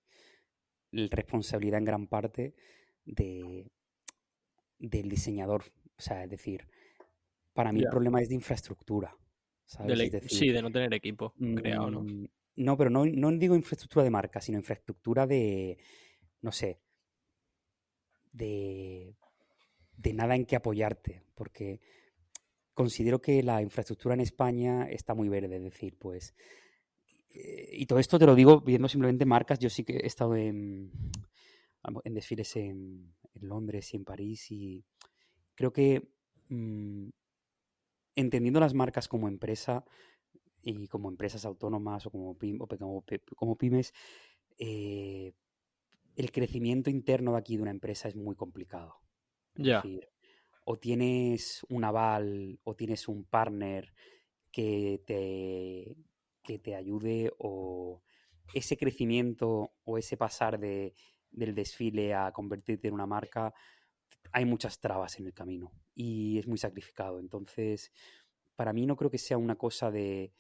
responsabilidad 1.10 1.80
en 1.80 1.86
gran 1.86 2.08
parte 2.08 2.56
de, 3.06 3.72
del 4.80 5.10
diseñador. 5.10 5.64
O 5.98 6.02
sea, 6.02 6.24
es 6.24 6.30
decir, 6.30 6.68
para 7.54 7.72
mí 7.72 7.82
el 7.82 7.90
problema 7.90 8.22
es 8.22 8.30
de 8.30 8.36
infraestructura. 8.36 9.16
e- 9.88 10.10
decir, 10.10 10.30
sí, 10.30 10.50
de 10.50 10.62
no 10.62 10.72
tener 10.72 10.94
equipo 10.94 11.34
creado, 11.56 11.90
¿no? 11.90 12.04
mm, 12.04 12.28
no, 12.58 12.78
pero 12.78 12.90
no, 12.90 13.06
no 13.06 13.32
digo 13.32 13.56
infraestructura 13.56 14.04
de 14.04 14.10
marca, 14.10 14.40
sino 14.42 14.58
infraestructura 14.58 15.28
de, 15.28 15.78
no 16.42 16.52
sé, 16.52 16.80
de, 18.32 19.16
de 19.98 20.14
nada 20.14 20.36
en 20.36 20.46
que 20.46 20.56
apoyarte, 20.56 21.24
porque 21.34 21.82
considero 22.74 23.22
que 23.22 23.42
la 23.44 23.62
infraestructura 23.62 24.16
en 24.16 24.22
España 24.22 24.90
está 24.90 25.14
muy 25.14 25.30
verde, 25.30 25.58
es 25.58 25.64
decir, 25.64 25.98
pues, 25.98 26.36
y 27.74 27.86
todo 27.86 28.00
esto 28.00 28.20
te 28.20 28.26
lo 28.26 28.36
digo 28.36 28.62
viendo 28.62 28.88
simplemente 28.88 29.26
marcas, 29.26 29.60
yo 29.60 29.70
sí 29.70 29.84
que 29.84 29.98
he 29.98 30.08
estado 30.08 30.36
en, 30.36 30.92
en 32.04 32.14
desfiles 32.14 32.56
en, 32.56 33.14
en 33.34 33.48
Londres 33.48 33.94
y 33.94 33.98
en 33.98 34.06
París 34.06 34.52
y 34.52 34.86
creo 35.56 35.74
que 35.74 36.10
mm, 36.50 37.10
entendiendo 38.16 38.60
las 38.60 38.74
marcas 38.74 39.08
como 39.08 39.28
empresa 39.28 39.86
y 40.64 40.88
como 40.88 41.10
empresas 41.10 41.46
autónomas 41.46 42.06
o 42.06 42.12
como, 42.12 42.38
pym- 42.38 42.58
o 42.62 42.68
pe- 42.68 43.22
como, 43.36 43.58
pymes, 43.58 43.94
eh, 44.58 45.34
el 46.16 46.32
crecimiento 46.32 46.90
interno 46.90 47.34
de 47.34 47.40
aquí 47.40 47.58
de 47.58 47.64
una 47.64 47.72
empresa 47.72 48.08
es 48.10 48.16
muy 48.16 48.36
complicado. 48.36 48.98
Es 49.56 49.66
Ya. 49.66 49.82
decir, 49.82 50.10
o 50.66 50.78
tienes 50.80 51.66
un 51.70 51.84
aval 51.86 52.60
o 52.64 52.76
tienes 52.76 53.08
un 53.08 53.26
partner 53.26 53.94
que 54.52 55.04
te, 55.08 55.96
que 56.46 56.60
te 56.60 56.76
ayude 56.76 57.32
o 57.40 58.02
ese 58.54 58.78
crecimiento 58.78 59.72
o 59.84 59.98
ese 59.98 60.16
pasar 60.18 60.60
de, 60.60 60.94
del 61.32 61.54
desfile 61.56 62.14
a 62.14 62.32
convertirte 62.32 62.88
en 62.88 62.94
una 62.94 63.06
marca, 63.06 63.54
hay 64.32 64.46
muchas 64.46 64.80
trabas 64.80 65.20
en 65.20 65.26
el 65.26 65.34
camino 65.34 65.72
y 65.96 66.38
es 66.38 66.48
muy 66.48 66.58
sacrificado. 66.58 67.20
Entonces, 67.20 67.92
para 68.56 68.74
mí 68.74 68.86
no 68.86 68.96
creo 68.96 69.10
que 69.12 69.18
sea 69.18 69.38
una 69.38 69.56
cosa 69.56 69.92
de... 69.92 70.32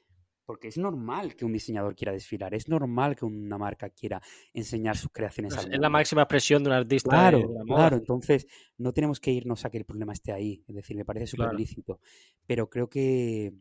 Porque 0.45 0.67
es 0.67 0.77
normal 0.77 1.35
que 1.35 1.43
un 1.43 1.53
diseñador 1.53 1.95
quiera 1.95 2.11
desfilar, 2.13 2.53
es 2.53 2.69
normal 2.69 3.15
que 3.15 3.25
una 3.25 3.57
marca 3.57 3.89
quiera 3.89 4.21
enseñar 4.53 4.95
sus 4.95 5.09
creaciones 5.11 5.53
Es, 5.53 5.65
al 5.65 5.73
es 5.73 5.79
la 5.79 5.89
máxima 5.89 6.21
expresión 6.21 6.63
de 6.63 6.69
un 6.69 6.75
artista 6.75 7.09
Claro, 7.09 7.39
de 7.39 7.65
claro. 7.65 7.95
Entonces, 7.97 8.45
no 8.77 8.93
tenemos 8.93 9.19
que 9.19 9.31
irnos 9.31 9.65
a 9.65 9.71
que 9.71 9.79
el 9.79 9.85
problema 9.85 10.13
esté 10.13 10.33
ahí. 10.33 10.63
Es 10.67 10.75
decir, 10.75 10.95
me 10.95 11.03
parece 11.03 11.25
súper 11.25 11.45
Claro. 11.47 11.57
lícito. 11.57 11.99
Pero 12.45 12.69
creo 12.69 12.87
que 12.87 13.55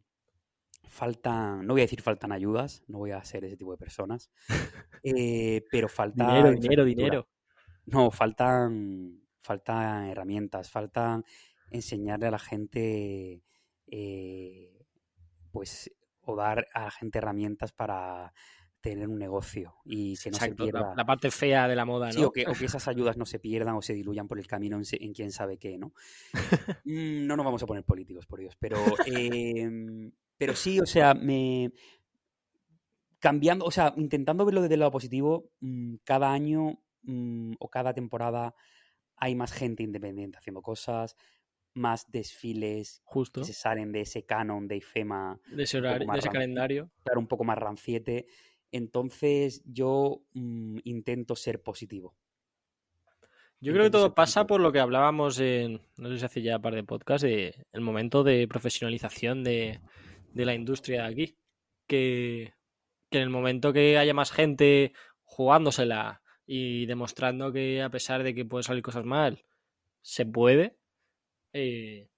faltan, 0.88 1.66
no 1.66 1.74
voy 1.74 1.82
a 1.82 1.84
decir 1.84 2.00
faltan 2.02 2.32
ayudas, 2.32 2.82
no 2.88 2.98
voy 2.98 3.10
a 3.12 3.22
ser 3.24 3.44
ese 3.44 3.56
tipo 3.56 3.72
de 3.72 3.78
personas, 3.78 4.30
eh, 5.02 5.64
pero 5.70 5.88
falta 5.88 6.26
Dinero, 6.26 6.50
dinero, 6.52 6.84
dinero. 6.84 7.28
No, 7.86 8.10
faltan, 8.10 9.20
faltan 9.42 10.06
herramientas, 10.08 10.70
faltan 10.70 11.24
enseñarle 11.70 12.26
a 12.28 12.30
la 12.30 12.38
gente, 12.38 13.42
eh, 13.86 14.86
pues, 15.52 15.90
o 16.22 16.36
dar 16.36 16.66
a 16.72 16.84
la 16.84 16.90
gente 16.90 17.18
herramientas 17.18 17.72
para 17.72 18.32
tener 18.80 19.08
un 19.08 19.18
negocio 19.18 19.76
y 19.86 20.14
que 20.18 20.30
no 20.30 20.36
se 20.38 20.44
Exacto, 20.44 20.64
pierda. 20.64 20.94
la 20.94 21.06
parte 21.06 21.30
fea 21.30 21.66
de 21.68 21.74
la 21.74 21.86
moda, 21.86 22.12
Sí, 22.12 22.20
¿no? 22.20 22.28
o 22.28 22.32
que, 22.32 22.46
o 22.46 22.52
que 22.52 22.66
esas 22.66 22.86
ayudas 22.86 23.16
no 23.16 23.24
se 23.24 23.38
pierdan 23.38 23.74
o 23.76 23.80
se 23.82 23.94
diluyan 23.94 24.28
por 24.28 24.38
el 24.38 24.46
camino 24.46 24.78
en 24.78 25.12
quién 25.14 25.32
sabe 25.32 25.56
qué, 25.58 25.78
¿no? 25.78 25.94
Mm, 26.84 27.26
No 27.26 27.34
nos 27.36 27.44
vamos 27.46 27.62
a 27.62 27.66
poner 27.66 27.82
políticos, 27.84 28.26
por 28.26 28.40
Dios, 28.40 28.56
pero, 28.58 28.76
em, 29.06 30.12
pero 30.36 30.54
sí, 30.56 30.80
o 30.80 30.86
sea, 30.86 31.14
me 31.14 31.72
cambiando, 33.18 33.64
o 33.64 33.70
sea, 33.70 33.94
intentando 33.96 34.44
verlo 34.44 34.62
desde 34.62 34.74
el 34.74 34.80
lado 34.80 34.92
positivo, 34.92 35.50
mm, 35.60 35.96
cada 36.04 36.32
año 36.32 36.78
mm, 37.02 37.54
o 37.58 37.68
cada 37.68 37.94
temporada 37.94 38.54
hay 39.16 39.34
más 39.34 39.52
gente 39.52 39.82
independiente 39.82 40.38
haciendo 40.38 40.60
cosas, 40.62 41.16
más 41.74 42.10
desfiles 42.10 43.00
Justo. 43.04 43.40
que 43.40 43.46
se 43.46 43.52
salen 43.52 43.92
de 43.92 44.02
ese 44.02 44.24
canon 44.24 44.68
de 44.68 44.76
IFEMA 44.76 45.40
De 45.46 45.62
ese, 45.64 45.78
horario- 45.78 46.10
de 46.10 46.18
ese 46.18 46.28
calendario. 46.28 46.90
claro, 47.02 47.20
un 47.20 47.26
poco 47.26 47.44
más 47.44 47.58
ranciete. 47.58 48.26
Entonces 48.70 49.62
yo 49.64 50.22
mm, 50.34 50.78
intento 50.84 51.36
ser 51.36 51.62
positivo. 51.62 52.16
Yo 53.60 53.72
creo 53.72 53.84
que 53.84 53.90
todo 53.90 54.14
pasa 54.14 54.46
por 54.46 54.60
lo 54.60 54.72
que 54.72 54.80
hablábamos 54.80 55.38
en, 55.40 55.80
no 55.96 56.10
sé 56.10 56.18
si 56.18 56.24
hace 56.24 56.42
ya 56.42 56.56
un 56.56 56.62
par 56.62 56.74
de 56.74 56.84
podcasts, 56.84 57.22
de 57.22 57.54
el 57.72 57.80
momento 57.80 58.22
de 58.22 58.46
profesionalización 58.46 59.42
de, 59.42 59.80
de 60.34 60.44
la 60.44 60.54
industria 60.54 61.06
aquí. 61.06 61.38
Que, 61.86 62.52
que 63.10 63.18
en 63.18 63.24
el 63.24 63.30
momento 63.30 63.72
que 63.72 63.98
haya 63.98 64.14
más 64.14 64.32
gente 64.32 64.92
jugándosela 65.22 66.22
y 66.46 66.86
demostrando 66.86 67.52
que 67.52 67.82
a 67.82 67.90
pesar 67.90 68.22
de 68.22 68.34
que 68.34 68.44
pueden 68.44 68.64
salir 68.64 68.82
cosas 68.82 69.04
mal, 69.04 69.44
se 70.02 70.26
puede, 70.26 70.76
eh, 71.52 72.08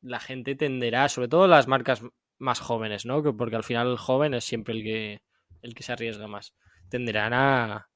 la 0.00 0.20
gente 0.20 0.54
tenderá, 0.54 1.08
sobre 1.08 1.28
todo 1.28 1.46
las 1.46 1.66
marcas 1.68 2.02
más 2.38 2.60
jóvenes, 2.60 3.04
¿no? 3.06 3.22
Que- 3.22 3.32
Porque 3.32 3.56
al 3.56 3.64
final 3.64 3.88
el 3.90 3.98
joven 3.98 4.34
es 4.34 4.44
siempre 4.44 4.74
el 4.74 4.82
que, 4.82 5.22
el 5.62 5.74
que 5.74 5.82
se 5.82 5.92
arriesga 5.92 6.26
más. 6.28 6.54
Tenderán 6.88 7.32
a, 7.34 7.90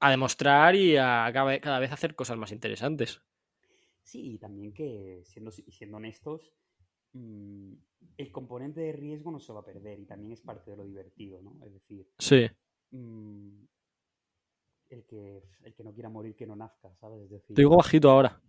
a 0.00 0.10
demostrar 0.10 0.74
y 0.74 0.96
a 0.96 1.28
cada 1.32 1.78
vez 1.78 1.92
hacer 1.92 2.14
cosas 2.14 2.36
más 2.38 2.52
interesantes. 2.52 3.22
Sí, 4.02 4.34
y 4.34 4.38
también 4.38 4.72
que, 4.72 5.22
siendo, 5.24 5.50
si- 5.50 5.70
siendo 5.70 5.96
honestos, 5.96 6.52
el 8.16 8.32
componente 8.32 8.80
de 8.80 8.92
riesgo 8.92 9.30
no 9.30 9.40
se 9.40 9.52
va 9.52 9.60
a 9.60 9.64
perder 9.64 9.98
y 10.00 10.06
también 10.06 10.32
es 10.32 10.40
parte 10.40 10.70
de 10.70 10.76
lo 10.76 10.84
divertido, 10.84 11.40
¿no? 11.42 11.58
Es 11.64 11.72
decir, 11.72 12.08
Sí, 12.18 12.46
mm, 12.90 13.64
el 14.90 15.04
que, 15.04 15.42
el 15.62 15.74
que 15.74 15.84
no 15.84 15.92
quiera 15.92 16.08
morir, 16.08 16.34
que 16.36 16.46
no 16.46 16.56
nazca, 16.56 16.94
¿sabes? 16.96 17.22
Es 17.22 17.30
decir, 17.30 17.54
Te 17.56 17.62
digo 17.62 17.76
bajito 17.76 18.10
ahora. 18.10 18.40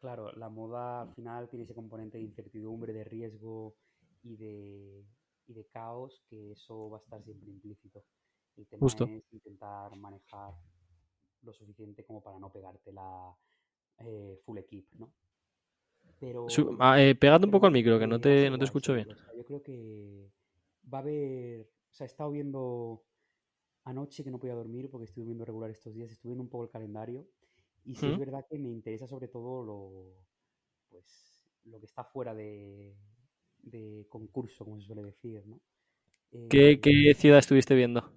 claro, 0.00 0.32
la 0.32 0.48
moda 0.48 1.02
al 1.02 1.14
final 1.14 1.48
tiene 1.48 1.64
ese 1.64 1.74
componente 1.74 2.18
de 2.18 2.24
incertidumbre, 2.24 2.92
de 2.92 3.04
riesgo 3.04 3.76
y 4.22 4.36
de, 4.36 5.04
y 5.46 5.52
de 5.54 5.66
caos, 5.66 6.22
que 6.28 6.52
eso 6.52 6.90
va 6.90 6.98
a 6.98 7.00
estar 7.00 7.22
siempre 7.22 7.50
implícito. 7.50 8.04
El 8.56 8.66
tema 8.66 8.80
Justo. 8.80 9.04
es 9.04 9.24
intentar 9.32 9.94
manejar 9.96 10.54
lo 11.42 11.52
suficiente 11.52 12.04
como 12.04 12.22
para 12.22 12.38
no 12.38 12.50
pegarte 12.52 12.92
la 12.92 13.34
eh, 13.98 14.40
full 14.44 14.58
equip, 14.58 14.92
¿no? 14.94 15.12
Pero, 16.24 16.44
Su- 16.46 16.76
ah, 16.78 17.00
eh, 17.02 17.14
pégate 17.14 17.44
un 17.46 17.50
poco 17.52 17.66
al 17.66 17.72
micro, 17.72 17.98
que 17.98 18.06
no 18.06 18.18
te, 18.20 18.48
no 18.50 18.58
te 18.58 18.64
escucho 18.64 18.94
bien. 18.94 19.08
yo 19.36 19.44
creo 19.44 19.62
que 19.62 20.30
va 20.92 20.98
a 20.98 21.00
haber, 21.02 21.62
o 21.62 21.94
sea, 21.94 22.04
he 22.06 22.08
estado 22.08 22.30
viendo 22.30 23.04
anoche 23.84 24.24
que 24.24 24.30
no 24.30 24.38
podía 24.40 24.54
dormir 24.54 24.90
porque 24.90 25.06
estuve 25.06 25.26
viendo 25.26 25.44
regular 25.44 25.70
estos 25.70 25.94
días, 25.94 26.10
estuve 26.10 26.32
viendo 26.32 26.44
un 26.44 26.50
poco 26.50 26.64
el 26.64 26.70
calendario 26.70 27.26
y 27.84 27.96
sí 27.96 28.10
es 28.10 28.18
verdad 28.18 28.46
que 28.50 28.58
me 28.58 28.70
interesa 28.70 29.06
sobre 29.08 29.28
todo 29.28 29.64
lo, 29.64 30.14
pues, 30.90 31.42
lo 31.66 31.80
que 31.80 31.86
está 31.86 32.04
fuera 32.04 32.34
de, 32.34 32.96
de 33.60 34.06
concurso, 34.10 34.64
como 34.64 34.80
se 34.80 34.86
suele 34.88 35.02
decir, 35.04 35.46
¿no? 35.46 35.60
¿Qué, 36.48 36.78
Eh, 36.78 36.82
qué 36.82 37.14
ciudad 37.14 37.38
estuviste 37.40 37.74
viendo? 37.74 38.10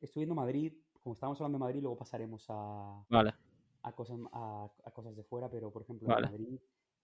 estuve 0.00 0.22
viendo 0.24 0.34
Madrid, 0.34 0.72
como 1.02 1.14
estábamos 1.14 1.40
hablando 1.40 1.58
de 1.58 1.60
Madrid, 1.64 1.80
luego 1.82 1.96
pasaremos 1.96 2.44
a, 2.48 3.04
Vale, 3.08 3.34
a 3.82 3.92
cosas, 3.92 4.18
a, 4.32 4.70
a 4.84 4.90
cosas 4.92 5.16
de 5.16 5.24
fuera, 5.24 5.50
pero 5.50 5.72
por 5.72 5.82
ejemplo 5.82 6.18
en. 6.18 6.20
Madrid 6.20 6.60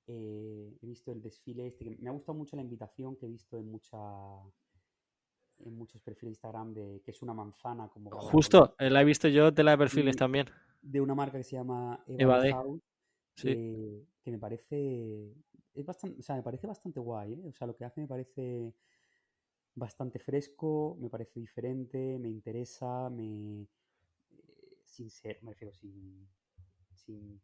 eh, 0.07 0.79
he 0.81 0.87
visto 0.87 1.13
el 1.13 1.21
desfile 1.21 1.67
este, 1.67 1.85
que 1.85 1.97
me 2.01 2.09
ha 2.09 2.13
gustado 2.13 2.39
mucho 2.39 2.57
la 2.57 2.63
invitación 2.63 3.17
que 3.17 3.27
he 3.27 3.29
visto 3.29 3.59
en 3.59 3.71
mucha 3.71 3.99
en 5.59 5.75
muchos 5.75 6.03
perfiles 6.03 6.33
de 6.33 6.35
Instagram 6.37 6.75
de 6.75 7.01
que 7.03 7.11
es 7.11 7.23
una 7.23 7.33
manzana 7.33 7.89
como 7.89 8.11
Justo, 8.11 8.75
eh, 8.79 8.91
la 8.91 9.01
he 9.01 9.05
visto 9.05 9.27
yo, 9.29 9.53
tela 9.55 9.71
de 9.71 9.79
perfiles 9.79 10.15
y 10.15 10.19
también. 10.19 10.47
de 10.83 11.01
una 11.01 11.15
marca 11.15 11.39
que 11.39 11.45
se 11.45 11.57
llama 11.57 12.03
Eva 12.07 12.37
Evade, 12.37 12.53
House 12.53 12.83
sí. 13.35 14.07
que 14.23 14.31
me 14.31 14.39
parece 14.39 15.35
es 15.77 15.85
bastante, 15.85 16.21
o 16.21 16.23
sea, 16.23 16.37
me 16.37 16.43
parece 16.43 16.67
bastante 16.67 17.01
guay, 17.01 17.35
¿eh? 17.35 17.49
O 17.49 17.53
sea, 17.53 17.67
lo 17.67 17.77
que 17.77 17.85
hace 17.85 18.01
me 18.01 18.07
parece 18.07 18.75
bastante 19.75 20.19
fresco, 20.19 20.97
me 20.99 21.11
parece 21.11 21.39
diferente, 21.39 22.19
me 22.19 22.31
interesa, 22.31 23.11
me 23.11 23.63
eh, 23.63 24.79
sin 24.85 25.11
ser, 25.11 25.39
me 25.43 25.51
refiero 25.51 25.75
sin, 25.75 26.27
sin 26.95 27.41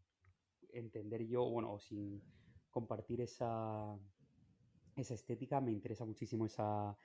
entender 0.72 1.26
yo, 1.26 1.44
bueno, 1.44 1.74
o 1.74 1.78
sin 1.78 2.22
compartir 2.72 3.22
esa, 3.22 3.98
esa 4.96 5.14
estética, 5.14 5.60
me 5.60 5.72
interesa 5.72 6.04
muchísimo 6.04 6.46
esa, 6.46 6.96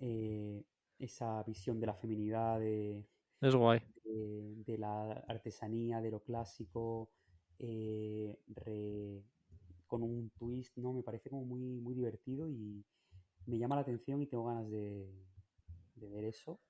eh, 0.00 0.66
esa 0.98 1.42
visión 1.44 1.80
de 1.80 1.86
la 1.86 1.94
feminidad, 1.94 2.60
de, 2.60 3.08
Es 3.40 3.54
guay. 3.54 3.80
de, 4.04 4.54
de 4.66 4.78
la 4.78 5.12
artesanía, 5.28 6.00
de 6.00 6.10
lo 6.10 6.22
clásico, 6.22 7.12
eh, 7.58 8.42
re- 8.48 9.24
con 9.86 10.02
un 10.02 10.30
twist, 10.30 10.78
¿no? 10.78 10.92
Me 10.94 11.02
parece 11.04 11.30
como 11.30 11.44
muy, 11.46 11.80
muy 11.80 11.94
divertido 11.94 12.50
y 12.50 12.86
me 13.46 13.58
llama 13.58 13.76
la 13.76 13.82
atención 13.82 14.22
y 14.22 14.28
tengo 14.28 14.46
ganas 14.46 14.70
de, 14.70 15.26
de 15.94 16.10
ver 16.10 16.24
eso. 16.24 16.62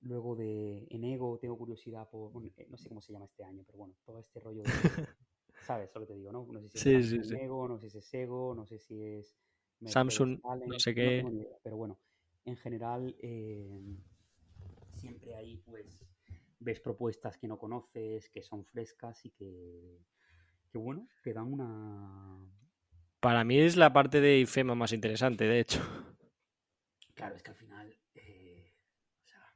Luego 0.00 0.36
de 0.36 0.86
en 0.90 1.04
Ego 1.04 1.38
tengo 1.40 1.58
curiosidad 1.58 2.10
por, 2.10 2.32
bueno, 2.32 2.50
eh, 2.56 2.66
no 2.70 2.76
sé 2.78 2.88
cómo 2.88 3.02
se 3.02 3.12
llama 3.12 3.26
este 3.26 3.44
año, 3.44 3.64
pero 3.66 3.78
bueno, 3.78 3.96
todo 4.04 4.20
este 4.20 4.40
rollo 4.40 4.64
de, 4.64 5.00
¿sabes? 5.62 5.90
Lo 5.94 6.00
que 6.02 6.06
te 6.08 6.14
digo, 6.14 6.32
¿no? 6.32 6.46
No 6.50 6.60
sé 6.60 6.68
si 6.78 6.94
es 6.94 7.28
Sí. 7.28 7.34
Ego, 7.34 7.68
no 7.68 7.78
sé 7.78 7.90
si 7.90 7.98
es 7.98 8.14
Ego, 8.14 8.54
no 8.54 8.66
sé 8.66 8.78
si 8.78 9.02
es 9.02 9.36
Mercedes 9.80 9.92
Samsung, 9.92 10.40
no 10.66 10.78
sé 10.78 10.94
qué. 10.94 11.24
idea, 11.26 11.56
pero 11.62 11.76
bueno, 11.76 11.98
en 12.44 12.56
general 12.56 13.14
eh, 13.20 13.80
siempre 14.96 15.34
ahí 15.34 15.56
pues 15.58 16.04
ves 16.60 16.80
propuestas 16.80 17.36
que 17.38 17.48
no 17.48 17.58
conoces, 17.58 18.28
que 18.30 18.42
son 18.42 18.64
frescas 18.64 19.24
y 19.24 19.30
que, 19.30 19.98
que 20.70 20.78
bueno, 20.78 21.08
te 21.22 21.32
dan 21.32 21.52
una... 21.52 22.38
Para 23.20 23.44
mí 23.44 23.58
es 23.58 23.76
la 23.76 23.92
parte 23.92 24.20
de 24.20 24.38
IFEMA 24.38 24.74
más 24.74 24.92
interesante, 24.92 25.44
de 25.44 25.60
hecho. 25.60 25.80
Claro, 27.14 27.36
es 27.36 27.42
que 27.42 27.50
al 27.50 27.56
final... 27.56 27.98
eh, 28.14 28.72
o 29.24 29.28
sea, 29.28 29.54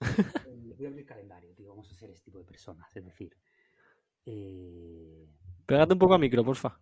eh, 0.46 0.74
voy 0.76 0.86
a 0.86 0.88
abrir 0.88 1.00
el 1.02 1.06
calendario, 1.06 1.54
tío, 1.54 1.70
vamos 1.70 1.90
a 1.90 1.94
ser 1.94 2.10
este 2.10 2.24
tipo 2.26 2.38
de 2.38 2.44
personas, 2.44 2.94
es 2.96 3.04
decir... 3.04 3.36
eh, 4.26 5.28
Pégate 5.70 5.92
un 5.92 6.00
poco 6.00 6.14
al 6.14 6.20
micro, 6.20 6.44
porfa. 6.44 6.80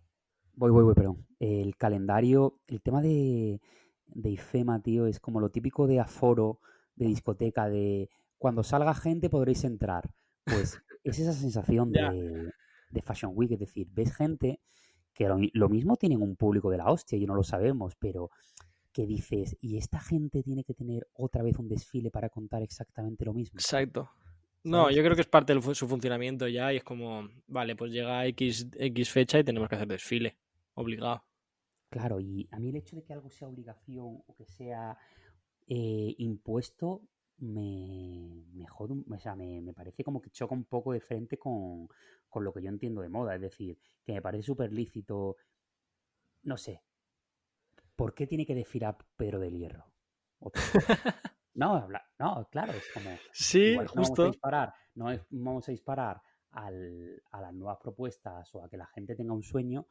Voy, 0.55 0.71
voy, 0.71 0.83
voy, 0.83 0.95
perdón. 0.95 1.23
El 1.39 1.77
calendario, 1.77 2.57
el 2.65 2.81
tema 2.81 3.03
de, 3.03 3.61
de 4.07 4.29
IFEMA, 4.31 4.81
tío, 4.81 5.05
es 5.05 5.19
como 5.19 5.39
lo 5.39 5.51
típico 5.51 5.85
de 5.85 5.99
aforo, 5.99 6.59
de 6.95 7.05
discoteca, 7.05 7.69
de 7.69 8.09
cuando 8.39 8.63
salga 8.63 8.95
gente 8.95 9.29
podréis 9.29 9.63
entrar. 9.63 10.09
Pues 10.43 10.81
es 11.03 11.19
esa 11.19 11.33
sensación 11.33 11.91
de, 11.91 12.51
de 12.89 13.01
Fashion 13.03 13.33
Week, 13.35 13.51
es 13.51 13.59
decir, 13.59 13.87
ves 13.91 14.11
gente 14.15 14.59
que 15.13 15.27
lo, 15.27 15.37
lo 15.53 15.69
mismo 15.69 15.95
tienen 15.95 16.23
un 16.23 16.35
público 16.35 16.71
de 16.71 16.77
la 16.77 16.89
hostia 16.89 17.19
y 17.19 17.27
no 17.27 17.35
lo 17.35 17.43
sabemos, 17.43 17.95
pero 17.95 18.31
que 18.91 19.05
dices, 19.05 19.55
¿y 19.61 19.77
esta 19.77 19.99
gente 19.99 20.41
tiene 20.41 20.63
que 20.63 20.73
tener 20.73 21.07
otra 21.13 21.43
vez 21.43 21.59
un 21.59 21.67
desfile 21.67 22.09
para 22.09 22.29
contar 22.29 22.63
exactamente 22.63 23.23
lo 23.23 23.35
mismo? 23.35 23.59
Exacto. 23.59 24.09
No, 24.63 24.91
yo 24.91 25.01
creo 25.03 25.15
que 25.15 25.21
es 25.21 25.27
parte 25.27 25.55
de 25.55 25.75
su 25.75 25.87
funcionamiento 25.87 26.47
ya 26.47 26.73
y 26.73 26.77
es 26.77 26.83
como, 26.83 27.29
vale, 27.47 27.75
pues 27.75 27.91
llega 27.91 28.25
X, 28.27 28.67
X 28.73 29.09
fecha 29.09 29.39
y 29.39 29.43
tenemos 29.43 29.69
que 29.69 29.75
hacer 29.75 29.87
desfile. 29.87 30.37
Obligado. 30.73 31.23
Claro, 31.89 32.19
y 32.19 32.47
a 32.51 32.59
mí 32.59 32.69
el 32.69 32.75
hecho 32.75 32.95
de 32.95 33.03
que 33.03 33.13
algo 33.13 33.29
sea 33.29 33.47
obligación 33.47 34.21
o 34.25 34.35
que 34.35 34.45
sea 34.45 34.97
eh, 35.67 36.15
impuesto 36.17 37.01
me, 37.39 38.43
me 38.53 38.67
jode, 38.67 39.03
o 39.09 39.19
sea, 39.19 39.35
me, 39.35 39.61
me 39.61 39.73
parece 39.73 40.03
como 40.03 40.21
que 40.21 40.29
choca 40.29 40.53
un 40.53 40.65
poco 40.65 40.93
de 40.93 40.99
frente 40.99 41.37
con, 41.37 41.87
con 42.27 42.43
lo 42.43 42.53
que 42.53 42.61
yo 42.61 42.69
entiendo 42.69 43.01
de 43.01 43.09
moda. 43.09 43.35
Es 43.35 43.41
decir, 43.41 43.77
que 44.05 44.13
me 44.13 44.21
parece 44.21 44.43
súper 44.43 44.71
lícito, 44.71 45.37
no 46.43 46.57
sé, 46.57 46.83
¿por 47.95 48.13
qué 48.13 48.27
tiene 48.27 48.45
que 48.45 48.55
desfilar 48.55 48.97
Pedro 49.15 49.39
del 49.39 49.57
Hierro? 49.57 49.85
No, 51.55 51.87
no, 52.19 52.47
claro, 52.51 52.73
es 52.73 52.83
como, 52.93 53.17
Sí, 53.33 53.59
igual 53.71 53.87
que 53.87 53.95
no 53.95 54.01
vamos 54.01 54.09
a 54.19 54.23
justo. 54.23 54.31
disparar, 54.31 54.73
no 54.95 55.05
vamos 55.31 55.67
a 55.67 55.71
disparar 55.71 56.21
al- 56.51 57.21
a 57.31 57.41
las 57.41 57.53
nuevas 57.53 57.77
propuestas 57.81 58.53
o 58.55 58.63
a 58.63 58.69
que 58.69 58.77
la 58.77 58.87
gente 58.87 59.15
tenga 59.15 59.33
un 59.33 59.43
sueño. 59.43 59.87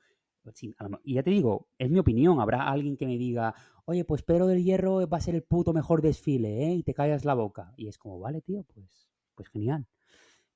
me- 0.89 0.99
y 1.05 1.15
ya 1.15 1.23
te 1.23 1.31
digo, 1.31 1.69
es 1.77 1.91
mi 1.91 1.99
opinión. 1.99 2.41
Habrá 2.41 2.69
alguien 2.71 2.97
que 2.97 3.07
me 3.07 3.19
diga, 3.19 3.55
oye, 3.85 4.05
pues 4.07 4.23
Pedro 4.23 4.47
del 4.47 4.65
Hierro 4.65 5.07
va 5.07 5.19
a 5.19 5.21
ser 5.21 5.35
el 5.35 5.43
puto 5.43 5.75
mejor 5.75 6.01
desfile, 6.01 6.69
¿eh? 6.69 6.75
Y 6.75 6.83
te 6.85 6.95
callas 6.95 7.27
la 7.27 7.35
boca. 7.35 7.75
Y 7.77 7.87
es 7.89 7.99
como, 7.99 8.19
vale, 8.19 8.41
tío, 8.41 8.63
pues, 8.63 9.11
pues 9.35 9.51
genial. 9.51 9.87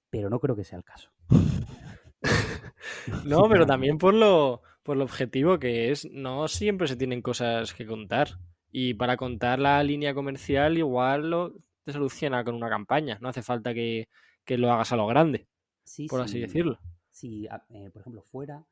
Pero 0.08 0.30
no 0.30 0.40
creo 0.40 0.56
que 0.56 0.64
sea 0.64 0.78
el 0.78 0.84
caso. 0.84 1.10
No, 3.24 3.48
pero 3.48 3.66
también 3.66 3.98
por 3.98 4.14
lo, 4.14 4.62
por 4.82 4.96
lo 4.96 5.04
objetivo 5.04 5.58
que 5.58 5.90
es, 5.90 6.08
no 6.10 6.48
siempre 6.48 6.86
se 6.88 6.96
tienen 6.96 7.22
cosas 7.22 7.74
que 7.74 7.86
contar. 7.86 8.38
Y 8.72 8.94
para 8.94 9.16
contar 9.16 9.58
la 9.58 9.82
línea 9.82 10.14
comercial 10.14 10.78
igual 10.78 11.30
lo 11.30 11.54
te 11.85 11.92
soluciona 11.92 12.44
con 12.44 12.54
una 12.54 12.68
campaña. 12.70 13.18
No 13.20 13.28
hace 13.28 13.42
falta 13.42 13.74
que, 13.74 14.08
que 14.44 14.58
lo 14.58 14.72
hagas 14.72 14.92
a 14.92 14.96
lo 14.96 15.06
grande, 15.06 15.46
Sí, 15.85 16.08
por 16.08 16.20
así 16.20 16.35
sí. 16.35 16.40
decirlo. 16.40 16.78
si, 17.11 17.46
a- 17.48 17.64
eh, 17.70 17.90
por 17.92 18.00
ejemplo, 18.00 18.22
fuera, 18.22 18.64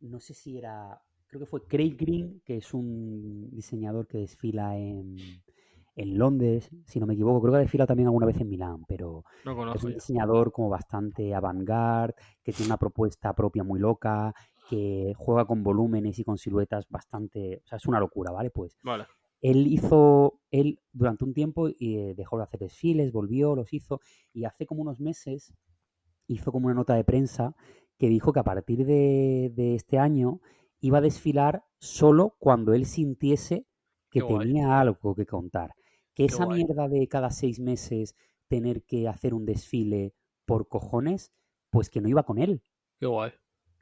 no 0.00 0.20
sé 0.20 0.34
si 0.34 0.58
era, 0.58 1.00
creo 1.28 1.40
que 1.40 1.46
fue 1.46 1.66
Craig 1.66 1.96
Green, 1.96 2.42
que 2.44 2.56
es 2.56 2.74
un 2.74 3.50
diseñador 3.52 4.06
que 4.08 4.18
desfila 4.18 4.76
en, 4.76 5.42
en 5.96 6.18
Londres, 6.18 6.70
si 6.86 6.98
no 7.00 7.06
me 7.06 7.14
equivoco, 7.14 7.40
creo 7.40 7.52
que 7.52 7.58
ha 7.58 7.60
desfilado 7.60 7.88
también 7.88 8.08
alguna 8.08 8.26
vez 8.26 8.40
en 8.40 8.48
Milán, 8.48 8.84
pero 8.88 9.24
No 9.44 9.72
es 9.74 9.84
un 9.84 9.92
diseñador 9.94 10.50
como 10.52 10.68
bastante 10.70 11.34
avant-garde, 11.34 12.14
que 12.42 12.52
tiene 12.52 12.66
una 12.70 12.78
propuesta 12.78 13.32
propia 13.32 13.62
muy 13.62 13.78
loca, 13.78 14.34
que 14.68 15.12
juega 15.16 15.44
con 15.44 15.62
volúmenes 15.62 16.18
y 16.18 16.24
con 16.24 16.38
siluetas 16.38 16.86
bastante, 16.88 17.60
o 17.64 17.68
sea, 17.68 17.76
es 17.76 17.86
una 17.86 18.00
locura, 18.00 18.32
¿vale? 18.32 18.50
Pues 18.50 18.76
Vale. 18.82 19.06
Él 19.44 19.68
hizo, 19.68 20.40
él 20.50 20.80
durante 20.92 21.24
un 21.24 21.34
tiempo 21.34 21.68
eh, 21.68 22.14
dejó 22.16 22.38
de 22.38 22.44
hacer 22.44 22.60
desfiles, 22.60 23.12
volvió, 23.12 23.54
los 23.56 23.72
hizo, 23.74 24.00
y 24.34 24.44
hace 24.46 24.66
como 24.66 24.82
unos 24.82 25.00
meses 25.00 25.54
hizo 26.26 26.52
como 26.52 26.66
una 26.66 26.74
nota 26.74 26.94
de 26.94 27.04
prensa 27.04 27.54
que 27.98 28.08
dijo 28.08 28.32
que 28.32 28.40
a 28.40 28.44
partir 28.44 28.86
de, 28.86 29.52
de 29.54 29.74
este 29.74 29.98
año 29.98 30.40
iba 30.80 30.98
a 30.98 31.02
desfilar 31.02 31.64
solo 31.78 32.36
cuando 32.38 32.74
él 32.74 32.86
sintiese 32.86 33.66
que 34.10 34.20
Qué 34.20 34.24
guay. 34.24 34.48
tenía 34.48 34.80
algo 34.80 35.14
que 35.14 35.26
contar. 35.26 35.74
Que 36.14 36.26
Qué 36.26 36.34
esa 36.34 36.44
guay. 36.44 36.64
mierda 36.66 36.88
de 36.88 37.08
cada 37.08 37.30
seis 37.30 37.60
meses 37.60 38.16
tener 38.48 38.84
que 38.84 39.08
hacer 39.08 39.34
un 39.34 39.46
desfile 39.46 40.14
por 40.46 40.68
cojones, 40.68 41.32
pues 41.70 41.90
que 41.90 42.00
no 42.00 42.08
iba 42.08 42.24
con 42.24 42.38
él 42.38 42.62
Qué 42.98 43.06
guay. 43.06 43.32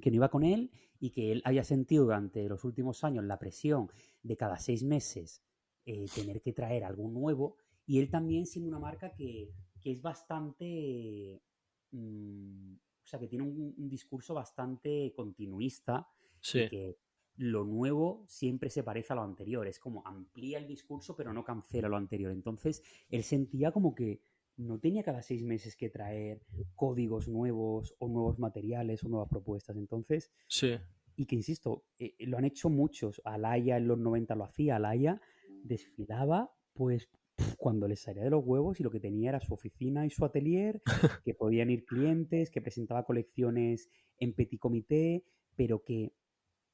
que 0.01 0.11
no 0.11 0.17
iba 0.17 0.29
con 0.29 0.43
él 0.45 0.71
y 1.01 1.11
que 1.11 1.33
él 1.33 1.43
haya 1.45 1.65
sentido 1.65 2.05
durante 2.05 2.49
los 2.49 2.65
últimos 2.65 3.05
años 3.05 3.25
la 3.25 3.39
presión 3.39 3.89
de 4.23 4.37
cada 4.37 4.59
seis 4.59 4.85
meses 4.85 5.43
eh, 5.87 6.07
tener 6.15 6.41
que 6.41 6.53
traer 6.53 6.85
algo 6.85 7.09
nuevo 7.09 7.57
y 7.87 7.99
él 7.99 8.11
también 8.11 8.47
siendo 8.47 8.69
una 8.69 8.79
marca 8.79 9.13
que, 9.13 9.51
que 9.81 9.93
es 9.93 10.01
bastante, 10.01 11.43
mm, 11.91 12.75
o 12.75 13.07
sea, 13.07 13.19
que 13.19 13.29
tiene 13.29 13.45
un, 13.45 13.75
un 13.77 13.89
discurso 13.89 14.35
bastante 14.35 15.13
continuista 15.15 16.07
Sí. 16.41 16.61
y 16.61 16.69
que 16.69 16.97
lo 17.37 17.65
nuevo 17.65 18.25
siempre 18.29 18.69
se 18.69 18.83
parece 18.83 19.13
a 19.13 19.17
lo 19.17 19.23
anterior, 19.23 19.67
es 19.67 19.79
como 19.79 20.07
amplía 20.07 20.59
el 20.59 20.67
discurso 20.67 21.17
pero 21.17 21.33
no 21.33 21.45
cancela 21.45 21.89
lo 21.89 21.97
anterior, 21.97 22.31
entonces 22.33 22.83
él 23.09 23.23
sentía 23.23 23.73
como 23.73 23.95
que 23.95 24.21
no 24.59 24.79
tenía 24.79 25.03
cada 25.03 25.23
seis 25.23 25.43
meses 25.43 25.77
que 25.77 25.89
traer 25.89 26.43
códigos 26.75 27.29
nuevos 27.29 27.95
o 27.99 28.09
nuevos 28.09 28.39
materiales 28.39 29.03
o 29.03 29.09
nuevas 29.09 29.29
propuestas. 29.31 29.77
Entonces, 29.77 30.31
Sí. 30.47 30.77
y 31.17 31.25
que 31.25 31.37
insisto, 31.37 31.85
eh, 31.99 32.15
lo 32.27 32.37
han 32.37 32.45
hecho 32.45 32.69
muchos. 32.69 33.23
Alaya 33.25 33.79
en 33.79 33.89
los 33.89 33.99
90 33.99 34.35
lo 34.35 34.45
hacía. 34.45 34.77
Alaya 34.77 35.21
desfilaba, 35.65 36.53
pues, 36.73 37.09
cuando 37.57 37.89
les 37.89 38.03
salía 38.03 38.25
de 38.25 38.31
los 38.31 38.45
huevos 38.45 38.79
y 38.79 38.83
lo 38.83 38.91
que 38.91 39.01
tenía 39.01 39.31
era 39.31 39.41
su 39.41 39.55
oficina 39.55 40.07
y 40.07 40.11
su 40.11 40.25
atelier, 40.25 40.83
que 41.25 41.35
podían 41.35 41.71
ir 41.71 41.85
clientes, 41.85 42.51
que 42.51 42.61
presentaba 42.61 43.05
colecciones 43.05 43.89
en 44.19 44.35
petit 44.35 44.61
comité, 44.61 45.25
pero 45.57 45.83
que 45.83 46.13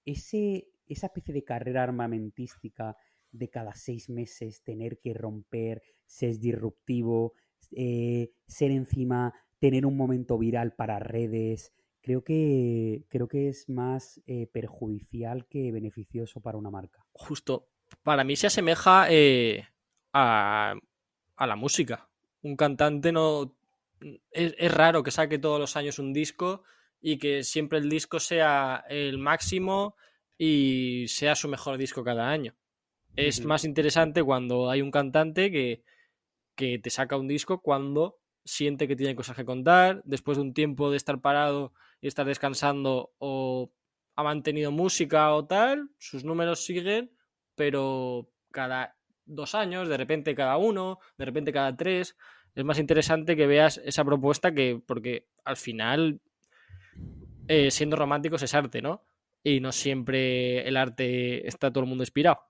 ese, 0.05 0.69
esa 0.87 1.07
especie 1.07 1.35
de 1.35 1.45
carrera 1.45 1.83
armamentística 1.83 2.97
de 3.31 3.49
cada 3.49 3.75
seis 3.75 4.09
meses 4.09 4.63
tener 4.63 4.99
que 4.99 5.15
romper, 5.15 5.83
ser 6.07 6.39
disruptivo, 6.39 7.35
eh, 7.73 8.31
ser 8.47 8.71
encima, 8.71 9.35
tener 9.59 9.85
un 9.85 9.97
momento 9.97 10.39
viral 10.39 10.75
para 10.75 10.99
redes, 10.99 11.73
creo 12.01 12.25
que, 12.25 13.05
creo 13.09 13.29
que 13.29 13.49
es 13.49 13.69
más 13.69 14.23
eh, 14.27 14.47
perjudicial 14.47 15.47
que 15.47 15.73
beneficioso 15.73 16.41
para 16.41 16.59
una 16.59 16.71
marca. 16.71 17.05
Justo. 17.13 17.69
Para 18.03 18.25
mí 18.25 18.37
se 18.37 18.47
asemeja 18.49 19.07
eh, 19.11 19.67
a, 20.13 20.75
a 21.37 21.47
la 21.47 21.57
música. 21.57 22.09
Un 22.43 22.57
cantante 22.57 23.13
no. 23.13 23.55
Es, 24.31 24.55
es 24.59 24.73
raro 24.73 25.03
que 25.03 25.11
saque 25.11 25.39
todos 25.39 25.59
los 25.59 25.77
años 25.77 25.99
un 25.99 26.13
disco 26.13 26.63
y 27.01 27.19
que 27.19 27.43
siempre 27.43 27.79
el 27.79 27.89
disco 27.89 28.21
sea 28.21 28.85
el 28.89 29.19
máximo 29.19 29.97
y 30.37 31.07
sea 31.09 31.35
su 31.35 31.49
mejor 31.49 31.79
disco 31.79 32.05
cada 32.05 32.31
año. 32.31 32.55
Es 33.17 33.45
más 33.45 33.65
interesante 33.65 34.23
cuando 34.23 34.71
hay 34.71 34.81
un 34.81 34.93
cantante 34.93 35.51
que, 35.51 35.83
que 36.55 36.79
te 36.79 36.89
saca 36.89 37.17
un 37.17 37.27
disco 37.27 37.61
cuando 37.61 38.21
siente 38.45 38.87
que 38.87 38.95
tiene 38.95 39.17
cosas 39.17 39.37
que 39.37 39.45
contar, 39.45 40.03
después 40.05 40.39
de 40.39 40.43
un 40.43 40.55
tiempo 40.55 40.91
de 40.91 40.97
estar 40.97 41.21
parado 41.21 41.73
y 42.01 42.07
estar 42.07 42.25
descansando 42.27 43.13
o 43.19 43.73
ha 44.15 44.23
mantenido 44.23 44.71
música 44.71 45.35
o 45.35 45.47
tal, 45.47 45.91
sus 45.99 46.25
números 46.25 46.65
siguen, 46.65 47.11
pero 47.59 48.31
cada 48.53 48.97
dos 49.27 49.55
años, 49.57 49.89
de 49.89 49.97
repente 49.97 50.35
cada 50.35 50.57
uno, 50.57 51.01
de 51.19 51.25
repente 51.25 51.53
cada 51.53 51.77
tres, 51.77 52.17
es 52.55 52.65
más 52.65 52.79
interesante 52.79 53.37
que 53.37 53.49
veas 53.49 53.79
esa 53.85 54.05
propuesta 54.05 54.55
que, 54.55 54.81
porque 54.87 55.27
al 55.45 55.57
final, 55.57 56.21
eh, 57.49 57.71
siendo 57.71 57.97
románticos 57.97 58.43
es 58.43 58.55
arte, 58.55 58.81
¿no? 58.81 59.05
Y 59.43 59.61
no 59.61 59.73
siempre 59.73 60.67
el 60.67 60.77
arte 60.77 61.47
está 61.47 61.71
todo 61.71 61.83
el 61.83 61.91
mundo 61.91 62.05
inspirado. 62.05 62.48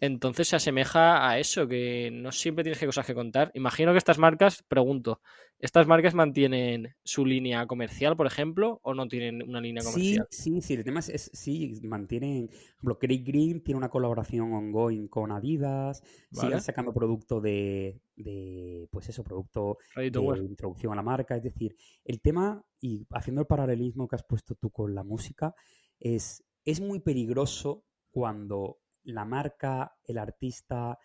Entonces 0.00 0.48
se 0.48 0.56
asemeja 0.56 1.28
a 1.28 1.38
eso, 1.38 1.68
que 1.68 2.10
no 2.12 2.32
siempre 2.32 2.64
tienes 2.64 2.78
que 2.78 2.86
cosas 2.86 3.06
que 3.06 3.14
contar. 3.14 3.50
Imagino 3.54 3.92
que 3.92 3.98
estas 3.98 4.18
marcas, 4.18 4.62
pregunto, 4.66 5.20
¿estas 5.58 5.86
marcas 5.86 6.14
mantienen 6.14 6.94
su 7.04 7.26
línea 7.26 7.66
comercial, 7.66 8.16
por 8.16 8.26
ejemplo, 8.26 8.80
o 8.82 8.94
no 8.94 9.08
tienen 9.08 9.42
una 9.42 9.60
línea 9.60 9.82
Sí, 9.82 9.92
comercial? 9.92 10.26
sí, 10.30 10.60
sí, 10.60 10.74
el 10.74 10.84
tema 10.84 11.00
es, 11.00 11.08
es- 11.08 11.30
sí, 11.32 11.80
mantienen, 11.84 12.48
por 12.48 12.54
ejemplo, 12.56 12.98
Craig 12.98 13.22
Green 13.24 13.62
tiene 13.62 13.78
una 13.78 13.88
colaboración 13.88 14.52
ongoing 14.52 15.08
con 15.08 15.32
Adidas, 15.32 16.02
siguen 16.30 16.30
¿Vale? 16.30 16.60
sacando 16.60 16.92
producto 16.92 17.40
de, 17.40 18.00
de, 18.16 18.88
pues 18.90 19.08
eso, 19.08 19.24
producto 19.24 19.78
de 19.96 20.10
introducción 20.38 20.92
a 20.92 20.96
la 20.96 21.02
marca, 21.02 21.36
es 21.36 21.42
decir, 21.42 21.76
el 22.04 22.20
tema, 22.20 22.62
y 22.80 23.06
haciendo 23.10 23.40
el 23.42 23.46
paralelismo 23.46 24.06
que 24.08 24.16
has 24.16 24.24
puesto 24.24 24.54
tú 24.54 24.70
con 24.70 24.94
la 24.94 25.02
música, 25.02 25.54
es, 25.98 26.44
es 26.64 26.80
muy 26.80 27.00
peligroso 27.00 27.84
cuando 28.10 28.78
la 29.04 29.24
marca, 29.24 29.96
el 30.04 30.18
artista, 30.18 30.98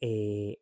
eh, 0.00 0.58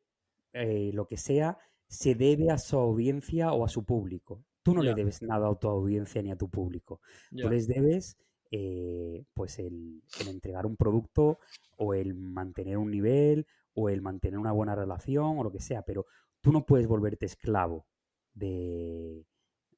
eh, 0.53 0.91
lo 0.93 1.07
que 1.07 1.17
sea, 1.17 1.59
se 1.87 2.15
debe 2.15 2.51
a 2.51 2.59
su 2.59 2.79
audiencia 2.79 3.53
o 3.53 3.65
a 3.65 3.69
su 3.69 3.85
público. 3.85 4.45
Tú 4.63 4.75
no 4.75 4.83
le 4.83 4.95
debes 4.95 5.23
nada 5.23 5.49
a 5.49 5.55
tu 5.55 5.69
audiencia 5.69 6.23
ni 6.23 6.31
a 6.31 6.37
tu 6.37 6.51
público. 6.51 7.01
Tú 7.31 7.49
les 7.49 7.67
debes 7.67 8.19
eh, 8.51 9.25
pues 9.33 9.59
el, 9.59 10.03
el 10.21 10.29
entregar 10.29 10.67
un 10.67 10.77
producto 10.77 11.39
o 11.77 11.95
el 11.95 12.15
mantener 12.15 12.77
un 12.77 12.91
nivel 12.91 13.47
o 13.75 13.89
el 13.89 14.03
mantener 14.03 14.39
una 14.39 14.53
buena 14.53 14.75
relación 14.75 15.39
o 15.39 15.45
lo 15.45 15.53
que 15.53 15.61
sea, 15.61 15.83
pero 15.83 16.07
tú 16.41 16.53
no 16.53 16.67
puedes 16.67 16.87
volverte 16.87 17.27
esclavo 17.27 17.87
de, 18.35 19.25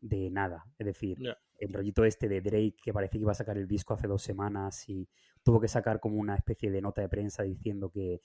de 0.01 0.31
nada. 0.31 0.65
Es 0.79 0.87
decir, 0.87 1.19
el 1.59 1.73
rollito 1.73 2.05
este 2.05 2.29
de 2.29 2.41
Drake 2.41 2.77
que 2.83 2.93
parece 2.93 3.13
que 3.13 3.23
iba 3.23 3.33
a 3.33 3.37
sacar 3.37 3.59
el 3.59 3.69
disco 3.69 3.95
hace 3.95 4.09
dos 4.09 4.23
semanas 4.23 4.89
y 4.89 5.09
tuvo 5.51 5.61
que 5.61 5.69
sacar 5.69 6.01
como 6.01 6.17
una 6.19 6.35
especie 6.37 6.71
de 6.71 6.81
nota 6.83 7.03
de 7.03 7.09
prensa 7.09 7.43
diciendo 7.43 7.91
que 7.91 8.23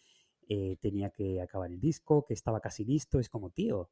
eh, 0.49 0.77
tenía 0.81 1.09
que 1.11 1.41
acabar 1.41 1.71
el 1.71 1.79
disco, 1.79 2.25
que 2.25 2.33
estaba 2.33 2.61
casi 2.61 2.85
listo. 2.85 3.19
Es 3.19 3.29
como, 3.29 3.51
tío. 3.51 3.89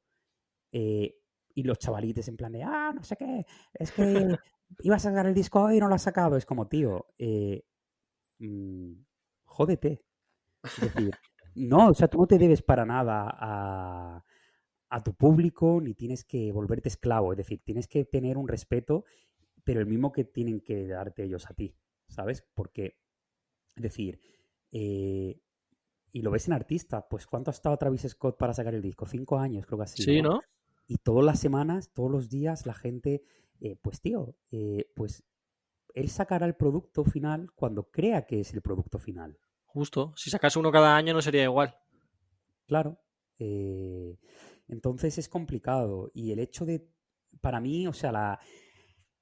eh, 0.72 1.16
y 1.56 1.64
los 1.64 1.80
chavalites 1.80 2.28
en 2.30 2.38
plan 2.38 2.52
de, 2.54 2.64
ah, 2.64 2.94
no 2.96 3.04
sé 3.04 3.16
qué, 3.18 3.46
es 3.74 3.92
que 3.92 4.04
iba 4.82 4.96
a 4.96 5.00
sacar 5.00 5.28
el 5.28 5.34
disco 5.36 5.64
hoy 5.64 5.78
y 5.78 5.80
no 5.80 5.88
lo 5.90 5.96
ha 5.96 6.00
sacado. 6.00 6.38
Es 6.38 6.46
como, 6.46 6.68
tío, 6.68 7.08
eh, 7.20 7.64
mm, 8.40 8.94
jódete. 9.46 10.04
Es 10.78 10.84
decir, 10.94 11.18
no, 11.56 11.90
o 11.90 11.94
sea, 11.96 12.08
tú 12.10 12.20
no 12.20 12.28
te 12.28 12.38
debes 12.40 12.62
para 12.64 12.86
nada 12.86 13.30
a, 13.40 14.24
a 14.90 15.04
tu 15.04 15.16
público 15.16 15.80
ni 15.82 15.96
tienes 15.96 16.26
que 16.26 16.52
volverte 16.52 16.90
esclavo. 16.90 17.34
Es 17.34 17.38
decir, 17.38 17.62
tienes 17.66 17.88
que 17.88 18.06
tener 18.06 18.38
un 18.38 18.48
respeto, 18.48 19.06
pero 19.66 19.80
el 19.82 19.88
mismo 19.88 20.12
que 20.14 20.26
tienen 20.26 20.62
que 20.62 20.88
darte 20.88 21.24
ellos 21.26 21.50
a 21.50 21.56
ti, 21.56 21.76
¿sabes? 22.10 22.44
Porque, 22.56 22.98
es 23.76 23.84
decir, 23.84 24.20
eh, 24.72 25.40
y 26.12 26.22
lo 26.22 26.32
ves 26.32 26.48
en 26.48 26.54
artista, 26.54 27.08
pues 27.08 27.26
¿cuánto 27.26 27.50
ha 27.50 27.54
estado 27.54 27.78
Travis 27.78 28.04
Scott 28.08 28.38
para 28.38 28.54
sacar 28.54 28.76
el 28.76 28.82
disco? 28.82 29.06
Cinco 29.06 29.40
años, 29.40 29.66
creo 29.66 29.80
que 29.80 29.88
sido, 29.88 30.06
Sí, 30.06 30.22
¿no? 30.22 30.30
¿no? 30.36 30.42
Y 30.88 30.98
todas 30.98 31.26
las 31.26 31.40
semanas, 31.40 31.92
todos 31.94 32.12
los 32.12 32.30
días, 32.30 32.66
la 32.66 32.74
gente, 32.74 33.24
eh, 33.62 33.78
pues 33.82 34.02
tío, 34.02 34.36
eh, 34.52 34.92
pues 34.96 35.24
él 35.96 36.10
sacará 36.10 36.46
el 36.46 36.56
producto 36.56 37.04
final 37.04 37.52
cuando 37.56 37.90
crea 37.90 38.26
que 38.26 38.42
es 38.42 38.54
el 38.54 38.62
producto 38.62 39.00
final. 39.00 39.40
Justo. 39.66 40.14
Si 40.16 40.30
sacas 40.30 40.56
uno 40.56 40.72
cada 40.72 40.96
año 40.96 41.14
no 41.14 41.22
sería 41.22 41.44
igual. 41.44 41.76
Claro. 42.68 43.00
eh, 43.40 44.18
entonces 44.68 45.18
es 45.18 45.30
complicado. 45.30 46.12
Y 46.14 46.32
el 46.32 46.40
hecho 46.40 46.66
de, 46.66 46.88
para 47.42 47.60
mí, 47.60 47.88
o 47.88 47.94
sea, 47.94 48.12
la, 48.12 48.40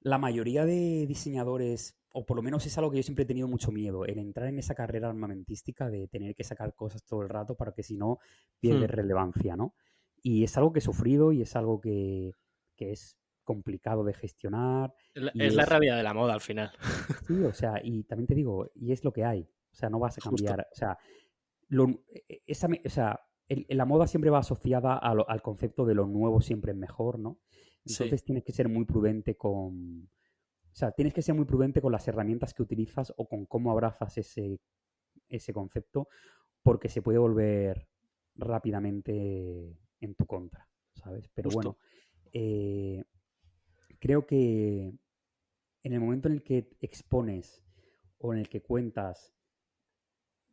la 0.00 0.18
mayoría 0.18 0.64
de 0.64 1.06
diseñadores, 1.06 2.01
o 2.12 2.24
por 2.26 2.36
lo 2.36 2.42
menos 2.42 2.64
es 2.66 2.76
algo 2.78 2.90
que 2.90 2.98
yo 2.98 3.02
siempre 3.02 3.24
he 3.24 3.26
tenido 3.26 3.48
mucho 3.48 3.72
miedo, 3.72 4.04
el 4.04 4.18
entrar 4.18 4.48
en 4.48 4.58
esa 4.58 4.74
carrera 4.74 5.08
armamentística 5.08 5.88
de 5.90 6.08
tener 6.08 6.34
que 6.34 6.44
sacar 6.44 6.74
cosas 6.74 7.02
todo 7.04 7.22
el 7.22 7.28
rato 7.28 7.54
para 7.56 7.72
que 7.72 7.82
si 7.82 7.96
no 7.96 8.18
pierdes 8.60 8.90
Hmm. 8.90 8.94
relevancia, 8.94 9.56
¿no? 9.56 9.74
Y 10.22 10.44
es 10.44 10.56
algo 10.56 10.72
que 10.72 10.78
he 10.78 10.82
sufrido 10.82 11.32
y 11.32 11.42
es 11.42 11.56
algo 11.56 11.80
que, 11.80 12.32
que 12.76 12.92
es 12.92 13.16
complicado 13.44 14.04
de 14.04 14.12
gestionar. 14.14 14.94
Es 15.14 15.22
la- 15.22 15.32
es 15.34 15.68
realidad 15.68 15.96
de 15.96 16.02
la 16.04 16.14
moda 16.14 16.34
al 16.34 16.40
final. 16.40 16.70
sí, 17.26 17.42
o 17.44 17.52
sea, 17.52 17.80
y 17.82 18.04
también 18.04 18.26
te 18.28 18.34
digo, 18.34 18.70
y 18.74 18.92
es 18.92 19.02
lo 19.04 19.12
que 19.12 19.24
hay. 19.24 19.42
O 19.42 19.74
sea, 19.74 19.88
no 19.90 19.98
vas 19.98 20.16
a 20.18 20.20
Justo. 20.20 20.30
cambiar. 20.46 20.68
O 20.70 20.74
sea, 20.76 20.96
lo- 21.68 21.88
e- 22.08 22.42
esa, 22.46 22.68
me- 22.68 22.82
o 22.84 22.90
sea, 22.90 23.18
el- 23.48 23.66
la 23.70 23.84
moda 23.84 24.06
siempre 24.06 24.30
va 24.30 24.38
asociada 24.38 25.00
lo- 25.14 25.28
al 25.28 25.42
concepto 25.42 25.84
de 25.86 25.94
lo 25.94 26.06
nuevo 26.06 26.40
siempre 26.40 26.72
es 26.72 26.78
mejor, 26.78 27.18
¿no? 27.18 27.38
Sí. 27.84 27.94
Entonces 27.94 28.22
tienes 28.22 28.44
que 28.44 28.52
ser 28.52 28.68
muy 28.68 28.84
prudente 28.84 29.34
con... 29.36 30.08
O 30.72 30.74
sea, 30.74 30.92
tienes 30.92 31.12
que 31.12 31.22
ser 31.22 31.34
muy 31.34 31.44
prudente 31.44 31.82
con 31.82 31.92
las 31.92 32.08
herramientas 32.08 32.54
que 32.54 32.62
utilizas 32.62 33.12
o 33.16 33.28
con 33.28 33.44
cómo 33.44 33.70
abrazas 33.70 34.16
ese, 34.16 34.58
ese 35.28 35.52
concepto, 35.52 36.08
porque 36.62 36.88
se 36.88 37.02
puede 37.02 37.18
volver 37.18 37.88
rápidamente 38.34 39.76
en 40.00 40.14
tu 40.14 40.26
contra, 40.26 40.66
¿sabes? 40.94 41.28
Pero 41.34 41.50
bueno, 41.50 41.76
eh, 42.32 43.04
creo 43.98 44.26
que 44.26 44.94
en 45.82 45.92
el 45.92 46.00
momento 46.00 46.28
en 46.28 46.34
el 46.34 46.42
que 46.42 46.70
expones 46.80 47.62
o 48.18 48.32
en 48.32 48.38
el 48.38 48.48
que 48.48 48.62
cuentas 48.62 49.34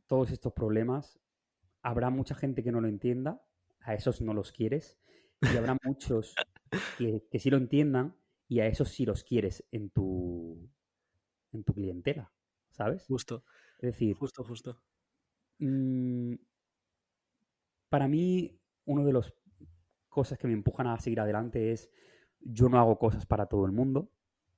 todos 0.05 0.31
estos 0.31 0.51
problemas, 0.51 1.19
habrá 1.81 2.09
mucha 2.09 2.35
gente 2.35 2.63
que 2.63 2.71
no 2.71 2.81
lo 2.81 2.87
entienda, 2.87 3.45
a 3.79 3.93
esos 3.93 4.21
no 4.21 4.33
los 4.33 4.51
quieres, 4.51 4.99
y 5.41 5.55
habrá 5.55 5.77
muchos 5.83 6.35
que, 6.97 7.25
que 7.31 7.39
sí 7.39 7.49
lo 7.49 7.57
entiendan 7.57 8.18
y 8.49 8.59
a 8.59 8.67
esos 8.67 8.89
sí 8.89 9.05
los 9.05 9.23
quieres 9.23 9.63
en 9.71 9.89
tu, 9.91 10.69
en 11.53 11.63
tu 11.63 11.73
clientela, 11.73 12.33
¿sabes? 12.71 13.05
Justo. 13.05 13.45
Es 13.77 13.93
decir, 13.93 14.15
Justo, 14.17 14.43
justo. 14.43 14.81
mm, 15.59 16.33
para 17.89 18.07
mí, 18.07 18.59
una 18.85 19.03
de 19.03 19.13
las 19.13 19.33
cosas 20.09 20.37
que 20.37 20.47
me 20.47 20.53
empujan 20.53 20.87
a 20.87 20.99
seguir 20.99 21.19
adelante 21.19 21.71
es 21.71 21.89
yo 22.41 22.69
no 22.69 22.79
hago 22.79 22.97
cosas 22.97 23.25
para 23.25 23.45
todo 23.45 23.65
el 23.65 23.71
mundo, 23.71 24.11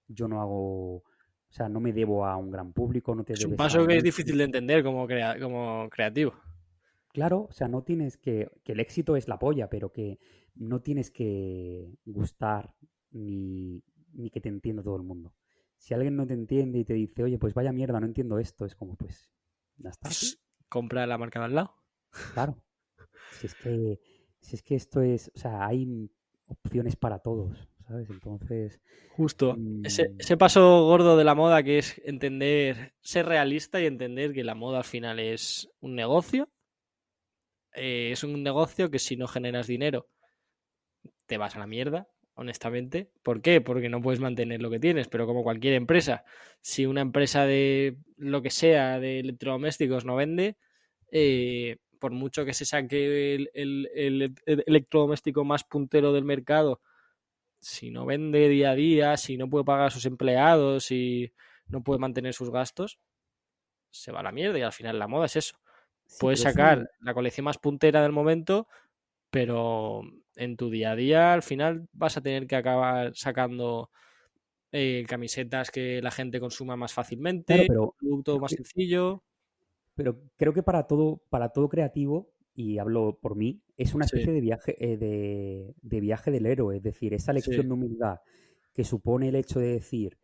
yo 0.08 0.28
no 0.28 0.42
hago, 0.42 0.96
o 0.98 1.04
sea, 1.50 1.68
no 1.70 1.80
me 1.80 1.94
debo 1.94 2.26
a 2.26 2.38
un 2.38 2.52
gran 2.52 2.74
público, 2.74 3.14
no 3.16 3.24
te 3.24 3.34
Es 3.34 3.46
un 3.46 3.56
paso 3.56 3.86
que 3.88 3.98
es 3.98 4.04
difícil 4.04 4.38
de 4.38 4.44
entender 4.46 4.84
como, 4.84 5.08
crea- 5.08 5.40
como 5.40 5.90
creativo. 5.90 6.34
Claro, 7.10 7.48
o 7.50 7.52
sea, 7.52 7.68
no 7.68 7.84
tienes 7.84 8.18
que, 8.18 8.50
que 8.64 8.72
el 8.72 8.80
éxito 8.80 9.16
es 9.18 9.28
la 9.28 9.38
polla, 9.38 9.70
pero 9.70 9.92
que 9.92 10.20
no 10.56 10.82
tienes 10.82 11.12
que 11.12 11.94
gustar 12.06 12.74
ni, 13.12 13.84
ni 14.14 14.30
que 14.30 14.42
te 14.42 14.50
entienda 14.50 14.84
todo 14.84 14.96
el 14.96 15.04
mundo. 15.04 15.34
Si 15.78 15.94
alguien 15.94 16.16
no 16.16 16.28
te 16.28 16.34
entiende 16.34 16.80
y 16.80 16.86
te 16.86 16.94
dice, 16.94 17.24
oye, 17.24 17.38
pues 17.40 17.54
vaya 17.54 17.72
mierda, 17.72 18.00
no 18.00 18.06
entiendo 18.06 18.38
esto, 18.38 18.66
es 18.66 18.76
como, 18.76 18.96
pues, 18.96 19.32
ya 19.78 19.90
está. 19.90 20.10
Pues, 20.10 20.40
compra 20.70 21.08
la 21.08 21.18
marca 21.18 21.40
de 21.40 21.46
al 21.46 21.56
lado. 21.56 21.76
Claro. 22.34 22.64
Si 23.32 23.48
es 23.48 23.56
que 23.56 24.00
Si 24.40 24.56
es 24.56 24.64
que 24.64 24.76
esto 24.76 25.02
es, 25.02 25.32
o 25.36 25.40
sea, 25.40 25.66
hay 25.66 26.10
opciones 26.48 26.96
para 26.96 27.20
todos, 27.20 27.70
¿sabes? 27.88 28.10
Entonces... 28.10 28.80
Justo. 29.10 29.56
Ese, 29.84 30.10
mm. 30.10 30.20
ese, 30.20 30.38
paso 30.38 30.86
gordo 30.86 31.18
de 31.18 31.24
la 31.24 31.36
moda 31.36 31.64
que 31.64 31.78
es 31.78 32.02
entender, 32.06 32.94
ser 33.02 33.26
realista 33.26 33.82
y 33.82 33.86
entender 33.86 34.34
que 34.34 34.44
la 34.44 34.56
moda 34.56 34.80
al 34.80 34.84
final 34.84 35.20
es 35.20 35.70
un 35.80 35.96
negocio. 35.96 36.50
Eh, 37.74 38.12
es 38.12 38.24
un 38.24 38.44
negocio 38.44 38.90
que 38.92 39.00
si 39.00 39.16
no 39.16 39.28
generas 39.28 39.68
dinero, 39.68 40.10
te 41.26 41.38
vas 41.38 41.56
a 41.56 41.60
la 41.60 41.68
mierda, 41.68 42.10
honestamente. 42.42 43.10
¿Por 43.24 43.42
qué? 43.42 43.62
Porque 43.62 43.90
no 43.90 44.02
puedes 44.02 44.20
mantener 44.20 44.62
lo 44.62 44.70
que 44.70 44.80
tienes, 44.80 45.08
pero 45.08 45.26
como 45.26 45.44
cualquier 45.44 45.74
empresa, 45.74 46.26
si 46.60 46.86
una 46.86 47.02
empresa 47.02 47.46
de 47.46 47.98
lo 48.18 48.42
que 48.42 48.50
sea, 48.50 49.00
de 49.00 49.20
electrodomésticos 49.20 50.06
no 50.06 50.16
vende, 50.16 50.58
eh, 51.12 51.78
por 52.00 52.12
mucho 52.12 52.46
que 52.46 52.54
se 52.54 52.66
saque 52.66 53.36
el, 53.54 54.34
electrodoméstico 54.46 55.46
más 55.46 55.64
puntero 55.64 56.14
del 56.14 56.26
mercado, 56.26 56.82
si 57.60 57.92
no 57.92 58.06
vende 58.06 58.50
día 58.50 58.72
a 58.72 58.76
día, 58.76 59.18
si 59.18 59.38
no 59.38 59.50
puede 59.50 59.64
pagar 59.64 59.88
a 59.88 59.92
sus 59.92 60.06
empleados, 60.06 60.86
si 60.86 61.32
no 61.68 61.84
puede 61.84 62.00
mantener 62.00 62.34
sus 62.34 62.50
gastos, 62.50 63.00
se 63.92 64.12
va 64.12 64.22
a 64.22 64.24
la 64.24 64.32
mierda 64.32 64.58
y 64.58 64.64
al 64.64 64.74
final 64.74 64.98
la 64.98 65.08
moda 65.08 65.28
es 65.28 65.36
eso. 65.36 65.56
Puedes 66.20 66.42
sacar 66.42 66.90
la 67.00 67.14
colección 67.14 67.46
más 67.46 67.58
puntera 67.58 68.02
del 68.02 68.12
momento, 68.12 68.68
pero 69.30 70.02
en 70.36 70.58
tu 70.58 70.70
día 70.70 70.92
a 70.92 70.96
día 70.96 71.34
al 71.34 71.44
final 71.44 71.88
vas 71.94 72.18
a 72.18 72.22
tener 72.22 72.48
que 72.48 72.56
acabar 72.56 73.12
sacando 73.16 73.90
eh, 74.72 75.06
camisetas 75.08 75.70
que 75.70 76.02
la 76.02 76.12
gente 76.12 76.40
consuma 76.40 76.78
más 76.78 76.94
fácilmente, 76.94 77.66
pero, 77.68 77.94
producto 78.00 78.40
más 78.40 78.52
sencillo. 78.52 79.24
Pero 79.96 80.22
creo 80.38 80.54
que 80.54 80.64
para 80.64 80.88
todo, 80.88 81.22
para 81.30 81.50
todo 81.50 81.68
creativo, 81.68 82.32
y 82.56 82.78
hablo 82.78 83.18
por 83.22 83.36
mí, 83.36 83.62
es 83.76 83.94
una 83.94 84.06
especie 84.06 84.32
de 84.32 84.42
viaje, 84.42 84.76
eh, 84.80 84.98
de, 84.98 86.00
viaje 86.00 86.32
del 86.32 86.46
héroe. 86.46 86.78
Es 86.78 86.84
decir, 86.84 87.14
esa 87.14 87.34
lección 87.34 87.68
de 87.68 87.74
humildad 87.74 88.20
que 88.74 88.84
supone 88.84 89.30
el 89.30 89.36
hecho 89.36 89.60
de 89.60 89.74
decir, 89.74 90.18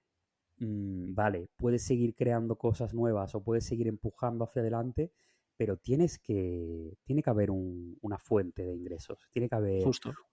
mm, 0.59 1.13
vale, 1.13 1.49
puedes 1.57 1.83
seguir 1.83 2.15
creando 2.15 2.57
cosas 2.57 2.93
nuevas 2.93 3.35
o 3.35 3.43
puedes 3.43 3.65
seguir 3.65 3.87
empujando 3.87 4.45
hacia 4.45 4.61
adelante, 4.61 5.11
pero 5.57 5.77
tienes 5.77 6.19
que, 6.19 6.97
tiene 7.03 7.23
que 7.23 7.29
haber 7.31 7.49
una 7.51 8.19
fuente 8.19 8.63
de 8.63 8.75
ingresos, 8.75 9.27
tiene 9.31 9.49
que 9.49 9.55
haber 9.55 9.83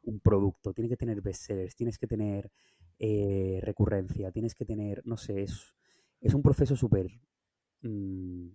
un 0.03 0.20
producto, 0.20 0.75
tiene 0.75 0.89
que 0.89 0.99
tener 0.99 1.22
bestsellers, 1.22 1.75
tienes 1.75 1.99
que 1.99 2.07
tener 2.07 2.51
eh, 2.99 3.59
recurrencia, 3.62 4.31
tienes 4.31 4.55
que 4.55 4.66
tener, 4.66 5.01
no 5.07 5.16
sé, 5.16 5.43
es, 5.43 5.75
es 6.20 6.35
un 6.35 6.43
proceso 6.43 6.77
súper 6.77 7.11
mm, 7.81 8.49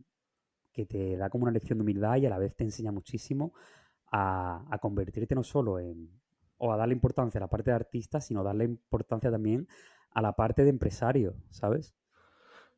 que 0.72 0.86
te 0.86 1.18
da 1.18 1.30
como 1.30 1.44
una 1.44 1.52
lección 1.52 1.80
de 1.80 1.84
humildad 1.84 2.18
y 2.18 2.28
a 2.28 2.30
la 2.30 2.38
vez 2.38 2.56
te 2.56 2.64
enseña 2.64 2.92
muchísimo 2.92 3.54
a, 4.12 4.78
convertirte 4.80 5.34
no 5.34 5.44
solo 5.44 5.80
en, 5.80 6.22
o 6.58 6.72
a 6.72 6.78
darle 6.78 6.94
importancia 6.94 7.40
a 7.40 7.42
la 7.42 7.50
parte 7.50 7.72
de 7.72 7.76
artista, 7.76 8.22
sino 8.22 8.44
darle 8.44 8.66
importancia 8.66 9.32
también 9.32 9.68
a 10.12 10.22
la 10.22 10.34
parte 10.34 10.64
de 10.64 10.70
empresario, 10.70 11.36
¿sabes? 11.50 11.96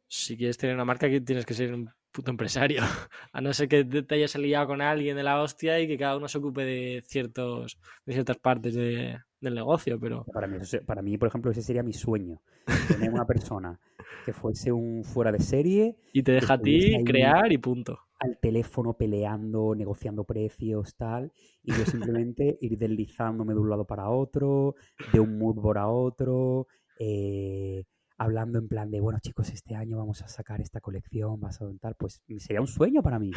Si 0.08 0.38
quieres 0.38 0.58
tener 0.58 0.76
una 0.76 0.86
marca, 0.86 1.08
tienes 1.08 1.46
que 1.46 1.54
ser 1.54 1.74
un 1.74 1.90
puto 2.12 2.32
empresario. 2.32 2.82
A 3.34 3.42
no 3.42 3.54
ser 3.54 3.68
que 3.68 3.84
te 3.84 4.16
hayas 4.16 4.36
aliado 4.36 4.68
con 4.68 4.82
alguien 4.82 5.16
de 5.16 5.24
la 5.24 5.42
hostia 5.42 5.80
y 5.80 5.88
que 5.88 5.98
cada 5.98 6.18
uno 6.18 6.28
se 6.28 6.38
ocupe 6.38 6.64
de 6.64 7.04
ciertos 7.06 7.78
de 8.06 8.14
ciertas 8.14 8.38
partes 8.38 8.76
del 8.76 9.56
negocio, 9.56 10.00
pero... 10.00 10.26
Para 10.26 10.48
mí, 10.48 10.58
para 10.86 11.02
mí, 11.02 11.18
por 11.18 11.28
ejemplo, 11.30 11.52
ese 11.52 11.62
sería 11.62 11.84
mi 11.84 11.94
sueño. 11.94 12.42
Tener 12.88 13.12
una 13.12 13.26
persona 13.26 13.80
que 14.26 14.34
fuese 14.34 14.72
un 14.72 15.04
fuera 15.04 15.32
de 15.32 15.40
serie. 15.40 15.96
Y 16.14 16.24
te 16.24 16.32
deja 16.32 16.56
a 16.56 16.62
ti 16.62 17.04
crear 17.04 17.52
y 17.52 17.58
punto. 17.58 18.00
Al 18.20 18.38
teléfono 18.38 18.94
peleando, 18.94 19.74
negociando 19.74 20.24
precios, 20.24 20.96
tal. 20.96 21.32
Y 21.64 21.72
yo 21.72 21.86
simplemente 21.86 22.58
ir 22.62 22.78
deslizándome 22.78 23.54
de 23.54 23.60
un 23.60 23.70
lado 23.70 23.86
para 23.86 24.10
otro, 24.10 24.76
de 25.12 25.20
un 25.20 25.40
moodboard 25.40 25.78
a 25.80 25.88
otro, 25.88 26.68
eh, 27.00 27.84
hablando 28.22 28.60
en 28.60 28.68
plan 28.68 28.92
de, 28.92 29.02
bueno 29.02 29.20
chicos, 29.20 29.50
este 29.50 29.76
año 29.76 29.98
vamos 29.98 30.22
a 30.22 30.28
sacar 30.28 30.62
esta 30.62 30.80
colección 30.80 31.40
basado 31.40 31.72
en 31.72 31.80
tal. 31.80 31.96
Pues 31.96 32.22
sería 32.38 32.62
un 32.62 32.68
sueño 32.68 33.02
para 33.02 33.18
mí. 33.18 33.32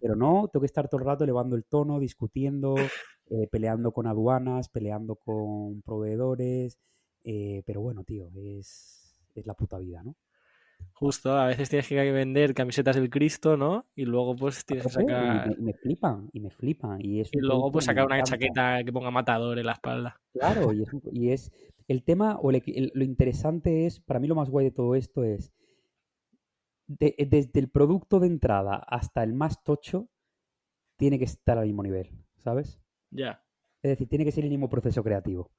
Pero 0.00 0.16
no, 0.16 0.48
tengo 0.50 0.62
que 0.62 0.66
estar 0.66 0.88
todo 0.88 1.00
el 1.00 1.06
rato 1.06 1.24
elevando 1.24 1.56
el 1.56 1.64
tono, 1.64 2.00
discutiendo, 2.00 2.74
eh, 3.28 3.46
peleando 3.50 3.92
con 3.92 4.06
aduanas, 4.06 4.70
peleando 4.70 5.16
con 5.16 5.82
proveedores. 5.82 6.78
Eh, 7.22 7.62
pero 7.66 7.82
bueno, 7.82 8.02
tío, 8.04 8.30
es 8.34 9.04
es 9.34 9.46
la 9.46 9.54
puta 9.54 9.78
vida, 9.78 10.02
¿no? 10.02 10.16
Justo, 10.92 11.32
a 11.32 11.46
veces 11.46 11.68
tienes 11.68 11.86
que 11.86 12.12
vender 12.12 12.54
camisetas 12.54 12.96
del 12.96 13.10
Cristo, 13.10 13.56
¿no? 13.56 13.86
Y 13.94 14.04
luego 14.04 14.34
pues 14.34 14.64
tienes 14.64 14.86
que 14.86 14.92
sacar... 14.92 15.52
Y 15.56 15.62
me, 15.62 15.72
flipan, 15.74 16.28
y 16.32 16.40
me 16.40 16.50
flipan. 16.50 16.98
Y, 17.00 17.22
luego 17.34 17.70
pues 17.70 17.84
sacar 17.84 18.06
una 18.06 18.22
chaqueta 18.22 18.82
que 18.84 18.92
ponga 18.92 19.10
matador 19.10 19.58
en 19.58 19.66
la 19.66 19.72
espalda. 19.72 20.20
Claro, 20.32 20.72
y 21.12 21.30
es, 21.30 21.52
el 21.88 22.04
tema, 22.04 22.38
o 22.40 22.52
lo 22.52 23.04
interesante 23.04 23.86
es, 23.86 23.98
para 24.00 24.20
mí 24.20 24.28
lo 24.28 24.34
más 24.34 24.50
guay 24.50 24.66
de 24.66 24.70
todo 24.70 24.94
esto 24.94 25.24
es, 25.24 25.52
desde 26.86 27.58
el 27.58 27.68
producto 27.68 28.20
de 28.20 28.28
entrada 28.28 28.76
hasta 28.76 29.22
el 29.22 29.34
más 29.34 29.64
tocho, 29.64 30.08
tiene 30.96 31.18
que 31.18 31.24
estar 31.24 31.58
al 31.58 31.66
mismo 31.66 31.82
nivel, 31.82 32.10
¿sabes? 32.36 32.80
Ya. 33.10 33.42
Es 33.82 33.90
decir, 33.90 34.08
tiene 34.08 34.24
que 34.24 34.32
ser 34.32 34.44
el 34.44 34.50
mismo 34.50 34.68
proceso 34.68 35.02
creativo. 35.02 35.50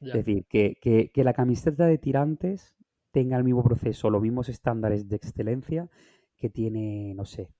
Es 0.00 0.12
decir, 0.12 0.46
que, 0.46 0.76
que 0.80 1.24
la 1.24 1.34
camiseta 1.34 1.86
de 1.86 1.98
tirantes 1.98 2.76
tenga 3.10 3.36
el 3.36 3.44
mismo 3.44 3.64
proceso, 3.64 4.10
los 4.10 4.22
mismos 4.22 4.48
estándares 4.48 5.08
de 5.08 5.16
excelencia 5.16 5.90
que 6.36 6.48
tiene, 6.50 7.14
no 7.14 7.24
sé, 7.24 7.50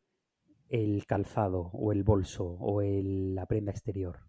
el 0.69 1.05
calzado 1.07 1.71
o 1.73 1.93
el 1.93 2.05
bolso 2.05 2.45
o 2.45 2.83
el, 2.83 3.35
la 3.35 3.47
prenda 3.47 3.73
exterior. 3.73 4.21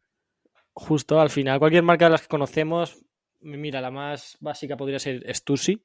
Justo 0.73 1.19
al 1.19 1.29
final, 1.29 1.59
cualquier 1.59 1.83
marca 1.83 2.05
de 2.05 2.11
las 2.11 2.21
que 2.21 2.29
conocemos, 2.29 3.05
mira, 3.41 3.81
la 3.81 3.91
más 3.91 4.37
básica 4.39 4.77
podría 4.77 4.99
ser 4.99 5.23
Stussy. 5.33 5.83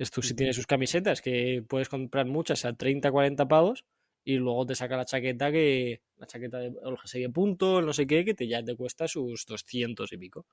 Stussy 0.00 0.34
tiene 0.34 0.52
sus 0.52 0.66
camisetas 0.66 1.20
que 1.20 1.64
puedes 1.68 1.88
comprar 1.88 2.26
muchas 2.26 2.64
a 2.64 2.72
30, 2.72 3.10
40 3.10 3.48
pavos 3.48 3.84
y 4.24 4.36
luego 4.36 4.66
te 4.66 4.74
saca 4.74 4.96
la 4.96 5.04
chaqueta 5.04 5.50
que 5.50 6.02
la 6.16 6.26
chaqueta 6.26 6.58
de 6.58 6.66
el 6.66 7.22
de 7.22 7.30
punto, 7.30 7.82
no 7.82 7.92
sé 7.92 8.06
qué, 8.06 8.24
que 8.24 8.34
te, 8.34 8.46
ya 8.46 8.62
te 8.62 8.76
cuesta 8.76 9.08
sus 9.08 9.44
200 9.46 10.12
y 10.12 10.16
pico 10.16 10.46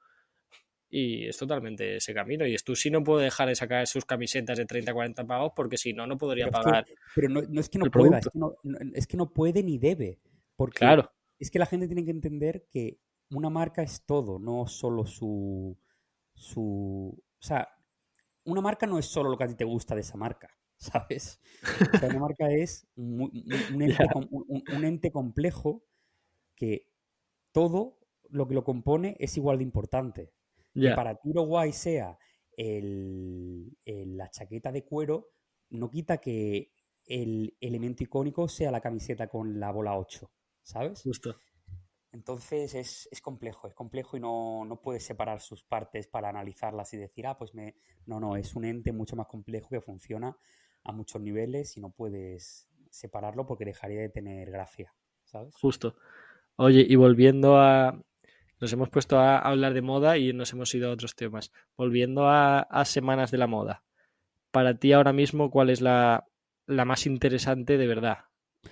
y 0.89 1.28
es 1.28 1.38
totalmente 1.38 1.98
ese 1.98 2.14
camino. 2.14 2.46
Y 2.46 2.56
sí 2.58 2.89
no 2.89 3.04
puede 3.04 3.26
dejar 3.26 3.50
de 3.50 3.56
sacar 3.56 3.86
sus 3.86 4.06
camisetas 4.06 4.58
de 4.58 4.66
30, 4.66 4.93
40 4.93 5.26
pagos 5.26 5.52
porque 5.54 5.78
si 5.78 5.91
no, 5.91 6.08
no 6.08 6.18
podría 6.18 6.50
pagar. 6.50 6.86
pero 7.14 7.28
no, 7.28 7.41
es 7.60 7.70
que 7.70 7.80
no 7.80 7.91
pueda, 7.91 8.20
es 8.93 9.08
que 9.08 9.18
no, 9.18 9.30
puede 9.30 9.62
ni 9.62 9.78
debe. 9.78 10.20
Porque 10.56 10.80
claro. 10.80 11.12
es 11.38 11.52
que 11.52 11.60
la 11.60 11.66
gente 11.66 11.88
tiene 11.88 12.06
que 12.06 12.12
entender 12.12 12.66
que 12.72 12.98
una 13.32 13.50
marca 13.50 13.84
es 13.84 14.04
todo, 14.06 14.39
no 14.39 14.68
solo 14.68 15.06
su. 15.06 15.78
Su 16.36 17.21
o 17.45 17.47
sea, 17.47 17.69
una 18.45 18.61
marca 18.61 18.88
no 18.88 18.97
es 18.97 19.05
solo 19.05 19.29
lo 19.29 19.38
que 19.38 19.43
a 19.43 19.47
ti 19.47 19.55
te 19.55 19.65
gusta 19.65 19.93
de 19.93 20.01
esa 20.01 20.17
marca, 20.17 20.49
¿sabes? 20.77 21.39
una 22.01 22.19
marca 22.19 22.49
es 22.49 22.88
un, 22.95 23.29
ente, 23.81 24.07
un 24.75 24.83
ente 24.83 25.11
complejo 25.11 25.83
que 26.55 26.88
todo 27.51 27.99
lo 28.29 28.47
que 28.47 28.55
lo 28.55 28.63
compone 28.63 29.15
es 29.19 29.38
igual 29.38 29.59
de 29.59 29.63
importante. 29.63 30.33
Que 30.73 30.91
para 30.91 31.15
ti 31.15 31.31
guay 31.31 31.71
sea 31.71 32.17
la 32.57 34.29
chaqueta 34.29 34.73
de 34.73 34.83
cuero, 34.83 35.29
no 35.69 35.89
quita 35.89 36.17
que 36.17 36.73
el 37.05 37.55
elemento 37.61 38.03
icónico 38.03 38.49
sea 38.49 38.71
la 38.71 38.81
camiseta 38.81 39.27
con 39.27 39.57
la 39.59 39.71
bola 39.71 39.97
8, 39.97 40.29
¿sabes? 40.63 41.01
Justo. 41.01 41.38
Entonces 42.16 42.74
es, 43.11 43.22
complejo, 43.22 43.68
es 43.68 43.74
complejo 43.74 44.16
y 44.16 44.22
no, 44.22 44.63
no, 44.63 44.80
puedes 44.80 45.03
separar 45.03 45.41
sus 45.41 45.63
partes 45.63 46.07
para 46.07 46.30
analizarlas 46.30 46.93
y 46.93 46.97
decir, 46.97 47.28
ah, 47.28 47.38
pues 47.38 47.53
me. 47.53 47.76
No, 48.05 48.22
no, 48.22 48.38
es 48.38 48.55
un 48.55 48.63
ente 48.63 48.93
mucho 48.93 49.18
más 49.18 49.28
complejo 49.28 49.68
que 49.70 49.82
funciona 49.82 50.38
a 50.86 50.93
muchos 50.93 51.22
niveles 51.22 51.76
y 51.76 51.82
no 51.82 51.89
puedes 51.89 52.70
separarlo 52.89 53.45
porque 53.45 53.66
dejaría 53.66 53.99
de 53.99 54.07
tener 54.07 54.49
gracia, 54.49 54.93
¿sabes? 55.26 55.53
Justo. 55.57 55.97
Oye, 56.55 56.86
y 56.88 56.95
volviendo 56.95 57.57
a, 57.57 58.01
nos 58.61 58.72
hemos 58.72 58.89
puesto 58.89 59.20
a 59.20 59.38
hablar 59.39 59.74
de 59.74 59.82
moda 59.82 60.18
y 60.18 60.32
nos 60.32 60.53
hemos 60.53 60.74
ido 60.74 60.89
a 60.89 60.93
otros 60.93 61.16
temas. 61.16 61.51
Volviendo 61.76 62.30
a, 62.30 62.66
semanas 62.86 63.30
de 63.30 63.39
la 63.39 63.47
moda. 63.47 63.84
Para 64.51 64.78
ti 64.78 64.93
ahora 64.93 65.11
mismo, 65.11 65.51
¿cuál 65.51 65.70
es 65.70 65.82
la, 65.82 66.24
más 66.68 67.07
interesante 67.07 67.78
de 67.78 67.88
verdad? 67.88 68.20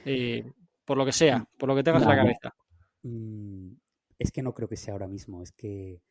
Eh, 0.06 0.50
por 0.86 0.96
lo 0.96 1.06
que 1.06 1.12
sea, 1.12 1.46
por 1.58 1.68
lo 1.68 1.76
que 1.76 1.84
tengas 1.84 2.04
en 2.04 2.08
la 2.08 2.16
cabeza. 2.16 2.56
Mm, 3.04 3.74
es 4.20 4.32
que 4.32 4.42
no 4.42 4.54
creo 4.54 4.68
que 4.68 4.78
sea 4.78 4.94
ahora 4.94 5.08
mismo. 5.08 5.42
Es 5.42 5.52
que 5.52 6.02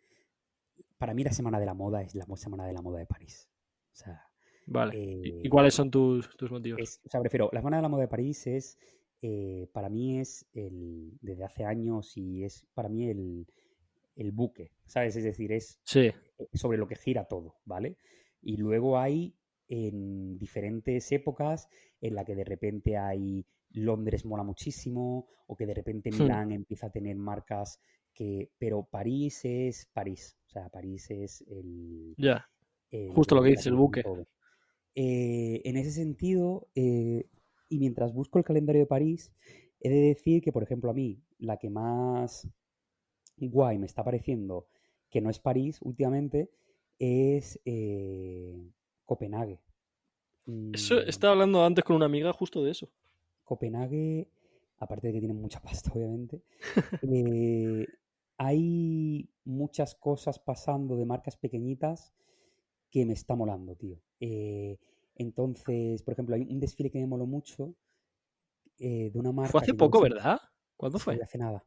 para 0.98 1.14
mí 1.14 1.24
la 1.24 1.32
semana 1.32 1.58
de 1.58 1.66
la 1.66 1.74
moda 1.74 2.02
es 2.02 2.14
la 2.14 2.24
semana 2.36 2.66
de 2.66 2.72
la 2.72 2.82
moda 2.82 2.98
de 2.98 3.06
París. 3.06 3.48
vale. 4.66 5.20
¿Y, 5.42 5.48
cuáles 5.48 5.74
son 5.74 5.90
tus, 5.90 6.28
motivos? 6.50 7.00
o 7.04 7.08
sea, 7.08 7.20
prefiero, 7.20 7.50
la 7.52 7.60
semana 7.60 7.78
de 7.78 7.82
la 7.82 7.88
moda 7.88 8.02
de 8.02 8.08
París 8.08 8.46
es, 8.46 8.78
eh, 9.20 9.68
para 9.72 9.88
mí 9.88 10.20
es 10.20 10.46
el, 10.52 11.18
desde 11.20 11.44
hace 11.44 11.64
años 11.64 12.16
y 12.16 12.44
es 12.44 12.66
para 12.74 12.88
mí 12.88 13.08
el, 13.08 13.46
el 14.16 14.32
buque, 14.32 14.72
¿sabes? 14.86 15.16
Es 15.16 15.24
decir, 15.24 15.52
es 15.52 15.80
eh, 15.94 16.14
sobre 16.54 16.78
lo 16.78 16.86
que 16.86 16.96
gira 16.96 17.24
todo, 17.24 17.56
¿vale? 17.64 17.96
Y 18.40 18.56
luego 18.56 18.98
hay 18.98 19.34
en 19.68 20.38
diferentes 20.38 21.10
épocas 21.12 21.68
en 22.00 22.14
la 22.14 22.24
que 22.24 22.34
de 22.34 22.44
repente 22.44 22.96
hay 22.96 23.46
Londres 23.72 24.24
mola 24.24 24.42
muchísimo 24.42 25.28
o 25.46 25.56
que 25.56 25.66
de 25.66 25.74
repente 25.74 26.10
hmm. 26.10 26.18
Milán 26.18 26.52
empieza 26.52 26.86
a 26.86 26.90
tener 26.90 27.16
marcas 27.16 27.80
que, 28.14 28.50
pero 28.58 28.84
París 28.84 29.44
es 29.44 29.88
París. 29.92 30.36
O 30.46 30.50
sea, 30.50 30.68
París 30.68 31.10
es 31.10 31.42
el... 31.48 32.14
Ya, 32.16 32.46
justo 33.14 33.34
lo 33.34 33.42
que 33.42 33.50
dice 33.50 33.68
el 33.68 33.74
buque. 33.74 34.02
Eh, 34.94 35.62
en 35.64 35.76
ese 35.76 35.90
sentido, 35.90 36.68
eh, 36.74 37.26
y 37.68 37.78
mientras 37.78 38.12
busco 38.12 38.38
el 38.38 38.44
calendario 38.44 38.82
de 38.82 38.86
París, 38.86 39.32
he 39.80 39.88
de 39.88 40.00
decir 40.00 40.42
que, 40.42 40.52
por 40.52 40.62
ejemplo, 40.62 40.90
a 40.90 40.94
mí, 40.94 41.22
la 41.38 41.56
que 41.56 41.70
más 41.70 42.46
guay 43.38 43.78
me 43.78 43.86
está 43.86 44.04
pareciendo, 44.04 44.68
que 45.10 45.20
no 45.20 45.30
es 45.30 45.38
París 45.38 45.78
últimamente, 45.80 46.50
es 46.98 47.58
eh, 47.64 48.70
Copenhague. 49.06 49.60
Eso, 50.72 50.96
Mm, 50.96 51.08
estaba 51.08 51.32
hablando 51.34 51.64
antes 51.64 51.84
con 51.84 51.96
una 51.96 52.06
amiga 52.06 52.32
justo 52.32 52.64
de 52.64 52.72
eso. 52.72 52.90
Copenhague, 53.44 54.28
aparte 54.78 55.08
de 55.08 55.14
que 55.14 55.20
tienen 55.20 55.40
mucha 55.40 55.60
pasta, 55.60 55.90
obviamente, 55.94 56.42
eh, 57.02 57.86
hay 58.38 59.28
muchas 59.44 59.94
cosas 59.94 60.38
pasando 60.38 60.96
de 60.96 61.06
marcas 61.06 61.36
pequeñitas 61.36 62.12
que 62.90 63.06
me 63.06 63.12
está 63.12 63.34
molando, 63.34 63.74
tío. 63.76 63.98
Eh, 64.20 64.78
entonces, 65.16 66.02
por 66.02 66.12
ejemplo, 66.12 66.34
hay 66.34 66.42
un 66.42 66.60
desfile 66.60 66.90
que 66.90 66.98
me 66.98 67.06
moló 67.06 67.26
mucho 67.26 67.74
eh, 68.78 69.10
de 69.12 69.18
una 69.18 69.32
marca 69.32 69.52
Fue 69.52 69.60
hace 69.60 69.74
poco, 69.74 70.00
¿verdad? 70.00 70.38
¿Cuándo 70.76 70.98
fue? 70.98 71.20
hace 71.22 71.38
nada. 71.38 71.64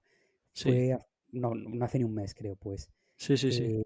Sí, 0.54 0.70
Fue, 0.70 1.00
no, 1.32 1.54
no 1.56 1.86
hace 1.86 1.98
ni 2.00 2.04
un 2.04 2.14
mes, 2.14 2.34
creo, 2.34 2.56
pues. 2.56 2.92
sí, 3.18 3.38
sí, 3.38 3.52
sí. 3.52 3.84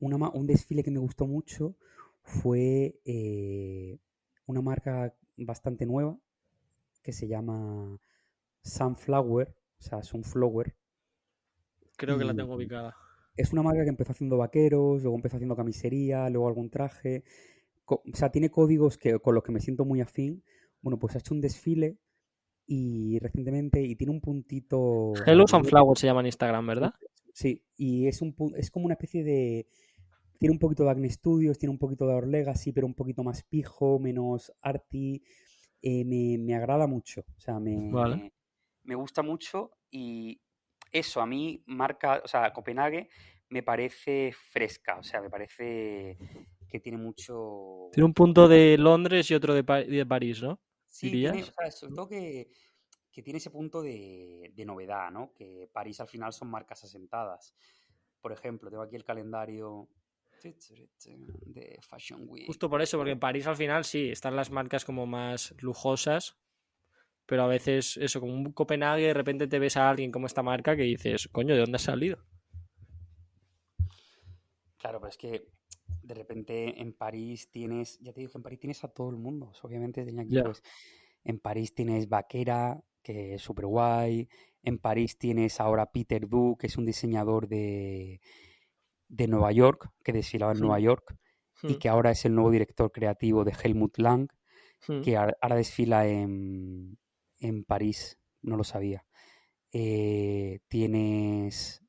Una 0.00 0.30
un 0.30 0.46
desfile 0.46 0.82
que 0.82 0.90
me 0.90 0.98
gustó 0.98 1.26
mucho 1.26 1.76
fue 2.22 2.98
eh, 3.04 3.98
una 4.46 4.62
marca 4.62 5.14
bastante 5.36 5.86
nueva 5.86 6.18
que 7.02 7.12
se 7.12 7.28
llama 7.28 7.98
Sunflower, 8.62 9.48
o 9.48 9.82
sea, 9.82 10.02
Sunflower. 10.02 10.74
Creo 11.96 12.18
que 12.18 12.24
la 12.24 12.34
tengo 12.34 12.54
ubicada. 12.54 12.94
Es 13.36 13.52
una 13.52 13.62
marca 13.62 13.82
que 13.82 13.90
empezó 13.90 14.12
haciendo 14.12 14.38
vaqueros, 14.38 15.02
luego 15.02 15.16
empezó 15.16 15.36
haciendo 15.36 15.56
camisería, 15.56 16.28
luego 16.28 16.48
algún 16.48 16.70
traje. 16.70 17.24
O 17.84 18.02
sea, 18.14 18.30
tiene 18.30 18.50
códigos 18.50 18.98
que, 18.98 19.18
con 19.18 19.34
los 19.34 19.44
que 19.44 19.52
me 19.52 19.60
siento 19.60 19.84
muy 19.84 20.00
afín. 20.00 20.44
Bueno, 20.80 20.98
pues 20.98 21.14
ha 21.14 21.18
hecho 21.18 21.34
un 21.34 21.40
desfile 21.40 21.98
y 22.66 23.18
recientemente 23.18 23.82
y 23.82 23.96
tiene 23.96 24.12
un 24.12 24.20
puntito 24.20 25.12
Hello 25.26 25.46
Sunflower 25.48 25.98
se 25.98 26.06
llama 26.06 26.20
en 26.20 26.26
Instagram, 26.26 26.66
¿verdad? 26.68 26.94
Sí, 27.34 27.64
y 27.76 28.06
es 28.06 28.22
un 28.22 28.34
es 28.56 28.70
como 28.70 28.84
una 28.84 28.94
especie 28.94 29.24
de 29.24 29.66
tiene 30.38 30.52
un 30.52 30.58
poquito 30.58 30.84
de 30.84 30.90
Acne 30.90 31.10
Studios, 31.10 31.58
tiene 31.58 31.72
un 31.72 31.78
poquito 31.78 32.06
de 32.06 32.14
Our 32.14 32.26
Legacy, 32.26 32.72
pero 32.72 32.86
un 32.86 32.94
poquito 32.94 33.22
más 33.22 33.42
pijo, 33.42 33.98
menos 33.98 34.52
arty. 34.62 35.22
Eh, 35.82 36.04
me, 36.04 36.38
me 36.38 36.54
agrada 36.54 36.86
mucho. 36.86 37.24
O 37.36 37.40
sea, 37.40 37.58
me, 37.58 37.90
Vale. 37.90 38.32
me 38.84 38.94
gusta 38.94 39.22
mucho 39.22 39.72
y 39.90 40.40
eso 40.92 41.20
a 41.20 41.26
mí 41.26 41.62
marca, 41.66 42.20
o 42.24 42.28
sea, 42.28 42.52
Copenhague 42.52 43.08
me 43.48 43.62
parece 43.62 44.32
fresca, 44.32 44.98
o 44.98 45.02
sea, 45.02 45.20
me 45.20 45.30
parece 45.30 46.16
que 46.68 46.80
tiene 46.80 46.98
mucho... 46.98 47.88
Tiene 47.92 48.06
un 48.06 48.14
punto 48.14 48.46
de 48.46 48.78
Londres 48.78 49.30
y 49.30 49.34
otro 49.34 49.54
de, 49.54 49.62
de 49.62 50.06
París, 50.06 50.42
¿no? 50.42 50.60
Sí, 50.86 51.10
tiene, 51.10 51.28
o 51.28 51.32
dirías? 51.32 51.54
sea, 51.56 51.70
sobre 51.70 51.94
todo 51.94 52.08
que, 52.08 52.50
que 53.10 53.22
tiene 53.22 53.38
ese 53.38 53.50
punto 53.50 53.82
de, 53.82 54.52
de 54.54 54.64
novedad, 54.64 55.10
¿no? 55.10 55.32
Que 55.34 55.68
París 55.72 56.00
al 56.00 56.08
final 56.08 56.32
son 56.32 56.48
marcas 56.48 56.84
asentadas. 56.84 57.54
Por 58.20 58.32
ejemplo, 58.32 58.70
tengo 58.70 58.82
aquí 58.82 58.96
el 58.96 59.04
calendario 59.04 59.88
de 60.42 61.78
Fashion 61.82 62.24
Week. 62.26 62.46
Justo 62.46 62.68
por 62.68 62.82
eso, 62.82 62.96
porque 62.96 63.12
en 63.12 63.20
París 63.20 63.46
al 63.46 63.56
final 63.56 63.84
sí, 63.84 64.10
están 64.10 64.36
las 64.36 64.50
marcas 64.50 64.84
como 64.84 65.06
más 65.06 65.54
lujosas, 65.60 66.36
pero 67.26 67.44
a 67.44 67.46
veces 67.46 67.96
eso, 67.96 68.20
como 68.20 68.32
un 68.32 68.52
Copenhague, 68.52 69.06
de 69.06 69.14
repente 69.14 69.46
te 69.46 69.58
ves 69.58 69.76
a 69.76 69.88
alguien 69.88 70.10
como 70.10 70.26
esta 70.26 70.42
marca 70.42 70.76
que 70.76 70.82
dices, 70.82 71.28
coño, 71.28 71.54
¿de 71.54 71.60
dónde 71.60 71.76
has 71.76 71.82
salido? 71.82 72.18
Claro, 74.78 74.98
pero 74.98 75.10
es 75.10 75.16
que 75.18 75.46
de 76.02 76.14
repente 76.14 76.80
en 76.80 76.92
París 76.92 77.50
tienes, 77.50 77.98
ya 78.00 78.12
te 78.12 78.20
digo 78.20 78.32
que 78.32 78.38
en 78.38 78.42
París 78.42 78.60
tienes 78.60 78.82
a 78.82 78.88
todo 78.88 79.10
el 79.10 79.16
mundo. 79.16 79.52
Obviamente 79.62 80.00
aquí, 80.18 80.40
pues, 80.42 80.62
en 81.22 81.38
París 81.38 81.74
tienes 81.74 82.08
Vaquera, 82.08 82.82
que 83.02 83.34
es 83.34 83.42
súper 83.42 83.66
guay. 83.66 84.28
En 84.62 84.78
París 84.78 85.18
tienes 85.18 85.60
ahora 85.60 85.92
Peter 85.92 86.28
Du, 86.28 86.56
que 86.58 86.66
es 86.66 86.76
un 86.76 86.86
diseñador 86.86 87.46
de, 87.46 88.20
de 89.10 89.28
Nueva 89.28 89.52
York, 89.52 89.90
que 90.02 90.12
desfilaba 90.12 90.52
en. 90.52 90.60
Nueva 90.60 90.80
York 90.80 91.16
y 91.62 91.74
Hmm, 91.74 91.78
que 91.78 91.88
ahora 91.88 92.10
es 92.10 92.24
el 92.24 92.34
nuevo 92.34 92.50
director 92.50 92.90
creativo 92.90 93.44
de 93.44 93.52
Helmut 93.52 93.98
Lang, 93.98 94.28
hmm. 94.88 95.02
que 95.02 95.16
ahora 95.16 95.56
desfila 95.56 96.06
en, 96.06 96.98
en 97.38 97.64
París. 97.64 98.18
No 98.42 98.56
lo 98.56 98.64
sabía. 98.64 99.04
Eh, 99.72 100.60
tienes. 100.68 101.82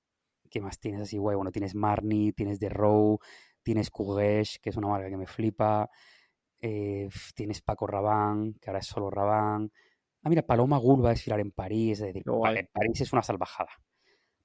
¿Qué 0.49 0.59
más 0.59 0.79
tienes 0.79 1.01
así, 1.01 1.17
guay? 1.17 1.35
Bueno, 1.35 1.51
tienes 1.51 1.75
Marni, 1.75 2.33
tienes 2.33 2.59
The 2.59 2.67
Row, 2.69 3.19
tienes 3.63 3.89
Kugesh, 3.89 4.59
que 4.61 4.69
es 4.69 4.77
una 4.77 4.89
marca 4.89 5.09
que 5.09 5.17
me 5.17 5.27
flipa. 5.27 5.89
eh, 6.59 7.07
tienes 7.33 7.61
Paco 7.61 7.87
Rabanne, 7.87 8.53
que 8.59 8.69
ahora 8.69 8.79
es 8.79 8.87
solo 8.87 9.09
Rabanne. 9.09 9.69
Ah, 10.23 10.29
mira, 10.29 10.43
Paloma 10.43 10.77
Gul 10.77 11.03
va 11.03 11.09
a 11.09 11.13
desfilar 11.13 11.39
en 11.39 11.51
París. 11.51 12.01
Es 12.01 12.07
decir, 12.07 12.23
París 12.73 13.01
es 13.01 13.13
una 13.13 13.23
salvajada. 13.23 13.71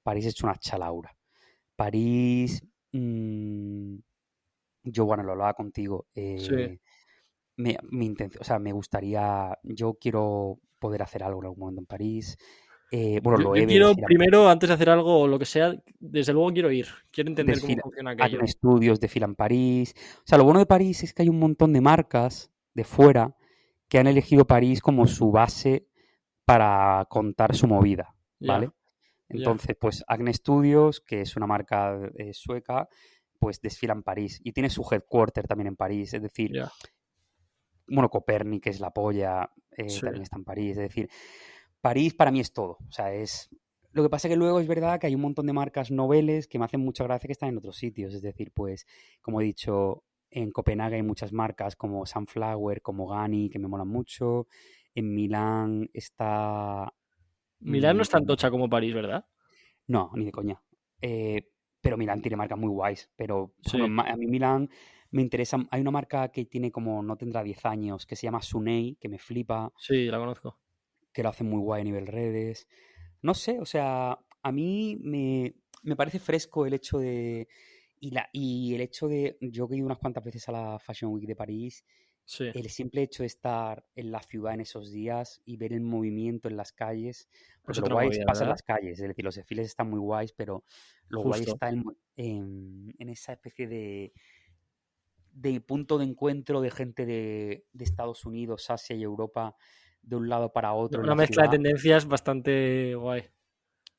París 0.01 0.25
es 0.25 0.41
una 0.41 0.55
chalaura. 0.55 1.16
París. 1.77 2.61
mm, 2.91 3.95
yo, 4.83 5.05
bueno, 5.05 5.23
lo 5.23 5.31
hablaba 5.33 5.53
contigo. 5.53 6.07
Sí. 6.13 6.23
eh, 6.53 6.79
me, 7.57 7.77
mi 7.89 8.05
intención, 8.05 8.41
o 8.41 8.43
sea, 8.43 8.59
me 8.59 8.71
gustaría, 8.71 9.57
yo 9.63 9.95
quiero 9.99 10.59
poder 10.79 11.01
hacer 11.01 11.23
algo 11.23 11.39
en 11.41 11.45
algún 11.45 11.59
momento 11.59 11.81
en 11.81 11.85
París. 11.87 12.37
Eh, 12.89 13.19
bueno, 13.21 13.39
lo 13.39 13.55
yo 13.55 13.63
he 13.63 13.67
quiero 13.67 13.93
primero, 13.95 14.49
antes 14.49 14.69
de 14.69 14.75
hacer 14.75 14.89
algo 14.89 15.21
o 15.21 15.27
lo 15.27 15.37
que 15.37 15.45
sea, 15.45 15.75
desde 15.99 16.33
luego 16.33 16.53
quiero 16.53 16.71
ir. 16.71 16.87
Quiero 17.11 17.29
entender 17.29 17.55
Desfila- 17.55 17.81
cómo 17.81 17.91
funciona 17.91 18.11
aquello. 18.11 18.37
Acne 18.37 18.47
Studios 18.47 18.99
desfila 18.99 19.25
en 19.25 19.35
París. 19.35 19.93
O 20.19 20.21
sea, 20.25 20.37
lo 20.37 20.43
bueno 20.45 20.59
de 20.59 20.65
París 20.65 21.03
es 21.03 21.13
que 21.13 21.23
hay 21.23 21.29
un 21.29 21.39
montón 21.39 21.73
de 21.73 21.81
marcas 21.81 22.49
de 22.73 22.83
fuera 22.83 23.35
que 23.89 23.99
han 23.99 24.07
elegido 24.07 24.45
París 24.45 24.81
como 24.81 25.07
su 25.07 25.31
base 25.31 25.87
para 26.45 27.05
contar 27.09 27.55
su 27.55 27.67
movida, 27.67 28.15
¿vale? 28.39 28.69
Entonces, 29.29 29.75
pues 29.79 30.03
Acne 30.07 30.33
Studios, 30.33 31.01
que 31.01 31.21
es 31.21 31.35
una 31.35 31.47
marca 31.47 31.97
eh, 32.15 32.33
sueca, 32.33 32.87
pues 33.39 33.61
desfila 33.61 33.93
en 33.93 34.03
París 34.03 34.39
y 34.43 34.51
tiene 34.53 34.69
su 34.69 34.85
headquarter 34.89 35.47
también 35.47 35.67
en 35.67 35.75
París. 35.75 36.13
Es 36.13 36.21
decir, 36.21 36.51
bueno, 37.87 38.09
Copernic, 38.09 38.63
que 38.63 38.69
es 38.69 38.79
la 38.79 38.91
polla, 38.91 39.51
eh, 39.71 39.89
Sí. 39.89 40.01
también 40.01 40.23
está 40.23 40.37
en 40.37 40.43
París. 40.43 40.71
Es 40.71 40.89
decir, 40.89 41.09
París 41.81 42.13
para 42.13 42.31
mí 42.31 42.39
es 42.39 42.51
todo. 42.53 42.77
O 42.87 42.91
sea, 42.91 43.13
es. 43.13 43.49
Lo 43.91 44.03
que 44.03 44.09
pasa 44.09 44.27
que 44.29 44.35
luego 44.35 44.59
es 44.59 44.67
verdad 44.67 44.99
que 44.99 45.07
hay 45.07 45.15
un 45.15 45.21
montón 45.21 45.47
de 45.47 45.53
marcas 45.53 45.89
noveles 45.91 46.47
que 46.47 46.59
me 46.59 46.65
hacen 46.65 46.81
mucha 46.81 47.03
gracia 47.03 47.27
que 47.27 47.31
están 47.33 47.49
en 47.49 47.57
otros 47.57 47.77
sitios. 47.77 48.13
Es 48.13 48.21
decir, 48.21 48.51
pues, 48.53 48.85
como 49.21 49.41
he 49.41 49.43
dicho, 49.45 50.03
en 50.29 50.51
Copenhague 50.51 50.97
hay 50.97 51.03
muchas 51.03 51.31
marcas 51.33 51.75
como 51.75 52.05
Sunflower, 52.05 52.81
como 52.81 53.07
Gani, 53.07 53.49
que 53.49 53.59
me 53.59 53.67
molan 53.67 53.87
mucho. 53.87 54.47
En 54.93 55.13
Milán 55.13 55.89
está. 55.93 56.93
Milán 57.59 57.97
no 57.97 58.03
es 58.03 58.09
tan 58.09 58.23
mm, 58.23 58.27
tocha 58.27 58.49
como 58.51 58.69
París, 58.69 58.93
¿verdad? 58.93 59.25
No, 59.87 60.11
ni 60.15 60.25
de 60.25 60.31
coña. 60.31 60.61
Eh, 61.01 61.49
pero 61.81 61.97
Milán 61.97 62.21
tiene 62.21 62.35
marcas 62.37 62.57
muy 62.57 62.69
guays. 62.69 63.09
Pero 63.15 63.53
Sí. 63.63 63.79
a 63.81 64.15
mí 64.15 64.27
Milán 64.27 64.69
me 65.11 65.21
interesa. 65.21 65.57
Hay 65.71 65.81
una 65.81 65.91
marca 65.91 66.29
que 66.29 66.45
tiene 66.45 66.71
como, 66.71 67.01
no 67.01 67.15
tendrá 67.15 67.43
10 67.43 67.65
años, 67.65 68.05
que 68.05 68.15
se 68.15 68.27
llama 68.27 68.41
Sunei, 68.41 68.95
que 68.99 69.09
me 69.09 69.17
flipa. 69.19 69.71
Sí, 69.77 70.05
la 70.05 70.17
conozco. 70.17 70.59
que 71.13 71.23
lo 71.23 71.29
hacen 71.29 71.49
muy 71.49 71.59
guay 71.61 71.81
a 71.81 71.85
nivel 71.85 72.05
redes. 72.05 72.67
No 73.23 73.33
sé, 73.33 73.59
o 73.59 73.65
sea, 73.65 74.19
a 74.43 74.51
mí 74.51 74.97
me, 75.01 75.55
me 75.81 75.95
parece 75.95 76.19
fresco 76.19 76.65
el 76.67 76.73
hecho 76.75 76.99
de. 76.99 77.47
Y, 77.99 78.11
la, 78.11 78.29
y 78.31 78.75
el 78.75 78.81
hecho 78.81 79.07
de. 79.07 79.35
Yo 79.41 79.67
que 79.67 79.73
he 79.73 79.77
ido 79.77 79.87
unas 79.87 79.97
cuantas 79.97 80.23
veces 80.23 80.47
a 80.47 80.51
la 80.51 80.77
Fashion 80.79 81.11
Week 81.11 81.25
de 81.25 81.35
París, 81.35 81.83
Sí. 82.29 82.49
el 82.53 82.69
simple 82.69 83.03
hecho 83.03 83.23
de 83.23 83.27
estar 83.27 83.85
en 83.95 84.11
la 84.11 84.21
ciudad 84.21 84.53
en 84.53 84.59
esos 84.61 84.91
días 84.91 85.41
y 85.45 85.55
ver 85.55 85.71
el 85.71 85.79
movimiento 85.81 86.49
en 86.49 86.57
las 86.57 86.73
calles. 86.73 87.29
Porque 87.63 87.79
lo 87.79 87.87
guay 87.87 88.07
movida, 88.09 88.25
pasa 88.25 88.43
en 88.43 88.49
las 88.49 88.63
calles, 88.63 88.99
es 88.99 89.07
decir, 89.07 89.23
los 89.23 89.35
desfiles 89.35 89.65
están 89.67 89.89
muy 89.89 89.99
guays, 89.99 90.33
pero 90.33 90.63
lo 91.07 91.21
guay 91.21 91.39
Justo. 91.39 91.53
está 91.53 91.69
en, 91.69 91.85
en- 92.17 92.93
en 92.97 93.09
esa 93.09 93.31
especie 93.33 93.67
de, 93.67 94.13
de 95.31 95.61
punto 95.61 95.97
de 95.97 96.05
encuentro 96.05 96.61
de 96.61 96.71
gente 96.71 97.05
de, 97.05 97.65
de 97.71 97.83
Estados 97.83 98.25
Unidos, 98.25 98.69
Asia 98.69 98.95
y 98.95 99.03
Europa 99.03 99.55
de 100.01 100.15
un 100.15 100.29
lado 100.29 100.51
para 100.51 100.73
otro. 100.73 100.99
Una 101.01 101.09
la 101.11 101.15
mezcla 101.15 101.43
de 101.43 101.49
tendencias 101.49 102.05
bastante 102.07 102.95
guay. 102.95 103.23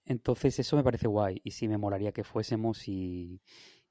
Entonces 0.04 0.58
eso 0.58 0.76
me 0.76 0.82
parece 0.82 1.06
guay 1.06 1.40
y 1.44 1.50
sí 1.50 1.68
me 1.68 1.76
molaría 1.78 2.12
que 2.12 2.24
fuésemos 2.24 2.88
y, 2.88 3.42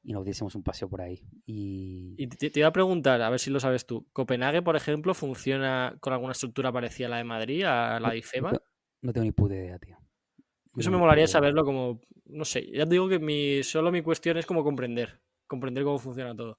y 0.07 0.13
nos 0.13 0.23
diésemos 0.23 0.55
un 0.55 0.63
paseo 0.63 0.87
por 0.87 1.01
ahí. 1.01 1.21
Y, 1.45 2.15
Y 2.15 2.27
te, 2.27 2.49
te 2.49 2.59
iba 2.61 2.69
a 2.69 2.71
preguntar, 2.71 3.21
a 3.21 3.29
ver 3.29 3.41
si 3.41 3.49
lo 3.49 3.59
sabes 3.59 3.85
tú. 3.85 4.07
¿Copenhague, 4.13 4.61
por 4.61 4.77
ejemplo, 4.77 5.13
funciona 5.13 5.97
con 5.99 6.13
alguna 6.13 6.31
estructura 6.31 6.71
parecida 6.71 7.07
a 7.07 7.09
la 7.09 7.17
de 7.17 7.25
Madrid, 7.25 7.63
a 7.65 7.99
la 7.99 8.11
de 8.11 8.19
IFEMA? 8.19 8.53
no 9.01 9.11
tengo 9.11 9.25
ni 9.25 9.33
puta 9.33 9.55
idea, 9.55 9.77
tío. 9.77 9.97
No 10.75 10.81
Eso 10.81 10.91
me 10.91 10.97
molaría 10.97 11.25
idea. 11.25 11.33
saberlo 11.33 11.65
como, 11.65 11.99
no 12.25 12.45
sé, 12.45 12.71
ya 12.71 12.85
te 12.85 12.91
digo 12.91 13.09
que 13.09 13.19
mi, 13.19 13.63
solo 13.63 13.91
mi 13.91 14.01
cuestión 14.01 14.37
es 14.37 14.45
como 14.45 14.63
comprender, 14.63 15.19
comprender 15.45 15.83
cómo 15.83 15.99
funciona 15.99 16.33
todo. 16.33 16.57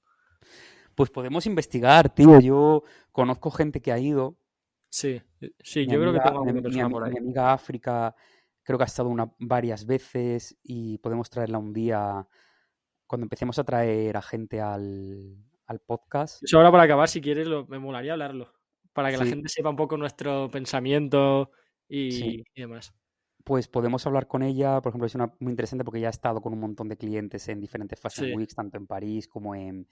Pues 0.95 1.09
podemos 1.09 1.45
investigar, 1.45 2.13
tío. 2.13 2.39
Yo 2.39 2.83
conozco 3.11 3.49
gente 3.51 3.81
que 3.81 3.91
ha 3.91 3.97
ido. 3.99 4.37
Sí, 4.91 5.21
eh, 5.41 5.51
sí, 5.59 5.85
Mi 5.85 5.93
yo 5.93 5.99
creo 5.99 6.13
que 6.13 6.19
tengo 6.19 6.43
mi, 6.45 6.51
alguna 6.51 6.53
mi 6.53 6.61
persona 6.63 6.87
ami- 6.87 6.91
por 6.93 7.03
ahí. 7.03 7.11
mi 7.13 7.17
amiga 7.19 7.53
África, 7.53 8.15
creo 8.63 8.77
que 8.77 8.83
ha 8.83 8.87
estado 8.87 9.09
una, 9.09 9.31
varias 9.39 9.85
veces 9.85 10.57
y 10.63 10.97
podemos 10.99 11.29
traerla 11.29 11.57
un 11.57 11.73
día 11.73 12.27
cuando 13.09 13.25
empecemos 13.25 13.57
a 13.57 13.63
traer 13.63 14.15
a 14.15 14.21
gente 14.21 14.61
al, 14.61 15.35
al 15.65 15.79
podcast. 15.79 16.43
Eso 16.43 16.57
ahora 16.57 16.71
para 16.71 16.83
acabar, 16.83 17.09
si 17.09 17.19
quieres, 17.21 17.47
lo, 17.47 17.65
me 17.65 17.79
molaría 17.79 18.13
hablarlo. 18.13 18.53
Para 18.93 19.09
que 19.09 19.17
la 19.17 19.25
gente 19.25 19.49
sepa 19.49 19.71
un 19.71 19.75
poco 19.75 19.97
nuestro 19.97 20.47
pensamiento 20.51 21.49
y, 21.87 22.11
Sí. 22.11 22.43
y 22.53 22.61
demás. 22.61 22.93
Pues 23.43 23.67
podemos 23.67 24.05
hablar 24.05 24.27
con 24.27 24.43
ella, 24.43 24.79
por 24.79 24.91
ejemplo, 24.91 25.07
es 25.07 25.15
una 25.15 25.33
muy 25.39 25.49
interesante 25.49 25.83
porque 25.83 25.99
ya 26.01 26.07
ha 26.07 26.11
estado 26.11 26.39
con 26.39 26.53
un 26.53 26.59
montón 26.59 26.87
de 26.87 26.97
clientes 26.97 27.47
en 27.49 27.59
diferentes 27.59 27.99
Fashion 27.99 28.27
Sí. 28.27 28.35
Weeks, 28.35 28.53
tanto 28.53 28.77
en 28.77 28.85
París 28.85 29.27
como 29.27 29.55
en, 29.55 29.87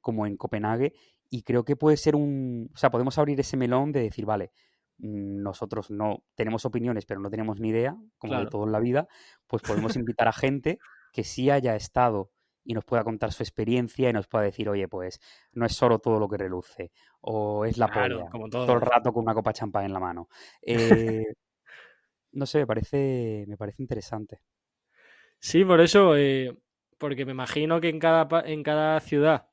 como 0.00 0.26
en 0.26 0.36
Copenhague, 0.36 0.92
y 1.28 1.42
creo 1.42 1.64
que 1.64 1.74
puede 1.74 1.96
ser 1.96 2.14
un, 2.14 2.70
o 2.72 2.76
sea, 2.76 2.90
podemos 2.90 3.18
abrir 3.18 3.40
ese 3.40 3.56
melón 3.56 3.90
de 3.90 4.02
decir, 4.02 4.26
vale, 4.26 4.52
mm, 4.98 5.42
nosotros 5.42 5.90
no 5.90 6.22
tenemos 6.36 6.64
opiniones, 6.66 7.04
pero 7.04 7.18
no 7.18 7.30
tenemos 7.30 7.58
ni 7.58 7.70
idea, 7.70 7.96
como 8.16 8.38
de 8.38 8.46
todo 8.46 8.64
en 8.64 8.70
la 8.72 8.78
vida, 8.80 9.08
pues 9.48 9.60
podemos 9.62 9.96
invitar 9.96 10.28
a 10.28 10.32
gente 10.32 10.78
que 11.12 11.24
sí 11.24 11.50
haya 11.50 11.74
estado 11.74 12.30
y 12.64 12.74
nos 12.74 12.84
pueda 12.84 13.04
contar 13.04 13.32
su 13.32 13.42
experiencia 13.42 14.10
y 14.10 14.12
nos 14.12 14.28
pueda 14.28 14.44
decir, 14.44 14.68
oye, 14.68 14.88
pues 14.88 15.20
no 15.52 15.66
es 15.66 15.74
solo 15.74 15.98
todo 15.98 16.18
lo 16.18 16.28
que 16.28 16.36
reluce, 16.38 16.92
o 17.20 17.64
es 17.64 17.78
la 17.78 17.88
Claro, 17.88 17.90
polla, 17.90 18.30
como 18.30 18.48
todo 18.64 18.74
todo. 18.74 18.74
el 18.76 18.80
rato 18.82 19.12
con 19.12 19.22
una 19.24 19.34
copa 19.34 19.50
de 19.50 19.54
champán 19.54 19.84
en 19.86 19.92
la 19.92 20.00
mano. 20.00 20.28
Eh, 20.62 21.24
no 22.32 22.46
sé, 22.46 22.58
me 22.58 22.66
parece, 22.66 23.44
me 23.48 23.56
parece 23.56 23.82
interesante. 23.82 24.40
Sí, 25.38 25.64
por 25.64 25.80
eso, 25.80 26.16
eh, 26.16 26.56
porque 26.98 27.24
me 27.24 27.32
imagino 27.32 27.80
que 27.80 27.88
en 27.88 27.98
cada, 27.98 28.28
en 28.46 28.62
cada 28.62 29.00
ciudad 29.00 29.46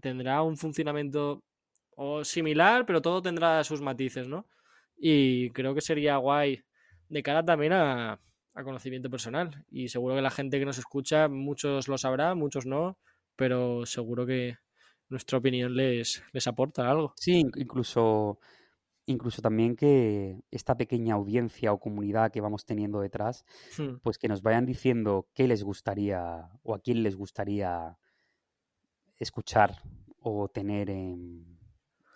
tendrá 0.00 0.42
un 0.42 0.56
funcionamiento 0.56 1.42
o 1.96 2.24
similar, 2.24 2.86
pero 2.86 3.02
todo 3.02 3.22
tendrá 3.22 3.62
sus 3.64 3.80
matices, 3.80 4.28
¿no? 4.28 4.46
Y 4.96 5.50
creo 5.50 5.74
que 5.74 5.80
sería 5.80 6.16
guay 6.16 6.62
de 7.08 7.22
cara 7.22 7.44
también 7.44 7.72
a, 7.72 8.20
a 8.54 8.64
conocimiento 8.64 9.10
personal. 9.10 9.64
Y 9.70 9.88
seguro 9.88 10.14
que 10.14 10.22
la 10.22 10.30
gente 10.30 10.58
que 10.58 10.64
nos 10.66 10.78
escucha, 10.78 11.28
muchos 11.28 11.88
lo 11.88 11.98
sabrá, 11.98 12.34
muchos 12.34 12.66
no, 12.66 12.98
pero 13.36 13.86
seguro 13.86 14.26
que 14.26 14.56
nuestra 15.08 15.38
opinión 15.38 15.74
les, 15.74 16.22
les 16.32 16.46
aporta 16.46 16.90
algo. 16.90 17.12
Sí, 17.16 17.40
in- 17.40 17.52
incluso, 17.56 18.38
incluso 19.06 19.42
también 19.42 19.76
que 19.76 20.42
esta 20.50 20.76
pequeña 20.76 21.14
audiencia 21.14 21.72
o 21.72 21.80
comunidad 21.80 22.30
que 22.32 22.40
vamos 22.40 22.64
teniendo 22.64 23.00
detrás, 23.00 23.44
Hmm, 23.78 23.96
pues 24.02 24.18
que 24.18 24.28
nos 24.28 24.42
vayan 24.42 24.66
diciendo 24.66 25.28
qué 25.34 25.46
les 25.48 25.62
gustaría 25.64 26.50
o 26.62 26.74
a 26.74 26.80
quién 26.80 27.02
les 27.02 27.16
gustaría 27.16 27.98
escuchar 29.18 29.82
o 30.20 30.48
tener 30.48 30.90
en, 30.90 31.58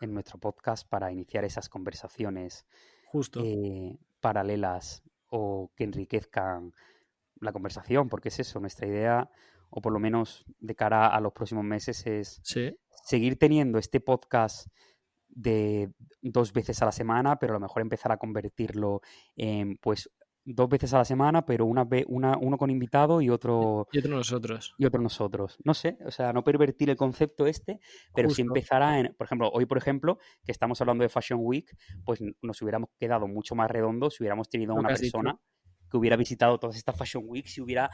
en 0.01 0.13
nuestro 0.15 0.39
podcast 0.39 0.89
para 0.89 1.13
iniciar 1.13 1.45
esas 1.45 1.69
conversaciones 1.69 2.67
Justo. 3.13 3.41
eh, 3.45 3.97
paralelas 4.21 5.03
o 5.37 5.71
que 5.77 5.85
enriquezcan 5.85 6.73
la 7.41 7.53
conversación, 7.53 8.09
porque 8.09 8.29
es 8.31 8.41
eso, 8.41 8.59
nuestra 8.61 8.87
idea, 8.87 9.31
o 9.71 9.81
por 9.81 9.93
lo 9.93 9.99
menos 9.99 10.47
de 10.59 10.75
cara 10.75 11.07
a 11.09 11.21
los 11.21 11.33
próximos 11.33 11.65
meses, 11.65 12.07
es 12.07 12.41
Sí, 12.43 12.75
seguir 13.05 13.39
teniendo 13.39 13.79
este 13.79 14.01
podcast 14.01 14.69
de 15.29 15.93
dos 16.23 16.53
veces 16.53 16.81
a 16.81 16.87
la 16.87 16.93
semana, 16.93 17.39
pero 17.39 17.53
a 17.53 17.57
lo 17.57 17.61
mejor 17.61 17.83
empezar 17.83 18.11
a 18.11 18.17
convertirlo 18.17 19.03
en 19.37 19.77
pues 19.77 20.11
dos 20.49 20.69
veces 20.69 20.95
a 20.95 20.99
la 20.99 21.05
semana, 21.05 21.45
pero 21.45 21.67
una, 21.67 21.87
una 22.07 22.39
uno 22.39 22.57
con 22.57 22.71
invitado 22.71 23.21
y 23.21 23.29
otro 23.31 23.89
y 23.93 23.99
otro 23.99 24.15
nosotros. 24.17 24.75
y 24.79 24.87
otro 24.87 25.03
nosotros. 25.03 25.59
No 25.65 25.75
sé, 25.75 25.99
o 26.07 26.11
sea, 26.11 26.33
no 26.33 26.45
pervertir 26.45 26.89
el 26.89 26.97
concepto 26.97 27.47
este, 27.47 27.81
pero 28.15 28.31
sí 28.31 28.43
Justo. 28.43 28.55
empezar 28.55 28.83
a, 28.83 29.01
en- 29.01 29.15
por 29.19 29.25
ejemplo, 29.27 29.51
hoy 29.53 29.67
por 29.67 29.77
ejemplo, 29.77 30.19
que 30.45 30.53
estamos 30.53 30.81
hablando 30.81 31.03
de 31.03 31.09
Fashion 31.09 31.41
Week, 31.43 31.77
pues 32.05 32.21
nos 32.43 32.63
hubiéramos 32.63 32.91
quedado 32.99 33.27
mucho 33.27 33.55
más 33.57 33.71
redondos 33.71 34.15
si 34.15 34.23
hubiéramos 34.23 34.49
tenido 34.49 34.75
una 34.75 34.89
dicho. 34.91 35.01
persona 35.01 35.39
que 35.91 35.97
hubiera 35.97 36.17
visitado 36.17 36.59
todas 36.59 36.77
estas 36.77 36.97
Fashion 36.97 37.25
Weeks 37.27 37.59
y 37.59 37.61
hubiera 37.61 37.91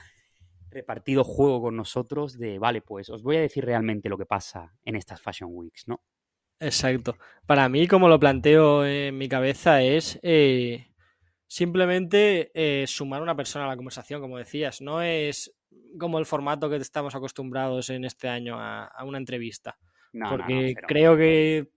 repartido 0.70 1.24
juego 1.24 1.62
con 1.62 1.76
nosotros 1.76 2.38
de, 2.38 2.58
vale, 2.58 2.80
pues 2.82 3.10
os 3.10 3.22
voy 3.22 3.36
a 3.36 3.40
decir 3.40 3.64
realmente 3.64 4.08
lo 4.08 4.16
que 4.16 4.26
pasa 4.26 4.74
en 4.84 4.96
estas 4.96 5.20
Fashion 5.20 5.50
Weeks, 5.52 5.84
¿no? 5.88 6.02
Exacto. 6.60 7.16
Para 7.46 7.68
mí, 7.68 7.88
como 7.88 8.08
lo 8.08 8.20
planteo 8.20 8.86
en 8.86 9.18
mi 9.18 9.28
cabeza, 9.28 9.82
es 9.82 10.18
eh, 10.22 10.86
simplemente 11.52 12.50
eh, 12.54 12.86
sumar 12.86 13.20
una 13.20 13.36
persona 13.36 13.66
a 13.66 13.68
la 13.68 13.76
conversación, 13.76 14.22
como 14.22 14.38
decías. 14.38 14.80
No 14.80 15.02
es 15.02 15.54
como 15.98 16.18
el 16.18 16.24
formato 16.24 16.70
que 16.70 16.76
estamos 16.76 17.14
acostumbrados 17.14 17.90
en 17.90 18.06
este 18.06 18.26
año 18.26 18.58
a, 18.58 18.86
a 18.86 19.04
una 19.04 19.18
entrevista. 19.18 19.76
No, 20.14 20.24
no, 20.24 20.30
no, 20.30 20.36
Porque 20.38 20.74
creo 20.88 21.14
que 21.14 21.68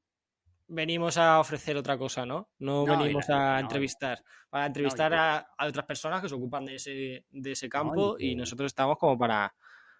venimos 0.70 1.18
a 1.18 1.42
ofrecer 1.42 1.76
otra 1.76 1.98
cosa, 1.98 2.26
¿no? 2.26 2.52
No, 2.60 2.86
venimos 2.86 3.30
a 3.30 3.60
entrevistar. 3.60 4.24
Para 4.50 4.68
entrevistar 4.68 5.14
a, 5.14 5.40
a 5.58 5.68
otras 5.68 5.86
personas 5.86 6.22
que 6.22 6.30
se 6.30 6.36
ocupan 6.36 6.64
de 6.64 6.76
ese, 6.76 7.26
de 7.30 7.52
ese 7.52 7.68
campo 7.68 8.16
y 8.18 8.34
nosotros 8.34 8.68
estamos 8.68 8.98
como 8.98 9.18
para 9.18 9.54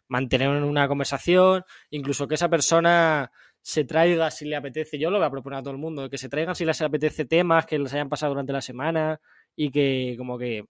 mantener 0.08 0.48
una 0.52 0.88
conversación, 0.88 1.66
incluso 1.90 2.30
que 2.30 2.36
esa 2.36 2.48
persona 2.48 3.30
se 3.60 3.84
traiga 3.84 4.32
si 4.32 4.46
le 4.46 4.56
apetece, 4.56 4.98
yo 4.98 5.10
lo 5.10 5.18
voy 5.18 5.28
a 5.28 5.32
proponer 5.32 5.60
a 5.60 5.64
todo 5.64 5.74
el 5.74 5.80
mundo, 5.80 6.10
que 6.10 6.18
se 6.18 6.30
traigan 6.30 6.56
si 6.56 6.64
les 6.64 6.82
apetece 6.82 7.26
temas 7.26 7.66
que 7.66 7.78
les 7.78 7.94
hayan 7.94 8.08
pasado 8.08 8.32
durante 8.32 8.54
la 8.54 8.62
semana 8.62 9.20
y 9.56 9.72
que 9.72 10.16
como 10.18 10.38
que, 10.38 10.66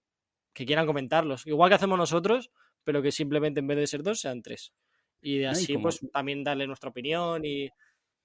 que 0.54 0.66
quieran 0.66 0.86
comentarlos. 0.86 1.46
Igual 1.48 1.70
que 1.70 1.76
hacemos 1.76 1.98
nosotros, 1.98 2.52
pero 2.84 3.02
que 3.02 3.12
simplemente 3.12 3.60
en 3.60 3.68
vez 3.68 3.78
de 3.78 3.88
ser 3.88 4.04
dos 4.04 4.20
sean 4.20 4.42
tres. 4.42 4.74
Y 5.22 5.40
de 5.40 5.46
No, 5.46 5.50
y 5.50 5.52
así 5.54 5.74
como- 5.74 5.84
pues 5.84 6.00
también 6.14 6.44
darle 6.44 6.68
nuestra 6.68 6.90
opinión 6.90 7.44
y 7.46 7.70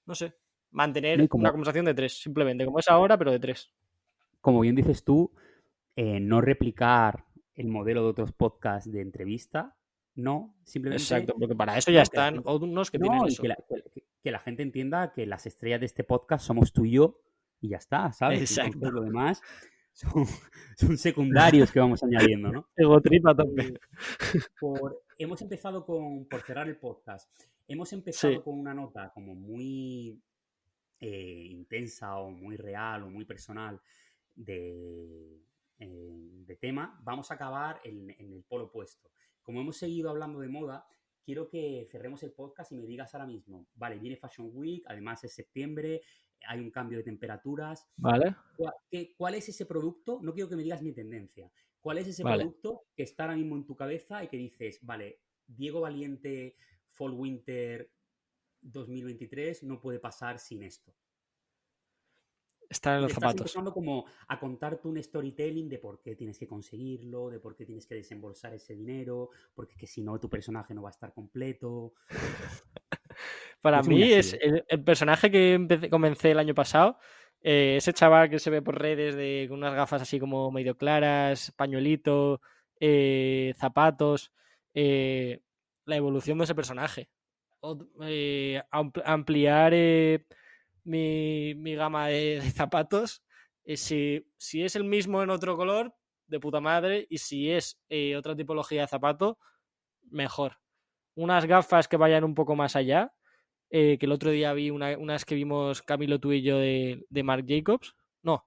no 0.07 0.15
sé, 0.15 0.35
mantener 0.71 1.19
No, 1.19 1.25
y 1.25 1.29
como- 1.29 1.43
una 1.43 1.51
conversación 1.53 1.85
de 1.87 1.95
tres, 1.95 2.21
simplemente, 2.21 2.65
como 2.65 2.79
es 2.79 2.89
ahora, 2.89 3.17
pero 3.19 3.31
de 3.33 3.39
tres. 3.41 3.71
Como 4.41 4.61
bien 4.61 4.75
dices 4.75 5.05
tú, 5.05 5.33
eh, 5.97 6.21
no 6.21 6.41
replicar 6.41 7.25
el 7.55 7.69
modelo 7.69 8.03
de 8.05 8.09
otros 8.11 8.33
podcasts 8.33 8.91
de 8.91 9.01
entrevista, 9.03 9.77
no, 10.15 10.57
simplemente 10.65 11.03
Exacto, 11.03 11.35
porque 11.39 11.55
para 11.55 11.77
eso 11.79 11.91
ya 11.91 12.01
que 12.01 12.03
están 12.05 12.35
gente- 12.35 12.49
unos 12.51 12.91
que 12.91 12.99
No, 12.99 13.03
tienen 13.05 13.25
y 13.27 13.29
eso. 13.29 13.43
que 13.43 13.49
la, 13.49 13.57
que- 13.57 14.05
que 14.23 14.31
la 14.31 14.39
gente 14.39 14.63
entienda 14.63 15.13
que 15.13 15.27
las 15.27 15.47
estrellas 15.47 15.81
de 15.81 15.87
este 15.87 16.05
podcast 16.05 16.45
somos 16.47 16.73
tú 16.73 16.85
y 16.85 16.93
yo 16.93 17.21
y 17.61 17.69
ya 17.71 17.79
está, 17.79 18.13
¿sabes? 18.13 18.41
Exacto. 18.41 18.75
Entonces, 18.75 18.95
lo 18.95 19.03
demás 19.03 19.43
son, 19.93 20.25
son 20.77 20.97
secundarios 20.99 21.71
que 21.71 21.81
vamos 21.81 22.03
añadiendo, 22.03 22.51
¿no? 22.53 22.69
Ego 22.77 23.01
trip 23.01 23.27
a 23.27 23.35
tope. 23.37 23.63
Eh, 23.69 23.75
por- 24.59 25.03
hemos 25.19 25.41
empezado 25.43 25.85
con, 25.85 26.25
por 26.27 26.41
cerrar 26.43 26.69
el 26.69 26.77
podcast, 26.79 27.31
hemos 27.69 27.93
empezado 27.93 28.35
Sí. 28.35 28.41
con 28.41 28.59
una 28.59 28.75
nota 28.75 29.11
como 29.13 29.35
muy 29.35 30.21
eh, 31.01 31.47
intensa 31.51 32.17
o 32.19 32.31
muy 32.31 32.57
real 32.57 33.03
o 33.05 33.11
muy 33.11 33.25
personal 33.25 33.81
de, 34.35 35.41
eh, 35.79 36.19
de 36.47 36.57
tema, 36.57 36.99
vamos 37.03 37.31
a 37.31 37.35
acabar 37.35 37.81
en, 37.85 38.11
en 38.11 38.33
el 38.33 38.43
polo 38.45 38.65
opuesto. 38.67 39.11
Como 39.43 39.61
hemos 39.61 39.77
seguido 39.79 40.11
hablando 40.11 40.41
de 40.41 40.49
moda, 40.49 40.87
quiero 41.31 41.49
que 41.49 41.87
cerremos 41.93 42.21
el 42.25 42.33
podcast 42.33 42.73
y 42.73 42.75
me 42.75 42.85
digas 42.87 43.15
ahora 43.15 43.25
mismo, 43.29 43.69
vale, 43.77 44.01
viene 44.01 44.17
Fashion 44.17 44.51
Week, 44.53 44.83
además 44.89 45.23
es 45.23 45.33
septiembre, 45.33 46.03
hay 46.45 46.59
un 46.59 46.73
cambio 46.73 46.99
de 46.99 47.05
temperaturas, 47.05 47.87
¿Vale? 47.99 48.35
¿Cuál, 48.57 48.75
qué- 48.91 49.15
cuál 49.17 49.35
es 49.37 49.49
ese 49.49 49.65
producto? 49.65 50.19
No 50.23 50.35
quiero 50.35 50.49
que 50.49 50.57
me 50.57 50.65
digas 50.65 50.83
mi 50.83 50.93
tendencia. 50.93 51.49
¿Cuál 51.81 51.99
es 51.99 52.09
ese 52.09 52.25
Vale. 52.25 52.39
producto 52.43 52.87
que 52.97 53.05
está 53.05 53.23
ahora 53.23 53.37
mismo 53.37 53.55
en 53.55 53.65
tu 53.65 53.77
cabeza 53.77 54.25
y 54.25 54.29
que 54.29 54.39
dices, 54.39 54.81
vale, 54.83 55.21
Diego 55.47 55.83
Valiente 55.83 56.57
Fall 56.91 57.13
Winter 57.13 57.89
2023 58.63 59.63
no 59.63 59.81
puede 59.81 60.01
pasar 60.01 60.41
sin 60.41 60.65
esto? 60.65 60.93
Están 62.71 62.97
en 62.97 63.03
los 63.03 63.11
estás 63.11 63.23
zapatos. 63.23 63.41
empezando 63.41 63.73
como 63.73 64.07
a 64.29 64.39
contarte 64.39 64.87
un 64.87 65.03
storytelling 65.03 65.69
de 65.69 65.79
por 65.79 66.01
qué 66.01 66.15
tienes 66.15 66.39
que 66.39 66.47
conseguirlo, 66.47 67.29
de 67.29 67.41
por 67.41 67.57
qué 67.57 67.67
tienes 67.67 67.85
que 67.85 67.97
desembolsar 67.97 68.55
ese 68.55 68.75
dinero, 68.77 69.31
porque 69.55 69.73
es 69.75 69.79
que 69.81 69.87
si 69.89 70.03
no 70.03 70.21
tu 70.21 70.31
personaje 70.31 70.73
no 70.73 70.83
va 70.83 70.91
a 70.91 70.93
estar 70.93 71.13
completo. 71.13 71.95
Para 73.61 73.81
Es 73.81 73.89
mí 73.89 74.03
es 74.13 74.33
el, 74.41 74.65
el 74.69 74.85
personaje 74.85 75.31
que 75.31 75.55
empecé- 75.55 75.91
comencé 75.91 76.31
el 76.31 76.39
año 76.39 76.55
pasado. 76.55 76.99
eh, 77.43 77.77
ese 77.79 77.93
chaval 77.93 78.31
que 78.31 78.39
se 78.39 78.51
ve 78.51 78.63
por 78.63 78.79
redes 78.81 79.17
de, 79.17 79.47
con 79.49 79.59
unas 79.59 79.75
gafas 79.75 80.03
así 80.03 80.21
como 80.21 80.51
medio 80.53 80.77
claras, 80.77 81.53
pañuelito, 81.57 82.41
eh, 82.79 83.53
zapatos. 83.59 84.33
eh, 84.75 85.41
la 85.87 85.97
evolución 85.97 86.39
de 86.39 86.45
ese 86.45 86.55
personaje. 86.55 87.09
Ot- 87.63 87.89
eh, 88.03 88.63
ampl- 88.71 89.03
ampliar 89.05 89.73
eh, 89.75 90.25
mi, 90.85 91.55
mi 91.57 91.75
gama 91.75 92.09
de, 92.09 92.41
de 92.41 92.51
zapatos. 92.51 93.23
eh, 93.65 93.77
si, 93.77 94.27
si 94.37 94.63
es 94.65 94.77
el 94.77 94.85
mismo 94.85 95.23
en 95.23 95.31
otro 95.31 95.57
color, 95.57 95.95
de 96.27 96.41
puta 96.41 96.61
madre. 96.61 97.07
Y 97.11 97.19
si 97.19 97.51
es 97.51 97.81
eh, 97.89 98.17
otra 98.17 98.37
tipología 98.37 98.83
de 98.83 98.89
zapato, 98.89 99.39
mejor. 100.11 100.59
Unas 101.15 101.45
gafas 101.47 101.89
que 101.89 101.97
vayan 101.97 102.25
un 102.25 102.35
poco 102.35 102.55
más 102.57 102.77
allá 102.77 103.13
eh, 103.71 103.99
que 103.99 104.07
el 104.07 104.13
otro 104.13 104.31
día 104.31 104.53
vi 104.53 104.71
una- 104.71 104.97
unas 104.99 105.25
que 105.25 105.35
vimos 105.35 105.83
Camilo 105.83 106.19
tú 106.19 106.33
y 106.33 106.43
yo 106.43 106.59
de, 106.59 107.05
de 107.09 107.23
Marc 107.23 107.45
Jacobs. 107.49 107.95
No, 108.23 108.47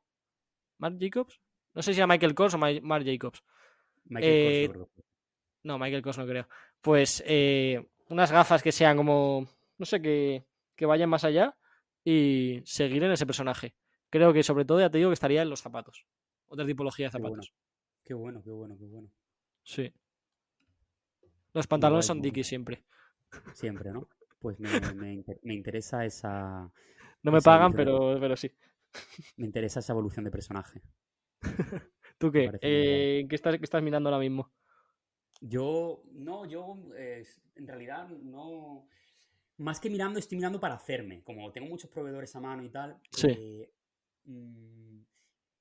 Marc 0.77 0.97
Jacobs. 0.99 1.39
No 1.73 1.81
sé 1.81 1.93
si 1.93 1.99
era 1.99 2.07
Michael 2.07 2.35
Kors 2.35 2.53
o 2.53 2.57
Ma- 2.57 2.81
Marc 2.81 3.05
Jacobs. 3.05 3.41
Michael 4.05 4.67
Kors. 4.75 4.87
No, 5.63 5.79
Michael 5.79 6.01
Kors 6.01 6.17
no 6.17 6.25
creo. 6.27 6.47
Pues 6.81 7.23
unas 8.09 8.31
gafas 8.31 8.61
que 8.61 8.71
sean 8.71 8.97
como, 8.97 9.47
no 9.77 9.85
sé, 9.85 10.01
que, 10.01 10.45
que 10.75 10.85
vayan 10.85 11.09
más 11.09 11.23
allá 11.23 11.57
y 12.03 12.61
seguir 12.65 13.03
en 13.03 13.11
ese 13.11 13.25
personaje. 13.25 13.75
Creo 14.09 14.33
que 14.33 14.43
sobre 14.43 14.65
todo 14.65 14.79
ya 14.79 14.89
te 14.89 14.97
digo 14.97 15.09
que 15.09 15.15
estaría 15.15 15.41
en 15.41 15.49
los 15.49 15.61
zapatos. 15.61 16.05
Otra 16.47 16.65
tipología 16.65 17.07
de 17.07 17.11
Qué 17.11 17.17
bueno. 17.19 17.35
zapatos. 17.43 17.53
Qué 18.03 18.13
bueno, 18.13 18.41
qué 18.43 18.51
bueno, 18.51 18.77
qué 18.77 18.85
bueno. 18.85 19.09
Sí. 19.63 19.93
Los 21.53 21.67
pantalones 21.67 22.05
son. 22.05 22.21
Dickies 22.21 22.47
siempre. 22.47 22.83
Siempre, 23.53 23.91
¿no? 23.91 24.07
Pues 24.39 24.59
me, 24.59 24.69
me 24.95 25.13
inter- 25.13 25.39
me 25.43 25.53
interesa 25.53 26.05
esa. 26.05 26.71
No 27.23 27.31
me 27.31 27.37
Esa 27.37 27.51
pagan, 27.51 27.73
pero, 27.73 28.17
pero 28.19 28.35
sí. 28.35 28.51
Me 29.37 29.45
interesa 29.45 29.79
esa 29.79 29.93
evolución 29.93 30.25
de 30.25 30.31
personaje. 30.31 30.81
¿Tú 32.17 32.31
qué? 32.31 32.51
Eh, 32.61 33.25
¿qué, 33.29 33.35
estás, 33.35 33.57
qué 33.57 33.63
estás 33.63 33.81
mirando 33.81 34.09
ahora 34.09 34.19
mismo? 34.19 34.51
Yo, 35.41 36.03
no, 36.11 36.45
yo 36.45 36.75
eh, 36.95 37.23
en 37.55 37.67
realidad 37.67 38.07
no. 38.09 38.87
Más 39.57 39.79
que 39.79 39.89
mirando, 39.89 40.19
estoy 40.19 40.37
mirando 40.37 40.59
para 40.59 40.75
hacerme. 40.75 41.23
Como 41.23 41.51
tengo 41.51 41.67
muchos 41.67 41.89
proveedores 41.89 42.35
a 42.35 42.39
mano 42.39 42.63
y 42.63 42.69
tal. 42.69 42.99
Sí. 43.11 43.27
eh, 43.29 43.71
mm, 44.25 45.01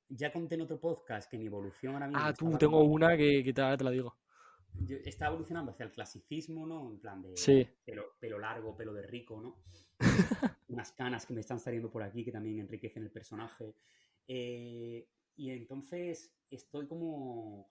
ya 0.08 0.32
conté 0.32 0.54
en 0.56 0.62
otro 0.62 0.78
podcast 0.80 1.30
que 1.30 1.38
mi 1.38 1.46
evolución 1.46 1.94
ahora 1.94 2.06
mismo. 2.08 2.22
Ah, 2.22 2.32
tú, 2.34 2.50
tengo 2.58 2.78
como- 2.80 2.92
una 2.92 3.16
que, 3.16 3.42
que 3.42 3.52
te, 3.52 3.62
la 3.62 3.90
digo. 3.90 4.16
yo 4.84 4.96
estaba 5.04 5.30
evolucionando 5.30 5.70
hacia 5.72 5.84
el 5.84 5.92
clasicismo, 5.92 6.66
¿no? 6.66 6.90
En 6.90 6.98
plan 6.98 7.22
de 7.22 7.36
Sí. 7.36 7.66
pelo, 7.84 8.14
pelo 8.18 8.38
largo, 8.38 8.76
pelo 8.76 8.92
de 8.94 9.02
rico, 9.06 9.40
¿no? 9.40 9.62
Unas 10.68 10.92
canas 10.92 11.26
que 11.26 11.34
me 11.34 11.40
están 11.40 11.60
saliendo 11.60 11.90
por 11.90 12.02
aquí 12.02 12.24
que 12.24 12.32
también 12.32 12.58
enriquecen 12.60 13.02
el 13.02 13.10
personaje. 13.10 13.74
Eh, 14.28 15.06
y 15.36 15.50
entonces 15.50 16.32
estoy 16.50 16.86
como. 16.86 17.70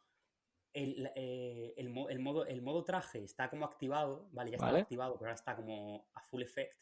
El, 0.74 1.12
eh, 1.16 1.74
el 1.78 1.90
mo- 1.90 2.10
el 2.10 2.20
modo, 2.20 2.46
el 2.46 2.62
modo 2.62 2.84
traje 2.84 3.24
está 3.24 3.50
como 3.50 3.66
activado, 3.66 4.30
¿vale? 4.32 4.52
Ya 4.52 4.58
Vale. 4.58 4.80
activado, 4.80 5.14
pero 5.18 5.28
ahora 5.28 5.36
está 5.36 5.56
como 5.56 6.08
a 6.14 6.22
full 6.22 6.42
effect. 6.42 6.80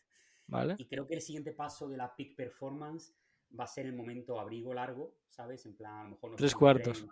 ¿Vale? 0.48 0.76
Y 0.78 0.86
creo 0.86 1.08
que 1.08 1.14
el 1.16 1.22
siguiente 1.22 1.52
paso 1.54 1.88
de 1.88 1.98
la 1.98 2.16
peak 2.16 2.36
performance 2.36 3.14
va 3.60 3.64
a 3.64 3.68
ser 3.68 3.86
el 3.86 3.94
momento 3.94 4.40
abrigo 4.40 4.74
largo, 4.74 5.16
¿sabes? 5.28 5.66
En 5.66 5.76
plan, 5.76 5.94
a 6.00 6.04
lo 6.04 6.10
mejor 6.12 6.32
no 6.32 6.36
Tres 6.38 6.54
un 6.54 6.60
cuartos. 6.60 7.06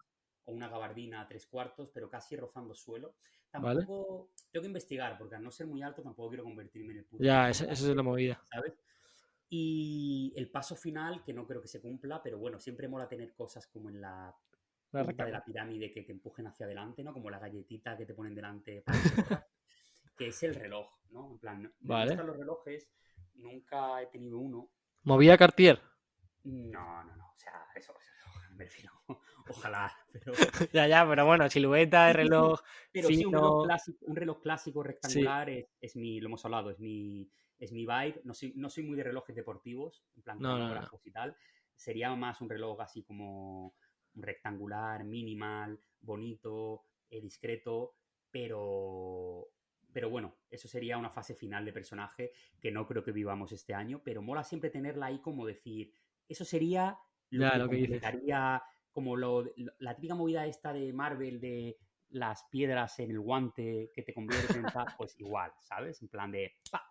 O 0.45 0.51
una 0.53 0.69
gabardina 0.69 1.21
a 1.21 1.27
tres 1.27 1.45
cuartos, 1.45 1.89
pero 1.93 2.09
casi 2.09 2.35
rozando 2.35 2.73
suelo. 2.73 3.15
Vale. 3.53 3.79
Tampoco 3.79 4.29
tengo 4.51 4.61
que 4.61 4.67
investigar, 4.67 5.17
porque 5.17 5.35
al 5.35 5.43
no 5.43 5.51
ser 5.51 5.67
muy 5.67 5.81
alto 5.81 6.01
tampoco 6.01 6.29
quiero 6.29 6.43
convertirme 6.43 6.93
en 6.93 6.99
el 6.99 7.05
puto. 7.05 7.23
Ya, 7.23 7.49
esa, 7.49 7.65
es 7.65 7.81
la 7.81 8.03
movida. 8.03 8.41
¿sabes? 8.51 8.73
Y 9.49 10.33
el 10.35 10.49
paso 10.49 10.75
final, 10.75 11.23
que 11.23 11.33
no 11.33 11.47
creo 11.47 11.61
que 11.61 11.67
se 11.67 11.81
cumpla, 11.81 12.21
pero 12.21 12.37
bueno, 12.37 12.59
siempre 12.59 12.87
mola 12.87 13.07
tener 13.07 13.33
cosas 13.33 13.65
como 13.67 13.89
en 13.89 14.01
la 14.01 14.35
La 15.03 15.25
de 15.25 15.31
la 15.31 15.43
pirámide 15.43 15.91
que 15.91 16.03
te 16.03 16.11
empujen 16.11 16.47
hacia 16.47 16.65
adelante, 16.65 17.03
¿no? 17.03 17.13
Como 17.13 17.29
la 17.29 17.39
galletita 17.39 17.95
que 17.95 18.05
te 18.05 18.13
ponen 18.13 18.33
delante 18.33 18.81
para 18.81 18.99
que 20.17 20.27
es 20.27 20.43
el 20.43 20.55
reloj, 20.55 20.91
¿no? 21.11 21.31
En 21.31 21.39
plan, 21.39 21.61
me 21.61 21.71
Vale. 21.79 22.09
gustan 22.11 22.27
los 22.27 22.37
relojes, 22.37 22.89
nunca 23.35 24.01
he 24.01 24.07
tenido 24.07 24.39
uno. 24.39 24.71
Movida 25.03 25.37
Cartier. 25.37 25.79
No, 26.43 27.03
no, 27.03 27.15
no, 27.15 27.25
o 27.25 27.37
sea, 27.37 27.67
eso, 27.75 27.93
eso, 27.99 28.27
me 28.57 28.63
refiero, 28.63 28.91
ojalá, 29.49 29.91
pero, 30.11 30.33
ya, 30.73 30.87
ya, 30.87 31.07
pero 31.07 31.25
bueno, 31.25 31.49
silueta 31.49 32.07
de 32.07 32.13
reloj. 32.13 32.59
pero 32.91 33.07
sí, 33.09 33.25
un 33.25 33.33
reloj 33.33 33.65
clásico, 33.65 34.05
un 34.05 34.15
reloj 34.15 34.41
clásico 34.41 34.83
rectangular 34.83 35.49
es, 35.49 35.67
es 35.79 35.95
mi, 35.95 36.19
lo 36.19 36.27
hemos 36.27 36.43
hablado, 36.45 36.71
es 36.71 36.79
mi, 36.79 37.29
es 37.59 37.71
mi 37.71 37.85
vibe, 37.85 38.21
no 38.23 38.33
soy, 38.33 38.53
no 38.55 38.69
soy 38.69 38.83
muy 38.83 38.97
de 38.97 39.03
relojes 39.03 39.35
deportivos, 39.35 40.03
en 40.15 40.23
plan 40.23 40.39
No, 40.39 40.57
no, 40.57 40.89
y 41.03 41.11
tal, 41.11 41.35
sería 41.75 42.15
más 42.15 42.41
un 42.41 42.49
reloj 42.49 42.81
así 42.81 43.03
como 43.03 43.75
rectangular, 44.17 45.03
minimal, 45.03 45.79
bonito, 46.01 46.83
eh, 47.09 47.21
discreto, 47.21 47.95
pero, 48.31 49.49
pero 49.93 50.09
bueno, 50.09 50.35
eso 50.49 50.67
sería 50.67 50.97
una 50.97 51.09
fase 51.09 51.35
final 51.35 51.65
de 51.65 51.73
personaje 51.73 52.31
que 52.59 52.71
no 52.71 52.85
creo 52.87 53.03
que 53.03 53.11
vivamos 53.11 53.51
este 53.51 53.73
año, 53.73 54.01
pero 54.03 54.21
mola 54.21 54.43
siempre 54.43 54.69
tenerla 54.69 55.07
ahí 55.07 55.19
como 55.19 55.45
decir, 55.45 55.93
eso 56.27 56.45
sería 56.45 56.97
lo 57.31 57.43
Ya, 57.43 57.51
que 57.51 57.59
lo 57.59 57.69
que 57.69 57.75
dices. 57.77 58.01
como 58.91 59.15
lo, 59.15 59.43
lo- 59.43 59.73
la 59.79 59.95
típica 59.95 60.15
movida 60.15 60.45
esta 60.45 60.73
de 60.73 60.91
Marvel 60.93 61.39
de 61.39 61.77
las 62.09 62.43
piedras 62.45 62.99
en 62.99 63.11
el 63.11 63.19
guante 63.19 63.91
que 63.93 64.01
te 64.03 64.13
convierten 64.13 64.61
en 64.61 64.71
tal, 64.71 64.87
pues 64.97 65.19
igual, 65.19 65.51
¿sabes? 65.61 66.01
En 66.01 66.07
plan 66.07 66.31
de 66.31 66.53
¡pa! 66.71 66.81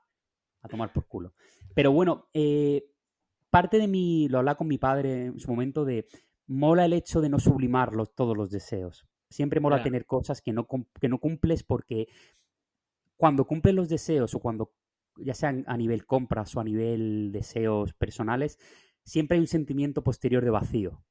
a 0.63 0.69
tomar 0.69 0.93
por 0.93 1.07
culo. 1.07 1.35
Pero 1.75 1.93
bueno, 1.93 2.29
eh, 2.33 2.91
parte 3.51 3.79
de 3.79 3.89
mi, 3.89 4.29
lo 4.29 4.39
hablaba 4.39 4.57
con 4.59 4.69
mi 4.69 4.79
padre 4.79 5.27
en 5.27 5.41
su 5.41 5.51
momento 5.51 5.85
de 5.85 6.07
mola 6.47 6.85
el 6.85 6.93
hecho 6.93 7.21
de 7.21 7.29
no 7.29 7.39
sublimar 7.39 7.95
los- 7.95 8.15
todos 8.15 8.37
los 8.37 8.51
deseos. 8.51 9.07
Siempre 9.31 9.61
mola 9.61 9.83
tener 9.83 10.07
cosas 10.07 10.41
que 10.41 10.53
no, 10.53 10.67
que 11.01 11.09
no 11.09 11.19
cumples 11.19 11.63
porque 11.65 12.07
cuando 13.17 13.47
cumples 13.47 13.75
los 13.75 13.89
deseos 13.89 14.35
o 14.35 14.41
cuando, 14.41 14.73
ya 15.17 15.35
sean 15.35 15.65
a 15.67 15.77
nivel 15.77 16.07
compras 16.07 16.55
o 16.57 16.61
a 16.61 16.65
nivel 16.65 17.33
deseos 17.33 17.95
personales, 17.95 18.59
siempre 19.05 19.37
hay 19.37 19.41
un 19.41 19.47
sentimiento 19.47 20.03
posterior 20.03 20.45
de 20.45 20.51
vacío, 20.51 21.03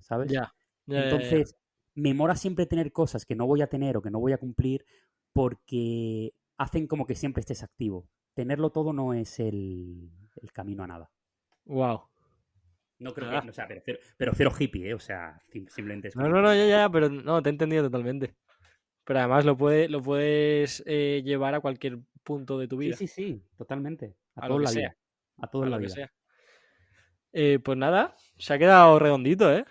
¿sabes? 0.00 0.32
Ya. 0.32 0.52
ya, 0.86 0.96
ya, 0.96 1.00
ya. 1.00 1.02
Entonces, 1.04 1.56
me 1.94 2.14
mola 2.14 2.36
siempre 2.36 2.66
tener 2.66 2.92
cosas 2.92 3.24
que 3.24 3.36
no 3.36 3.46
voy 3.46 3.62
a 3.62 3.68
tener 3.68 3.96
o 3.96 4.02
que 4.02 4.10
no 4.10 4.18
voy 4.18 4.32
a 4.32 4.38
cumplir 4.38 4.84
porque 5.32 6.34
hacen 6.56 6.86
como 6.86 7.06
que 7.06 7.14
siempre 7.14 7.40
estés 7.40 7.62
activo. 7.62 8.08
Tenerlo 8.34 8.70
todo 8.70 8.92
no 8.92 9.14
es 9.14 9.38
el, 9.38 10.10
el 10.40 10.52
camino 10.52 10.82
a 10.82 10.86
nada. 10.86 11.10
Wow. 11.66 12.08
No 13.02 13.12
creo 13.12 13.30
Ah. 13.30 13.42
que, 13.42 13.50
o 13.50 13.52
sea, 13.52 13.66
pero 13.68 13.80
cero, 13.84 13.98
pero 14.16 14.32
cero 14.34 14.52
hippie, 14.58 14.88
¿eh? 14.90 14.94
O 14.94 14.98
sea, 14.98 15.40
sim- 15.48 15.66
simplemente 15.68 16.08
es 16.08 16.16
No, 16.16 16.28
no, 16.28 16.40
no, 16.42 16.54
ya, 16.54 16.66
ya, 16.66 16.88
pero 16.90 17.08
no, 17.08 17.42
te 17.42 17.48
he 17.48 17.52
entendido 17.52 17.82
totalmente. 17.84 18.34
Pero 19.04 19.18
además 19.18 19.44
lo, 19.44 19.56
puede, 19.56 19.88
lo 19.88 20.00
puedes 20.00 20.82
eh, 20.86 21.22
llevar 21.24 21.54
a 21.54 21.60
cualquier 21.60 21.98
punto 22.22 22.58
de 22.58 22.68
tu 22.68 22.76
Sí, 22.78 22.86
vida. 22.86 22.96
sí, 22.96 23.06
sí, 23.08 23.42
totalmente. 23.56 24.14
A, 24.36 24.44
A 24.44 24.48
todo 24.48 24.58
lo 24.58 24.62
que 24.62 24.64
la 24.66 24.70
sea. 24.70 24.80
vida. 24.90 24.96
A 25.38 25.46
todo 25.48 25.62
a 25.62 25.66
en 25.66 25.70
lo 25.70 25.76
la 25.76 25.80
que 25.80 25.86
vida. 25.86 25.94
sea. 25.94 26.12
Eh, 27.32 27.58
pues 27.64 27.78
nada, 27.78 28.14
se 28.38 28.54
ha 28.54 28.58
quedado 28.58 28.98
redondito, 28.98 29.52
¿eh? 29.52 29.64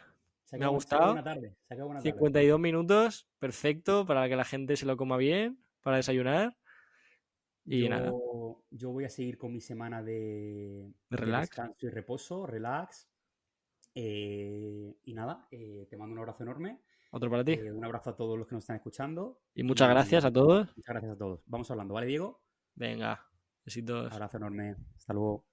Se 0.45 0.57
Me 0.57 0.65
ha 0.65 0.67
quedado- 0.67 0.71
se 0.71 0.75
gustado. 0.75 1.01
quedado 1.01 1.13
buena 1.13 1.23
tarde. 1.23 1.55
Se 1.67 1.73
ha 1.73 1.77
tarde. 1.77 2.01
52 2.01 2.59
minutos, 2.59 3.27
perfecto, 3.39 4.05
para 4.05 4.27
que 4.27 4.35
la 4.35 4.43
gente 4.43 4.75
se 4.75 4.85
lo 4.85 4.97
coma 4.97 5.17
bien, 5.17 5.63
para 5.81 5.97
desayunar. 5.97 6.57
Y 7.63 7.83
yo, 7.83 7.89
nada. 7.89 8.11
yo 8.71 8.89
voy 8.89 9.05
a 9.05 9.09
seguir 9.09 9.37
con 9.37 9.53
mi 9.53 9.61
semana 9.61 10.01
de, 10.01 10.91
De 11.09 11.17
relax. 11.17 11.49
descanso 11.49 11.85
y 11.85 11.89
reposo, 11.89 12.45
relax. 12.47 13.07
Eh, 13.93 14.95
y 15.03 15.13
nada, 15.13 15.47
eh, 15.51 15.87
te 15.89 15.97
mando 15.97 16.13
un 16.13 16.19
abrazo 16.19 16.43
enorme. 16.43 16.81
Otro 17.11 17.29
para 17.29 17.43
ti. 17.43 17.53
Eh, 17.53 17.71
un 17.71 17.83
abrazo 17.83 18.11
a 18.11 18.15
todos 18.15 18.37
los 18.37 18.47
que 18.47 18.55
nos 18.55 18.63
están 18.63 18.77
escuchando. 18.77 19.41
Y 19.53 19.63
muchas 19.63 19.89
gracias 19.89 20.23
a 20.23 20.31
todos. 20.31 20.67
Muchas 20.77 20.93
gracias 20.93 21.11
a 21.13 21.17
todos. 21.17 21.41
Vamos 21.45 21.69
hablando, 21.69 21.93
¿vale, 21.93 22.07
Diego? 22.07 22.41
Venga, 22.75 23.27
besitos. 23.65 24.11
Abrazo 24.13 24.37
enorme. 24.37 24.75
Hasta 24.95 25.13
luego. 25.13 25.50